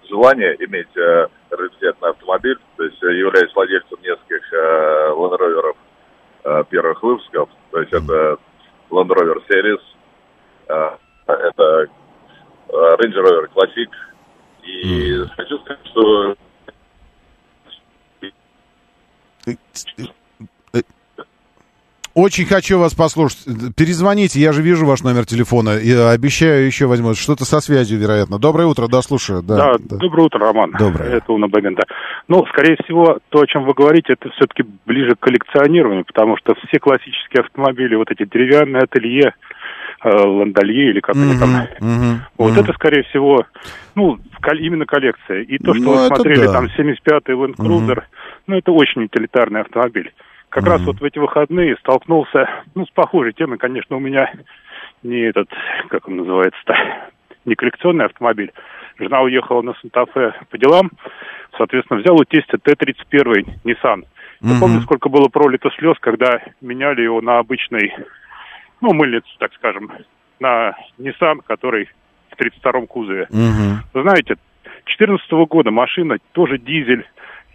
[0.10, 5.76] желание иметь а, раритетный автомобиль, то есть являюсь владельцем нескольких а, Land Rover
[6.44, 8.38] а, первых выпусков, то есть это
[8.90, 9.82] Land Rover Series,
[10.70, 10.98] а,
[11.28, 11.88] это
[12.70, 13.90] Range Rover Classic,
[14.64, 15.28] и mm.
[15.36, 16.36] хочу сказать, что
[22.18, 23.38] очень хочу вас послушать.
[23.76, 25.78] Перезвоните, я же вижу ваш номер телефона.
[25.78, 27.14] И обещаю, еще возьму.
[27.14, 28.40] Что-то со связью, вероятно.
[28.40, 29.44] Доброе утро, да, слушаю.
[29.44, 29.98] Да, да, да.
[29.98, 30.72] доброе утро, Роман.
[30.80, 31.18] Доброе.
[31.18, 31.84] Это Уна Бабин, да.
[32.28, 36.56] Ну, скорее всего, то, о чем вы говорите, это все-таки ближе к коллекционированию, потому что
[36.56, 39.36] все классические автомобили, вот эти деревянные ателье,
[40.04, 41.50] э, ландалье или как mm-hmm, они там.
[41.80, 42.64] Mm-hmm, вот mm-hmm.
[42.64, 43.46] это, скорее всего,
[43.94, 44.18] ну,
[44.60, 45.42] именно коллекция.
[45.42, 46.54] И то, что ну, вы смотрели, да.
[46.54, 48.04] там, 75-й Land Cruiser, mm-hmm.
[48.48, 50.12] ну, это очень утилитарный автомобиль.
[50.50, 50.70] Как mm-hmm.
[50.70, 54.32] раз вот в эти выходные столкнулся, ну, с похожей темой, конечно, у меня
[55.04, 55.50] не этот,
[55.90, 56.74] как он называется-то,
[57.46, 58.52] не коллекционный автомобиль.
[59.00, 60.92] Жена уехала на Санта-Фе по делам,
[61.58, 64.04] соответственно, взял у тестя Т-31 Nissan.
[64.42, 64.60] Я mm-hmm.
[64.60, 67.94] помню, сколько было пролито слез, когда меняли его на обычный,
[68.82, 69.92] ну, мыльницу, так скажем,
[70.40, 71.90] на Nissan, который
[72.32, 73.28] в 32-м кузове.
[73.32, 74.02] Mm-hmm.
[74.02, 74.36] Знаете,
[74.86, 77.06] 14 -го года машина, тоже дизель,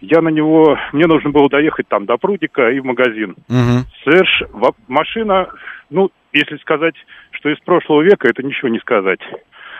[0.03, 3.35] я на него, мне нужно было доехать там до прудика и в магазин.
[3.49, 3.85] Угу.
[4.03, 4.43] Соверш...
[4.87, 5.47] Машина,
[5.89, 6.95] ну, если сказать,
[7.31, 9.21] что из прошлого века, это ничего не сказать.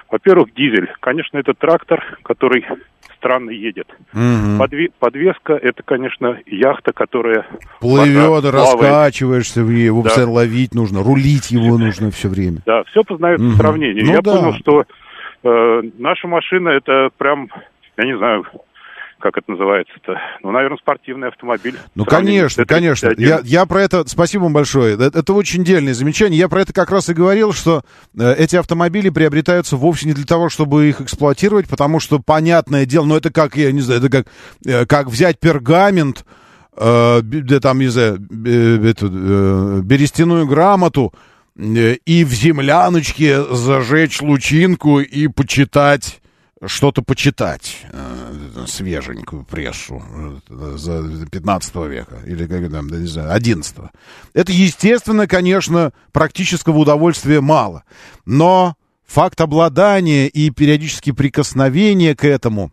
[0.09, 0.89] Во-первых, дизель.
[1.01, 2.65] Конечно, это трактор, который
[3.17, 3.87] странно едет.
[4.13, 4.59] Угу.
[4.59, 4.89] Подве...
[4.97, 7.45] Подвеска, это, конечно, яхта, которая...
[7.81, 10.09] Плывет, раскачиваешься в ней, его да.
[10.09, 12.59] постоянно ловить нужно, рулить его нужно все время.
[12.65, 13.55] Да, все познается угу.
[13.55, 14.03] в сравнении.
[14.03, 14.31] Ну, Я да.
[14.31, 14.85] понял, что
[15.43, 17.49] э, наша машина, это прям,
[17.97, 18.45] я не знаю,
[19.23, 20.17] как это называется-то?
[20.41, 21.79] Ну, наверное, спортивный автомобиль.
[21.95, 23.13] Ну, конечно, конечно.
[23.17, 24.95] Я, я про это, спасибо вам большое.
[24.95, 26.37] Это, это очень дельное замечание.
[26.37, 27.83] Я про это как раз и говорил, что
[28.19, 33.05] э, эти автомобили приобретаются вовсе не для того, чтобы их эксплуатировать, потому что, понятное дело,
[33.05, 34.27] ну, это как, я не знаю, это как,
[34.65, 36.25] э, как взять пергамент,
[36.75, 37.21] э,
[37.61, 41.13] там, не знаю, э, эту, э, берестяную грамоту,
[41.55, 46.19] э, и в земляночке зажечь лучинку и почитать
[46.67, 48.22] что-то почитать, э,
[48.67, 50.01] свеженькую прессу
[50.49, 53.89] э, за 15 века или как там, не знаю, 11 -го.
[54.33, 57.83] Это, естественно, конечно, практического удовольствия мало.
[58.25, 58.75] Но
[59.05, 62.71] факт обладания и периодически прикосновения к этому,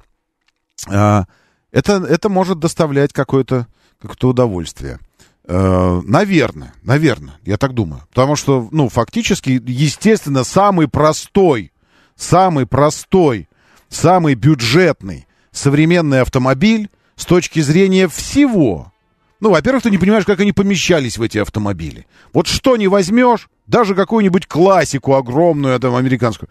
[0.88, 1.24] э,
[1.72, 3.66] это, это может доставлять какое-то
[4.00, 4.98] какое удовольствие.
[5.44, 8.02] Э, наверное, наверное, я так думаю.
[8.08, 11.72] Потому что, ну, фактически, естественно, самый простой,
[12.16, 13.48] самый простой
[13.90, 18.92] самый бюджетный современный автомобиль с точки зрения всего.
[19.40, 22.06] Ну, во-первых, ты не понимаешь, как они помещались в эти автомобили.
[22.32, 26.50] Вот что не возьмешь, даже какую-нибудь классику огромную, там, американскую.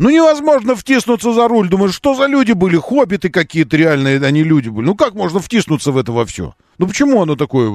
[0.00, 1.68] Ну, невозможно втиснуться за руль.
[1.68, 2.78] Думаешь, что за люди были?
[2.78, 4.86] Хоббиты какие-то реальные, они люди были.
[4.86, 6.54] Ну, как можно втиснуться в это во все?
[6.80, 7.70] Ну почему оно такое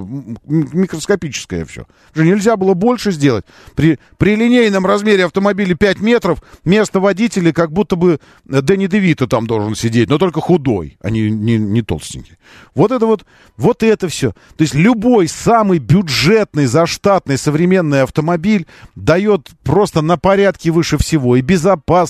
[0.48, 1.86] микроскопическое все?
[2.16, 3.46] Же нельзя было больше сделать.
[3.76, 9.46] При, при линейном размере автомобиля 5 метров место водителя как будто бы Дэнни Девито там
[9.46, 12.38] должен сидеть, но только худой, а не, не, не толстенький.
[12.74, 13.26] Вот это вот,
[13.58, 14.32] вот это все.
[14.58, 18.66] То есть любой самый бюджетный, заштатный современный автомобиль
[18.96, 21.42] дает просто на порядке выше всего и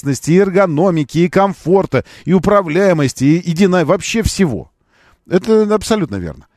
[0.05, 3.85] безопасности, и эргономики, и комфорта, и управляемости, и, и дина...
[3.85, 4.71] вообще всего.
[5.29, 6.47] Это абсолютно верно.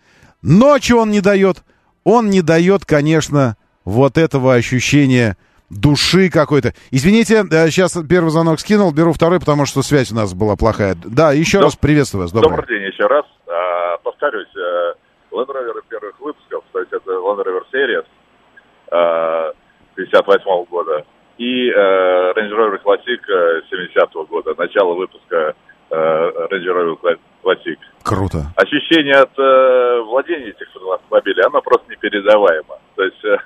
[0.42, 1.58] Ночью он не дает.
[2.04, 5.36] Он не дает, конечно, вот этого ощущения
[5.70, 6.72] души какой-то.
[6.90, 10.96] Извините, сейчас э, первый звонок скинул, беру второй, потому что связь у нас была плохая.
[11.04, 11.64] Да, еще Доб...
[11.64, 12.32] раз приветствую вас.
[12.32, 12.56] Добрый.
[12.56, 13.26] Добрый день еще раз.
[13.46, 14.94] А, повторюсь, а,
[15.34, 18.06] Land Rover первых выпусков, то есть это Land Rover Series
[18.90, 19.52] а,
[19.96, 21.04] 58 -го года
[21.38, 23.20] и а, Range Rover Classic
[23.70, 25.54] 70 -го года, начало выпуска
[25.90, 25.94] а,
[26.50, 27.78] Range Rover Classic.
[28.02, 28.38] Круто.
[28.56, 32.78] Ощущение от э, владения этих автомобилей, оно просто непередаваемо.
[32.96, 33.36] То есть, э,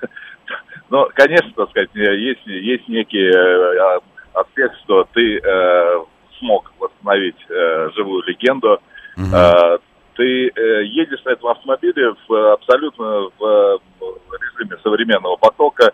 [0.89, 3.99] ну, конечно, так сказать, есть, есть некий э,
[4.33, 5.99] аспект, что ты э,
[6.39, 8.79] смог восстановить э, живую легенду.
[9.17, 9.35] Угу.
[9.35, 9.77] Э,
[10.15, 15.93] ты э, едешь на этом автомобиле в, абсолютно в, в режиме современного потока.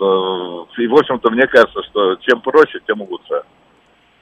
[0.00, 3.42] Э, и, в общем-то, мне кажется, что чем проще, тем лучше.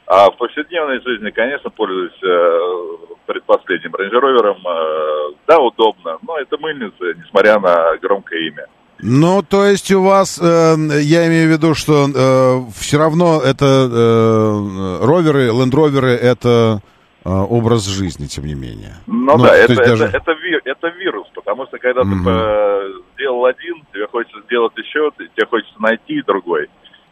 [0.06, 4.56] А в повседневной жизни, конечно, пользуюсь э, предпоследним рейндж-ровером.
[4.66, 8.66] Э, да, удобно, но это мыльница, несмотря на громкое имя.
[9.00, 13.64] Ну, то есть у вас, э, я имею в виду, что э, все равно это
[13.66, 16.97] э, роверы, лендроверы, это э,
[17.30, 18.94] образ жизни, тем не менее.
[19.06, 20.04] Ну, ну да, это, это, даже...
[20.04, 20.32] это,
[20.64, 22.10] это вирус, потому что когда угу.
[22.24, 26.68] ты сделал один, тебе хочется сделать еще, тебе хочется найти другой.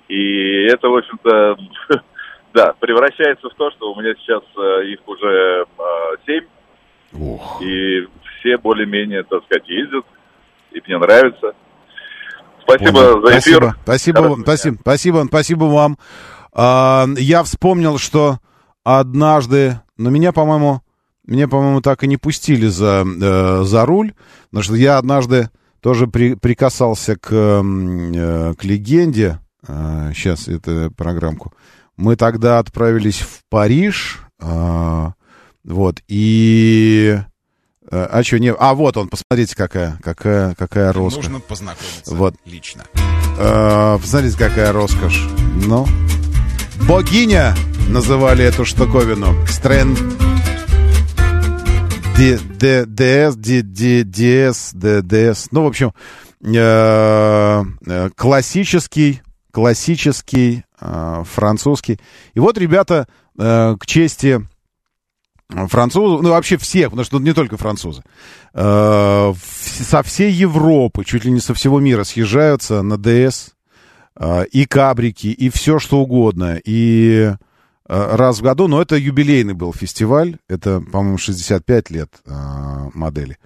[0.09, 1.56] И это, в общем-то,
[2.55, 6.47] да, превращается в то, что у меня сейчас э, их уже э, семь.
[7.60, 8.06] И
[8.38, 10.05] все более-менее, так сказать, ездят.
[10.72, 11.55] И мне нравится.
[12.62, 13.26] Спасибо Понял.
[13.26, 13.74] за эфир.
[13.82, 15.98] Спасибо, спасибо, спасибо, спасибо, спасибо вам.
[16.52, 18.38] А, я вспомнил, что
[18.84, 20.82] однажды, но меня, по-моему,
[21.27, 24.14] меня, по-моему, так и не пустили за, э, за руль,
[24.51, 25.51] потому что я однажды
[25.81, 31.52] тоже при, прикасался к, э, к легенде, э, сейчас эту программку,
[31.97, 35.10] мы тогда отправились в Париж, э,
[35.64, 37.18] вот, и...
[37.90, 38.52] Э, а что, не...
[38.52, 41.24] А, вот он, посмотрите, какая, какая, какая роскошь.
[41.24, 42.36] Нужно познакомиться вот.
[42.44, 42.85] лично.
[43.39, 45.27] Э, посмотрите, какая роскошь.
[45.66, 45.86] Ну,
[46.88, 47.54] богиня
[47.88, 49.46] называли эту штуковину.
[49.46, 49.96] Стрэн...
[52.16, 55.48] ДС, ДС, ДС.
[55.50, 55.92] Ну, в общем,
[56.42, 59.20] э, э, классический,
[59.52, 61.98] классический французский.
[62.34, 63.06] И вот, ребята,
[63.36, 64.46] к чести
[65.48, 68.02] французов, ну вообще всех, потому что не только французы,
[68.54, 73.55] э, со всей Европы, чуть ли не со всего мира съезжаются на ДС э,
[74.51, 77.32] и кабрики, и все что угодно, и
[77.88, 82.30] э, раз в году, но это юбилейный был фестиваль, это, по-моему, 65 лет э,
[82.94, 83.38] модели.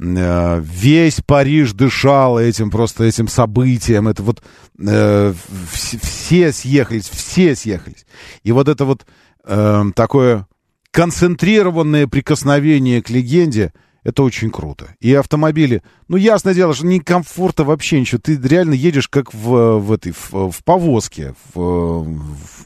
[0.00, 4.44] Весь Париж дышал этим просто этим событием, это вот
[4.78, 5.34] э,
[5.74, 8.06] все съехались, все съехались.
[8.44, 9.06] И вот это вот
[9.44, 10.46] э, такое
[10.92, 13.72] концентрированное прикосновение к легенде,
[14.08, 14.88] это очень круто.
[15.00, 18.18] И автомобили, ну, ясное дело, что не комфорта вообще ничего.
[18.18, 22.04] Ты реально едешь как в, в этой, в, в повозке, в,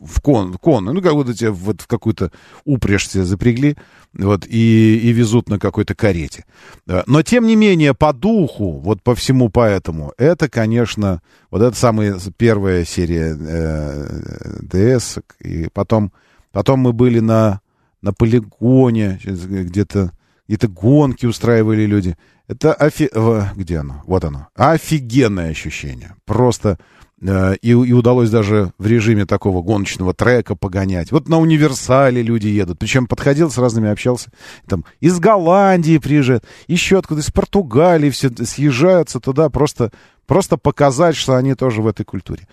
[0.01, 2.31] в кон, кон, ну, как будто тебя вот в какую-то
[2.65, 3.77] упряжь тебя запрягли,
[4.15, 6.45] вот, и, и везут на какой-то карете.
[6.87, 12.21] Но, тем не менее, по духу, вот по всему поэтому, это, конечно, вот это самая
[12.37, 16.13] первая серия э, ДС, и потом,
[16.53, 17.61] потом мы были на
[18.01, 20.13] на полигоне, где-то
[20.49, 22.17] где-то гонки устраивали люди.
[22.49, 23.11] Это офи...
[23.55, 24.03] Где оно?
[24.07, 24.49] Вот оно.
[24.55, 26.17] Офигенное ощущение.
[26.27, 26.79] Просто
[27.21, 31.13] э, и, и удалось даже в режиме такого гоночного трека погонять.
[31.13, 32.79] Вот на универсале люди едут.
[32.79, 34.31] Причем подходил с разными, общался.
[34.69, 39.93] Там из Голландии приезжают, еще откуда, из Португалии все съезжаются туда просто,
[40.27, 42.47] просто показать, что они тоже в этой культуре.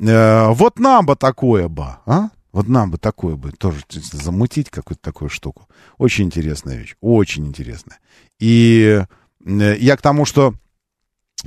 [0.00, 2.30] Э, вот нам бы такое бы, а?
[2.56, 5.68] Вот нам бы такое бы тоже замутить, какую-то такую штуку.
[5.98, 7.98] Очень интересная вещь, очень интересная.
[8.38, 9.04] И
[9.44, 10.54] э, я к тому, что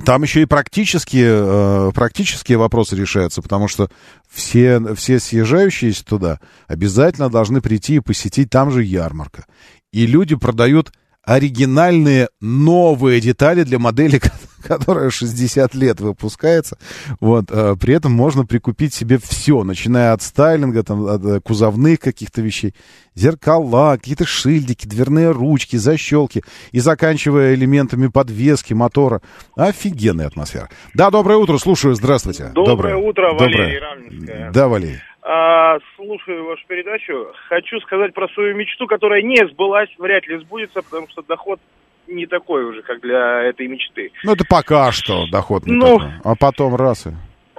[0.04, 3.90] там еще и практические, э, практические вопросы решаются, потому что
[4.28, 6.38] все, все съезжающиеся туда
[6.68, 9.46] обязательно должны прийти и посетить там же ярмарка.
[9.90, 10.92] И люди продают
[11.24, 14.20] оригинальные новые детали для модели,
[14.62, 16.78] которая 60 лет выпускается.
[17.20, 22.00] Вот, а, при этом можно прикупить себе все, начиная от стайлинга, там, от э, кузовных
[22.00, 22.74] каких-то вещей,
[23.14, 26.42] зеркала, какие-то шильдики, дверные ручки, защелки
[26.72, 29.20] и заканчивая элементами подвески, мотора.
[29.56, 30.68] Офигенная атмосфера.
[30.94, 32.50] Да, доброе утро, слушаю, здравствуйте.
[32.54, 32.96] Доброе, доброе.
[32.96, 33.80] утро, Валерий
[34.10, 34.50] Доброе.
[34.52, 35.00] Да, Валерий.
[35.22, 37.32] А, слушаю вашу передачу.
[37.48, 41.60] Хочу сказать про свою мечту, которая не сбылась, вряд ли сбудется, потому что доход
[42.06, 44.12] не такой уже, как для этой мечты.
[44.24, 46.12] Ну, это пока что доход не ну, такой.
[46.24, 47.10] А потом раз и...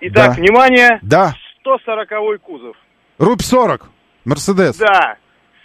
[0.01, 0.41] Итак, да.
[0.41, 0.99] внимание.
[1.03, 1.35] Да.
[1.63, 2.75] 140-й кузов.
[3.19, 3.89] Рубь 40.
[4.25, 4.77] Мерседес.
[4.77, 5.17] Да.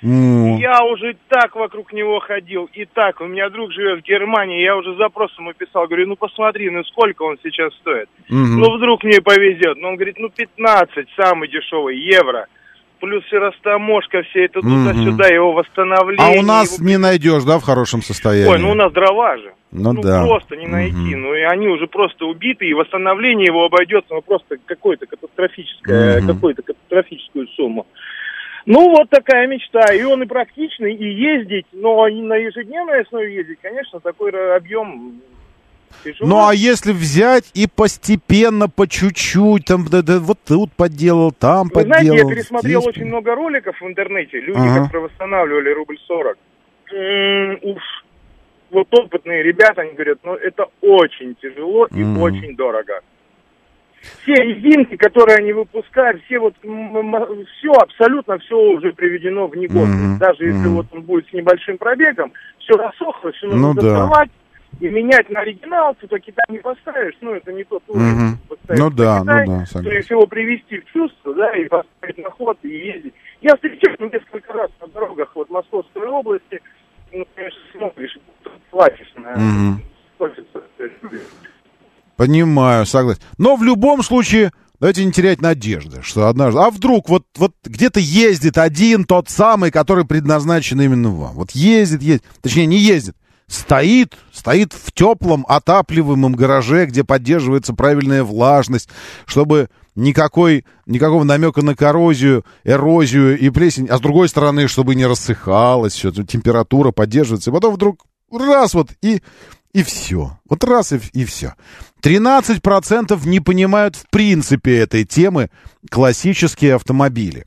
[0.02, 0.58] Mm.
[0.58, 4.76] Я уже так вокруг него ходил, и так, у меня друг живет в Германии, я
[4.76, 8.08] уже запрос ему писал, говорю, ну посмотри, ну сколько он сейчас стоит.
[8.30, 8.58] Mm-hmm.
[8.58, 9.78] Ну вдруг мне повезет.
[9.78, 12.46] Ну он говорит, ну 15, самый дешевый, евро
[13.00, 16.38] плюс и растаможка, все это туда-сюда, его восстановление.
[16.38, 16.88] А у нас его...
[16.88, 18.50] не найдешь, да, в хорошем состоянии?
[18.50, 19.52] Ой, ну у нас дрова же.
[19.70, 20.24] Ну, ну да.
[20.24, 21.14] просто не найти.
[21.14, 21.16] Угу.
[21.16, 26.28] Ну и они уже просто убиты, и восстановление его обойдется ну, просто какой-то катастрофическое, угу.
[26.28, 27.86] какую-то катастрофическую сумму.
[28.66, 29.94] Ну, вот такая мечта.
[29.94, 35.20] И он и практичный, и ездить, но на ежедневной основе ездить, конечно, такой объем
[36.04, 36.28] Тяжело.
[36.28, 41.68] Ну а если взять и постепенно, по чуть-чуть, там, да, да, вот тут подделал, там
[41.68, 42.04] Вы подделал.
[42.04, 42.88] знаете, я пересмотрел здесь...
[42.88, 44.40] очень много роликов в интернете.
[44.40, 44.88] Люди ага.
[44.90, 46.38] как восстанавливали рубль 40.
[46.92, 47.82] М-м, уж
[48.70, 52.20] вот опытные ребята, они говорят, ну это очень тяжело и mm.
[52.20, 53.00] очень дорого.
[54.22, 60.16] Все резинки, которые они выпускают, все вот, все, абсолютно все уже приведено в негодность.
[60.16, 60.18] Mm-hmm.
[60.18, 60.74] Даже если mm-hmm.
[60.74, 64.28] вот он будет с небольшим пробегом, все рассохло, все нужно ну, доставать.
[64.28, 64.46] Да
[64.80, 68.34] и менять на оригинал, то Китай не поставишь, ну, это не тот уровень.
[68.48, 68.58] Угу.
[68.68, 69.84] Ну да, Китай, ну да, согласен.
[69.84, 73.14] То есть его привести в чувство, да, и поставить на ход, и ездить.
[73.40, 76.60] Я встречал несколько раз на дорогах вот Московской области,
[77.12, 78.18] ну, конечно, смотришь,
[78.70, 79.80] плачешь на угу.
[82.16, 83.20] Понимаю, согласен.
[83.38, 86.60] Но в любом случае, давайте не терять надежды, что однажды...
[86.60, 91.34] А вдруг вот, вот где-то ездит один тот самый, который предназначен именно вам.
[91.34, 93.16] Вот ездит, ездит, точнее, не ездит,
[93.48, 98.88] стоит, стоит в теплом отапливаемом гараже, где поддерживается правильная влажность,
[99.26, 105.06] чтобы никакой, никакого намека на коррозию, эрозию и плесень, а с другой стороны, чтобы не
[105.06, 109.22] рассыхалось, все, температура поддерживается, и потом вдруг раз вот и,
[109.76, 110.38] и все.
[110.48, 111.54] Вот раз и, и все.
[112.02, 115.50] 13% не понимают в принципе этой темы
[115.90, 117.44] классические автомобили.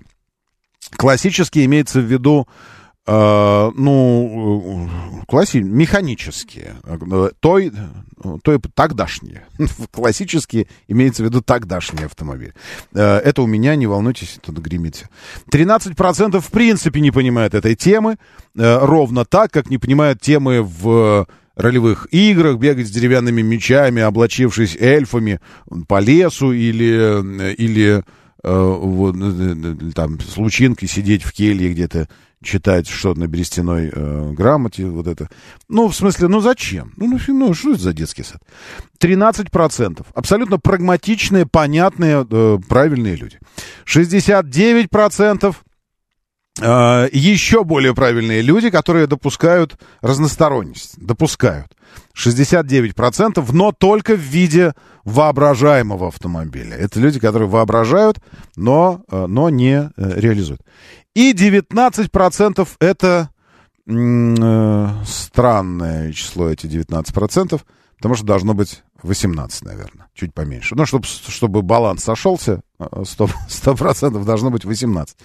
[0.98, 2.48] Классические имеется в виду
[3.12, 4.88] Э, ну,
[5.28, 5.58] класси...
[5.58, 6.76] механические,
[7.40, 7.72] той,
[8.44, 9.48] той тогдашние,
[9.92, 12.54] классические, имеется в виду тогдашние автомобили.
[12.94, 15.10] Э, это у меня, не волнуйтесь, тут гремите.
[15.52, 18.18] 13% в принципе не понимают этой темы,
[18.56, 21.26] э, ровно так, как не понимают темы в
[21.60, 25.40] ролевых играх, бегать с деревянными мечами, облачившись эльфами
[25.88, 28.04] по лесу или, или
[28.42, 29.16] вот,
[29.94, 32.08] там, с лучинкой сидеть в келье где-то
[32.42, 35.30] читать что-то на берестяной э, грамоте, вот это.
[35.68, 36.94] Ну, в смысле, ну зачем?
[36.96, 38.42] Ну, ну, ну что это за детский сад?
[39.00, 40.06] 13%.
[40.14, 43.40] Абсолютно прагматичные, понятные, э, правильные люди.
[43.86, 45.54] 69% э,
[46.58, 50.96] еще более правильные люди, которые допускают разносторонность.
[50.98, 51.74] Допускают.
[52.16, 54.74] 69%, но только в виде
[55.06, 56.76] воображаемого автомобиля.
[56.76, 58.20] Это люди, которые воображают,
[58.56, 60.62] но, э, но не э, реализуют.
[61.16, 63.30] И 19% это
[63.88, 67.62] э, странное число, эти 19%,
[67.98, 70.76] потому что должно быть 18, наверное, чуть поменьше.
[70.76, 75.18] Ну, чтобы, чтобы баланс сошелся, 100%, 100% должно быть 18.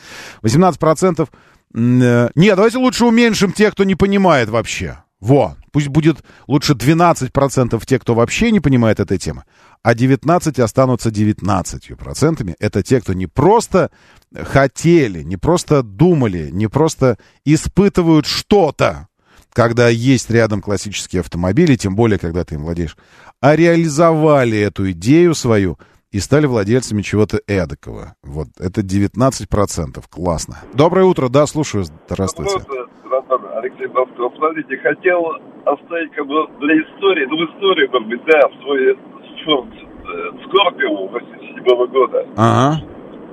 [0.43, 1.29] 18%...
[1.77, 4.99] Э, нет, давайте лучше уменьшим тех, кто не понимает вообще.
[5.21, 9.45] Во, пусть будет лучше 12% тех, кто вообще не понимает этой темы,
[9.83, 12.57] а 19 останутся 19%.
[12.59, 13.91] Это те, кто не просто
[14.35, 19.09] хотели, не просто думали, не просто испытывают что-то,
[19.55, 22.97] когда есть рядом классические автомобили, тем более, когда ты им владеешь,
[23.41, 25.79] а реализовали эту идею свою
[26.11, 28.15] и стали владельцами чего-то эдакого.
[28.23, 30.05] Вот, это 19%.
[30.11, 30.57] Классно.
[30.75, 31.85] Доброе утро, да, слушаю.
[31.85, 32.59] Здравствуйте.
[32.59, 34.35] Доброе Алексей Басков.
[34.37, 35.25] Смотрите, хотел
[35.65, 38.99] оставить как бы для истории, ну, в истории, может быть, да, в свой
[39.45, 42.27] Форд э, Скорпио 87 года.
[42.37, 42.83] Ага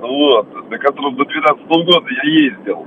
[0.02, 2.86] вот, на котором до 12 года я ездил.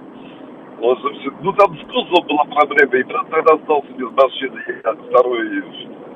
[0.80, 4.62] Ну, там с кузовом была проблема, и тогда остался без машины.
[4.84, 5.64] Я второй,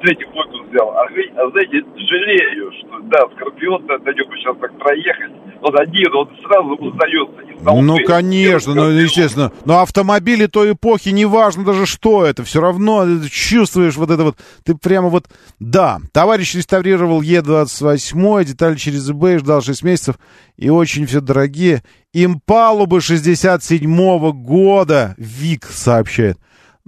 [0.02, 0.90] третий фокус взял.
[0.92, 5.32] А, а знаете, жалею, что, да, Скорпион, на нем сейчас так проехать,
[5.62, 7.50] он один, он сразу узнается.
[7.62, 9.52] Ну, конечно, ну, естественно.
[9.66, 14.76] Но автомобили той эпохи, неважно даже что это, все равно чувствуешь вот это вот, ты
[14.76, 15.26] прямо вот,
[15.60, 20.16] да, товарищ реставрировал Е28, детали через eBay, ждал 6 месяцев,
[20.58, 21.84] и очень все дорогие.
[22.14, 26.38] Импалу бы 67-го года, Вик сообщает.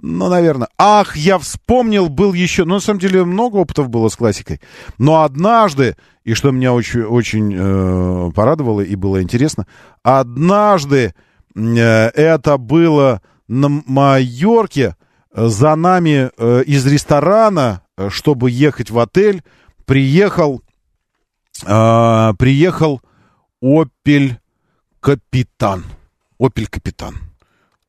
[0.02, 0.68] Ну, наверное.
[0.76, 2.64] Ах, я вспомнил, был еще...
[2.64, 4.60] Ну, на самом деле, много опытов было с классикой.
[4.98, 9.66] Но однажды, и что меня очень, очень э, порадовало и было интересно,
[10.02, 11.14] однажды
[11.54, 14.96] э, это было на Майорке,
[15.34, 19.42] за нами э, из ресторана, э, чтобы ехать в отель,
[19.86, 20.62] приехал,
[21.64, 23.00] э, приехал
[23.62, 24.40] Опель
[25.00, 25.84] Капитан.
[26.38, 27.31] Опель Капитан.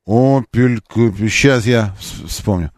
[0.05, 0.81] Опель.
[1.29, 1.95] Сейчас я
[2.27, 2.71] вспомню.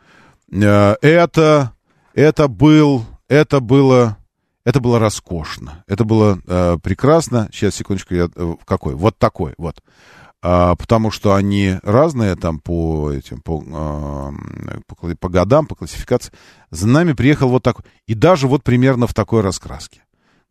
[0.51, 1.73] Э, это,
[2.13, 4.17] это был, это было,
[4.63, 5.83] это было роскошно.
[5.87, 7.49] Это было э, прекрасно.
[7.51, 8.95] Сейчас, секундочку, я, э, какой?
[8.95, 9.81] Вот такой, вот.
[10.47, 14.31] А, потому что они разные там по этим, по, а,
[14.85, 16.31] по, по годам, по классификации.
[16.69, 17.83] За нами приехал вот такой.
[18.05, 20.03] И даже вот примерно в такой раскраске.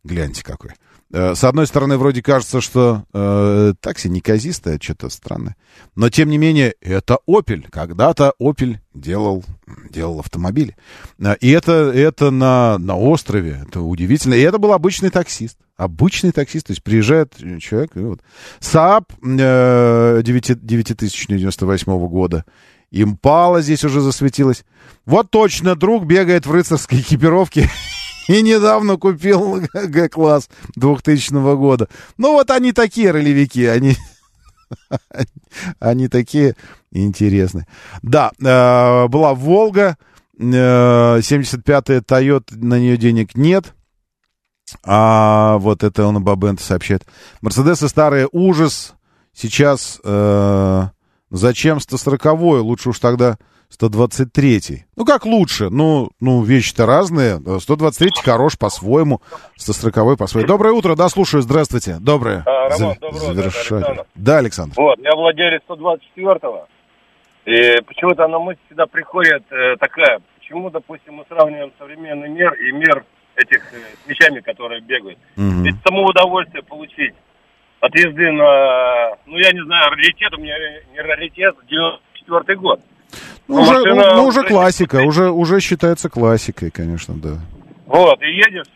[0.03, 0.71] Гляньте какой.
[1.11, 5.55] Э, с одной стороны, вроде кажется, что э, такси неказистое, что-то странное.
[5.95, 7.69] Но, тем не менее, это Opel.
[7.69, 9.43] Когда-то Opel делал,
[9.89, 10.75] делал автомобили.
[11.19, 13.63] Э, и это, это на, на острове.
[13.67, 14.33] Это удивительно.
[14.33, 15.57] И это был обычный таксист.
[15.77, 16.67] Обычный таксист.
[16.67, 17.95] То есть приезжает человек.
[17.95, 18.21] И вот.
[18.59, 22.45] Saab э, 9098 года.
[22.91, 24.63] Импала здесь уже засветилась.
[25.05, 27.69] Вот точно друг бегает в рыцарской экипировке
[28.27, 31.87] И недавно купил Г-класс 2000 года.
[32.17, 33.95] Ну вот они такие ролевики, они...
[35.79, 36.55] Они такие
[36.91, 37.67] интересные.
[38.01, 39.95] Да, э, была Волга,
[40.37, 43.73] 75-я Тойота, на нее денег нет.
[44.83, 47.05] А вот это он Бабент сообщает.
[47.41, 48.95] Мерседесы старые, ужас.
[49.33, 50.83] Сейчас э,
[51.29, 52.59] зачем 140-й?
[52.59, 53.37] Лучше уж тогда
[53.69, 54.85] 123.
[54.95, 55.69] Ну, как лучше?
[55.69, 57.39] Ну, ну вещи-то разные.
[57.59, 59.21] 123 хорош по-своему,
[59.57, 60.47] 140 по-своему.
[60.47, 61.97] Доброе утро, да, слушаю, здравствуйте.
[61.99, 62.43] Доброе.
[62.45, 62.99] А, Роман, За...
[62.99, 64.05] доброе Завершать.
[64.15, 64.75] Да, Александр.
[64.77, 66.67] Вот, я владелец 124-го.
[67.45, 72.71] И почему-то на мысль всегда приходит э, такая, почему, допустим, мы сравниваем современный мир и
[72.71, 73.05] мир
[73.35, 75.19] этих э, с вещами, которые бегают.
[75.37, 75.61] Mm-hmm.
[75.63, 77.13] Ведь само удовольствие получить
[77.81, 80.55] от езды на, ну, я не знаю, раритет, у меня
[80.91, 82.81] не раритет, 94 год.
[83.47, 87.39] Ну, уже, машина, ну, уже классика, уже, уже считается классикой, конечно, да.
[87.85, 88.67] Вот, и едешь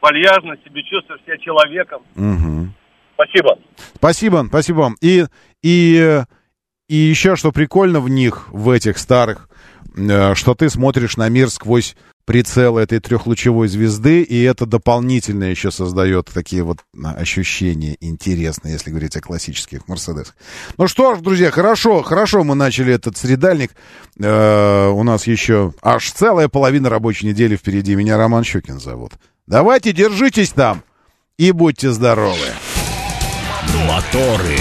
[0.00, 2.02] вальяжно, себе чувствуешь себя человеком.
[2.16, 2.68] Угу.
[3.14, 3.58] Спасибо.
[3.94, 4.96] Спасибо, спасибо вам.
[5.00, 5.24] И,
[5.62, 6.22] и,
[6.88, 9.48] и еще что прикольно в них, в этих старых,
[9.96, 11.96] э, что ты смотришь на мир сквозь
[12.28, 19.16] прицел этой трехлучевой звезды, и это дополнительно еще создает такие вот ощущения интересные, если говорить
[19.16, 20.36] о классических Мерседесах.
[20.76, 23.70] Ну что ж, друзья, хорошо, хорошо мы начали этот средальник.
[24.20, 27.94] Э, у нас еще аж целая половина рабочей недели впереди.
[27.94, 29.12] Меня Роман Щукин зовут.
[29.46, 30.82] Давайте, держитесь там
[31.38, 32.36] и будьте здоровы.
[33.86, 34.58] Моторы.